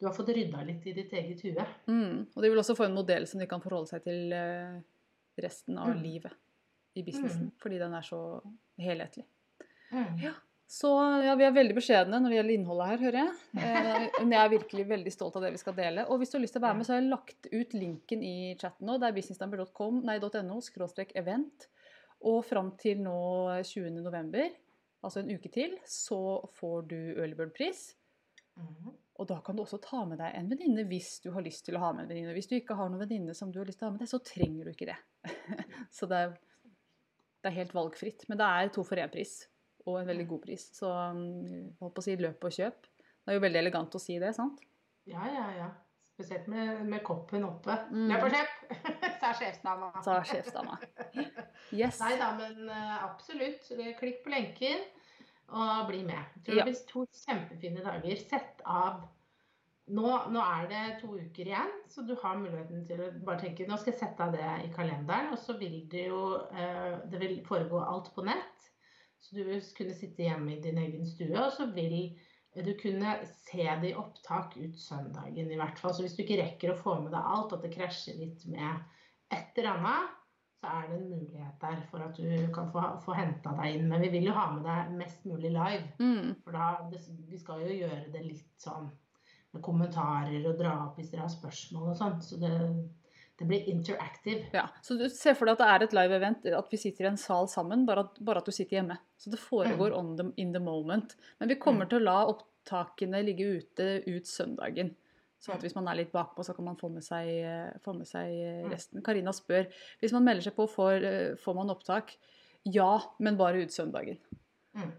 du 0.00 0.08
har 0.08 0.16
fått 0.16 0.32
rydda 0.36 0.64
litt 0.64 0.88
i 0.88 0.96
ditt 0.96 1.12
eget 1.12 1.44
hue. 1.44 1.68
Mm. 1.90 2.24
Og 2.32 2.42
de 2.42 2.52
vil 2.52 2.62
også 2.62 2.78
få 2.78 2.88
en 2.88 2.96
modell 2.96 3.28
som 3.28 3.42
de 3.42 3.48
kan 3.50 3.64
forholde 3.64 3.92
seg 3.92 4.04
til 4.08 4.32
eh, 4.36 4.80
resten 5.44 5.78
av 5.78 5.92
Mm. 5.92 6.02
livet 6.02 6.42
i 6.96 7.04
businessen. 7.04 7.50
Fordi 7.60 7.78
den 7.78 7.94
er 7.94 8.04
så 8.06 8.20
helhetlig. 8.80 9.26
Mm. 9.92 10.18
Ja. 10.22 10.32
Så 10.66 10.88
ja, 11.22 11.36
vi 11.38 11.44
er 11.46 11.54
veldig 11.54 11.76
beskjedne 11.76 12.18
når 12.18 12.32
det 12.32 12.38
gjelder 12.40 12.54
innholdet 12.56 12.88
her, 12.90 13.02
hører 13.04 13.18
jeg. 13.20 13.34
Eh, 13.62 14.06
Men 14.18 14.32
jeg 14.34 14.40
er 14.40 14.52
virkelig 14.56 14.86
veldig 14.90 15.12
stolt 15.14 15.36
av 15.38 15.44
det 15.46 15.52
vi 15.54 15.60
skal 15.62 15.76
dele. 15.78 16.06
Og 16.10 16.18
hvis 16.18 16.32
du 16.32 16.36
har 16.38 16.42
lyst 16.42 16.56
til 16.56 16.62
å 16.64 16.66
være 16.66 16.78
med, 16.80 16.88
så 16.88 16.94
har 16.94 17.00
jeg 17.00 17.12
lagt 17.12 17.48
ut 17.52 17.76
linken 17.78 18.24
i 18.26 18.36
chatten 18.58 18.90
nå. 18.90 18.98
Det 18.98 19.06
er 19.06 19.16
businessnumber.com, 19.20 20.00
nei, 20.08 20.18
.no, 20.48 20.58
skråstrek 20.66 21.14
event. 21.22 21.68
Og 22.26 22.40
fram 22.48 22.72
til 22.80 22.98
nå 23.04 23.20
20. 23.62 24.00
november, 24.02 24.50
altså 25.06 25.22
en 25.22 25.30
uke 25.36 25.52
til, 25.54 25.78
så 25.86 26.18
får 26.58 26.90
du 26.90 26.98
earlybird-pris. 27.14 27.88
Mhm. 28.58 28.94
Og 29.16 29.24
da 29.30 29.38
kan 29.40 29.56
du 29.56 29.62
også 29.62 29.78
ta 29.80 30.02
med 30.04 30.18
deg 30.20 30.34
en 30.36 30.48
venninne 30.50 30.82
hvis 30.90 31.22
du 31.24 31.30
har 31.32 31.44
lyst 31.44 31.64
til 31.64 31.78
å 31.78 31.80
ha 31.80 31.92
med 31.94 32.04
en 32.04 32.10
venninne. 32.10 32.34
Hvis 32.36 32.50
du 32.50 32.58
ikke 32.58 32.76
har 32.76 32.90
noen 32.90 33.00
venninne 33.00 33.32
som 33.38 33.48
du 33.52 33.62
har 33.62 33.68
lyst 33.68 33.80
til 33.80 33.86
å 33.86 33.88
ha 33.88 33.94
med 33.94 34.02
deg, 34.02 34.10
så 34.10 34.20
trenger 34.20 34.66
du 34.66 34.74
ikke 34.74 34.90
det. 34.90 34.98
så 35.96 36.08
det 36.10 36.18
er, 36.26 36.34
det 37.40 37.48
er 37.48 37.56
helt 37.62 37.72
valgfritt. 37.76 38.26
Men 38.28 38.42
det 38.42 38.48
er 38.50 38.74
to 38.74 38.84
for 38.84 39.00
én-pris, 39.00 39.38
og 39.86 40.00
en 40.00 40.08
veldig 40.10 40.26
god 40.28 40.42
pris. 40.44 40.68
Så 40.76 40.90
um, 40.90 41.72
holdt 41.80 41.96
på 41.96 42.02
å 42.02 42.06
si 42.06 42.16
løp 42.20 42.44
og 42.48 42.54
kjøp. 42.56 42.86
Det 43.26 43.32
er 43.32 43.38
jo 43.38 43.42
veldig 43.46 43.60
elegant 43.62 43.94
å 43.98 44.02
si 44.02 44.18
det, 44.22 44.32
sant? 44.36 44.62
Ja, 45.06 45.22
ja, 45.30 45.46
ja. 45.56 45.68
Spesielt 46.16 46.46
med, 46.48 46.84
med 46.88 47.02
koppen 47.04 47.44
oppe. 47.44 47.74
Mm. 47.92 48.06
Løp 48.10 48.26
og 48.28 48.36
kjøp, 48.36 48.76
sa 49.22 49.32
sjefsdama. 49.36 49.90
Sa 50.06 50.20
sjefsdama. 50.24 50.78
Yes. 51.76 51.98
Nei 52.00 52.14
da, 52.20 52.30
men 52.38 52.70
eh, 52.72 52.94
absolutt. 53.04 53.66
Klikk 54.00 54.22
på 54.24 54.32
lenken 54.32 54.86
og 55.52 55.84
bli 55.90 56.00
med. 56.06 56.22
Jeg 56.38 56.46
tror 56.46 56.56
Ja. 56.58 56.64
det 56.64 56.72
blir 56.72 56.88
to 56.88 57.04
kjempefine 57.26 57.84
dager. 57.84 58.22
Sett 58.30 58.64
av 58.64 59.04
nå, 59.86 60.06
nå 60.34 60.40
er 60.42 60.64
det 60.70 60.84
to 61.02 61.12
uker 61.14 61.46
igjen, 61.46 61.68
så 61.92 62.02
du 62.02 62.16
har 62.18 62.40
muligheten 62.40 62.80
til 62.88 63.04
å 63.04 63.10
bare 63.26 63.44
tenke 63.44 63.68
nå 63.68 63.76
skal 63.78 63.92
jeg 63.92 64.00
sette 64.00 64.24
av 64.24 64.32
det 64.34 64.48
i 64.64 64.72
kalenderen. 64.74 65.30
Og 65.36 65.38
så 65.38 65.54
vil 65.60 65.84
det 65.92 66.08
jo 66.08 66.22
eh, 66.50 66.96
det 67.12 67.20
vil 67.22 67.36
foregå 67.46 67.82
alt 67.84 68.10
på 68.16 68.24
nett. 68.26 68.70
Så 69.20 69.36
du 69.36 69.42
vil 69.46 69.62
kunne 69.76 69.94
sitte 69.96 70.26
hjemme 70.26 70.54
i 70.54 70.62
din 70.62 70.78
egen 70.78 71.06
stue, 71.08 71.34
og 71.40 71.52
så 71.54 71.68
vil 71.74 72.14
du 72.64 72.72
kunne 72.80 73.16
se 73.26 73.64
det 73.82 73.90
i 73.90 73.96
opptak 73.98 74.54
ut 74.56 74.78
søndagen 74.80 75.50
i 75.52 75.58
hvert 75.60 75.80
fall. 75.80 75.94
Så 75.94 76.04
hvis 76.04 76.14
du 76.16 76.22
ikke 76.24 76.38
rekker 76.40 76.72
å 76.72 76.78
få 76.78 76.98
med 77.02 77.12
deg 77.12 77.32
alt, 77.34 77.56
at 77.56 77.64
det 77.66 77.74
krasjer 77.74 78.20
litt 78.20 78.46
med 78.48 78.78
et 79.34 79.58
eller 79.58 79.72
annet, 79.74 80.14
så 80.56 80.70
er 80.72 80.86
det 80.88 80.96
en 80.96 81.10
mulighet 81.10 81.58
der 81.60 81.82
for 81.90 82.04
at 82.06 82.16
du 82.16 82.52
kan 82.54 82.70
få, 82.72 82.84
få 83.04 83.16
henta 83.18 83.52
deg 83.58 83.76
inn. 83.76 83.90
Men 83.90 84.04
vi 84.06 84.12
vil 84.14 84.30
jo 84.30 84.36
ha 84.36 84.46
med 84.54 84.64
deg 84.64 84.94
mest 85.02 85.26
mulig 85.28 85.52
live. 85.52 85.90
Mm. 86.00 86.36
For 86.44 86.56
da, 86.56 86.68
det, 86.92 87.02
vi 87.28 87.40
skal 87.40 87.66
jo 87.66 87.80
gjøre 87.82 88.06
det 88.14 88.22
litt 88.24 88.54
sånn 88.62 88.88
med 89.52 89.64
kommentarer 89.64 90.48
og 90.48 90.56
dra 90.58 90.72
opp 90.86 90.96
hvis 91.00 91.12
dere 91.12 91.26
har 91.26 91.32
spørsmål 91.32 91.92
og 91.92 91.98
sånt. 91.98 92.24
Så 92.24 92.40
det, 92.40 92.54
det 93.38 93.44
blir 93.46 93.66
interactive. 93.68 94.46
Ja, 94.52 94.68
så 94.82 94.96
du 94.98 95.08
ser 95.12 95.34
for 95.34 95.44
deg 95.46 95.52
at 95.52 95.58
det 95.58 95.66
er 95.68 95.82
et 95.84 95.92
live 95.92 96.14
event, 96.16 96.46
at 96.46 96.70
vi 96.72 96.76
sitter 96.80 97.04
i 97.04 97.08
en 97.10 97.18
sal 97.20 97.46
sammen, 97.52 97.84
bare 97.86 98.00
at, 98.06 98.18
bare 98.24 98.38
at 98.38 98.46
du 98.46 98.52
sitter 98.52 98.78
hjemme. 98.78 98.96
Så 99.18 99.30
det 99.30 99.38
foregår 99.42 99.92
on 99.96 100.16
the, 100.16 100.24
in 100.40 100.52
the 100.54 100.60
moment. 100.60 101.16
Men 101.40 101.48
vi 101.48 101.54
kommer 101.60 101.84
Mm. 101.84 101.88
til 101.90 101.98
å 102.00 102.04
la 102.04 102.26
opptakene 102.32 103.20
ligge 103.24 103.44
ute 103.58 104.02
ut 104.06 104.24
søndagen. 104.26 104.94
Sånn 105.38 105.54
at 105.54 105.60
Mm. 105.60 105.66
hvis 105.68 105.74
man 105.76 105.88
er 105.88 105.94
litt 105.96 106.12
bakpå, 106.12 106.42
så 106.44 106.54
kan 106.56 106.64
man 106.64 106.76
få 106.76 106.88
med 106.90 107.02
seg, 107.04 107.28
eh, 107.28 107.78
få 107.84 107.92
med 107.94 108.06
seg 108.06 108.24
eh, 108.32 108.62
Mm. 108.64 108.70
resten. 108.72 109.02
Karina 109.04 109.30
spør 109.32 109.66
hvis 110.00 110.12
man 110.12 110.24
melder 110.24 110.42
seg 110.42 110.54
på, 110.56 110.66
får, 110.66 111.04
eh, 111.04 111.34
får 111.36 111.54
man 111.54 111.68
opptak? 111.68 112.16
Ja, 112.64 113.00
men 113.20 113.36
bare 113.36 113.62
ut 113.62 113.68
søndagen. 113.70 114.18
Mm. 114.74 114.92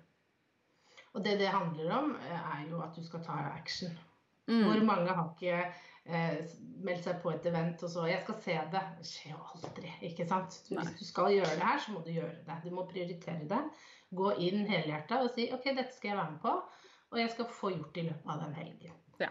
Og 1.16 1.24
det 1.24 1.40
det 1.40 1.48
handler 1.50 1.92
om, 1.92 2.16
er 2.16 2.68
jo 2.70 2.80
at 2.82 2.94
du 2.96 3.02
skal 3.04 3.20
ta 3.24 3.34
action. 3.58 3.98
Mm. 4.48 4.64
Hvor 4.64 4.84
mange 4.86 5.08
har 5.10 5.34
ikke 5.36 5.74
meldt 6.08 7.04
seg 7.04 7.22
på 7.24 7.32
et 7.34 7.46
event 7.50 7.84
og 7.84 7.90
så 7.90 8.06
'Jeg 8.08 8.22
skal 8.24 8.36
se 8.42 8.58
det'. 8.74 8.98
Det 8.98 9.06
skjer 9.08 9.32
jo 9.32 9.40
aldri. 9.54 9.94
ikke 10.02 10.28
sant? 10.28 10.62
Du, 10.70 10.76
hvis 10.76 11.00
du 11.00 11.06
skal 11.06 11.32
gjøre 11.34 11.56
det 11.56 11.64
her, 11.68 11.80
så 11.80 11.92
må 11.92 12.04
du 12.06 12.12
gjøre 12.12 12.36
det. 12.46 12.58
Du 12.64 12.70
må 12.76 12.86
prioritere 12.88 13.48
det. 13.50 13.64
Gå 14.16 14.32
inn 14.40 14.66
helhjerta 14.68 15.22
og 15.24 15.32
si 15.36 15.50
'OK, 15.52 15.66
dette 15.76 15.94
skal 15.96 16.10
jeg 16.10 16.18
være 16.18 16.32
med 16.32 16.40
på', 16.40 16.62
og 17.12 17.20
jeg 17.20 17.30
skal 17.32 17.46
få 17.46 17.70
gjort 17.76 17.96
det 17.96 18.04
i 18.04 18.08
løpet 18.08 18.32
av 18.32 18.40
den 18.46 18.54
helgen'. 18.56 18.94
Ja. 19.20 19.28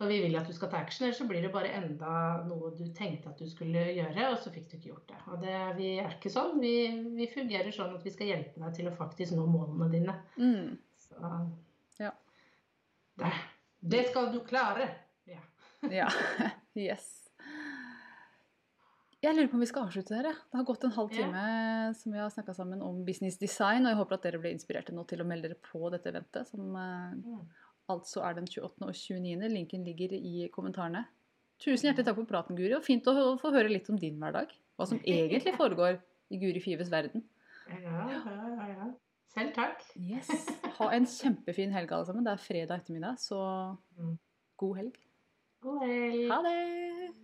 Og 0.00 0.08
vi 0.08 0.20
vil 0.22 0.36
at 0.36 0.46
du 0.46 0.52
skal 0.52 0.70
ta 0.70 0.76
action, 0.76 1.04
ellers 1.06 1.18
så 1.18 1.26
blir 1.28 1.42
det 1.42 1.52
bare 1.52 1.68
enda 1.74 2.44
noe 2.46 2.70
du 2.78 2.84
tenkte 2.94 3.28
at 3.28 3.38
du 3.38 3.48
skulle 3.50 3.78
gjøre, 3.94 4.30
og 4.30 4.38
så 4.38 4.50
fikk 4.52 4.70
du 4.70 4.76
ikke 4.76 4.88
gjort 4.92 5.08
det. 5.08 5.16
Og 5.26 5.40
det, 5.42 5.76
vi 5.76 5.98
er 5.98 6.10
ikke 6.10 6.30
sånn. 6.30 6.60
Vi, 6.60 6.74
vi 7.16 7.26
fungerer 7.34 7.70
sånn 7.72 7.94
at 7.94 8.04
vi 8.04 8.10
skal 8.10 8.26
hjelpe 8.26 8.60
deg 8.60 8.74
til 8.74 8.88
å 8.88 8.96
faktisk 8.96 9.32
nå 9.32 9.46
målene 9.46 9.90
dine. 9.90 10.14
Mm. 10.38 10.78
Så 10.96 11.14
Ja. 12.00 12.10
det, 13.18 13.32
det 13.82 14.06
skal 14.10 14.32
du 14.32 14.40
klare. 14.40 14.88
Ja. 15.92 16.08
Yes. 16.74 17.10
Jeg 19.24 19.32
lurer 19.36 19.46
på 19.48 19.56
om 19.56 19.62
vi 19.62 19.68
skal 19.70 19.86
avslutte 19.86 20.16
her. 20.18 20.26
Det 20.26 20.58
har 20.58 20.64
gått 20.68 20.82
en 20.84 20.92
halv 20.92 21.12
time 21.14 21.30
time 21.32 21.92
som 21.96 22.12
vi 22.12 22.18
har 22.20 22.32
snakka 22.34 22.52
sammen 22.56 22.82
om 22.84 22.98
business 23.06 23.38
design, 23.40 23.86
og 23.86 23.92
jeg 23.94 23.98
håper 24.02 24.16
at 24.18 24.26
dere 24.26 24.40
ble 24.42 24.50
inspirerte 24.52 24.92
nå 24.92 25.04
til 25.08 25.22
å 25.22 25.26
melde 25.28 25.48
dere 25.52 25.60
på 25.64 25.88
dette 25.94 26.10
eventet, 26.12 26.48
som 26.50 26.74
eh, 26.76 27.14
Mm. 27.14 27.46
altså 27.94 28.20
er 28.26 28.34
den 28.36 28.46
28. 28.50 28.84
og 28.84 28.92
29. 28.92 29.48
Linken 29.54 29.84
ligger 29.86 30.12
i 30.18 30.48
kommentarene. 30.52 31.04
Tusen 31.62 31.88
hjertelig 31.88 32.04
takk 32.10 32.18
for 32.18 32.28
praten, 32.28 32.56
Guri, 32.58 32.74
og 32.76 32.82
fint 32.84 33.06
å 33.08 33.14
få 33.40 33.52
høre 33.54 33.70
litt 33.72 33.88
om 33.88 33.96
din 34.02 34.18
hverdag. 34.20 34.52
Hva 34.76 34.86
som 34.90 34.98
egentlig 35.00 35.54
foregår 35.62 36.00
i 36.34 36.40
Guri 36.42 36.60
Fives 36.60 36.90
verden. 36.92 37.22
Ja, 37.70 37.80
ja, 38.10 38.20
ja, 38.26 38.68
ja. 38.74 38.90
Selv 39.32 39.54
takk. 39.56 39.80
Yes. 39.96 40.28
Ha 40.76 40.90
en 40.92 41.06
kjempefin 41.08 41.72
helg, 41.72 41.90
alle 41.94 42.04
sammen. 42.10 42.26
Det 42.26 42.34
er 42.34 42.44
fredag 42.44 42.82
ettermiddag, 42.82 43.16
så 43.22 43.40
Mm. 43.96 44.18
god 44.60 44.76
helg. 44.82 44.98
God 45.64 45.80
helg. 45.80 46.30
Ha 46.30 46.42
det! 46.42 47.23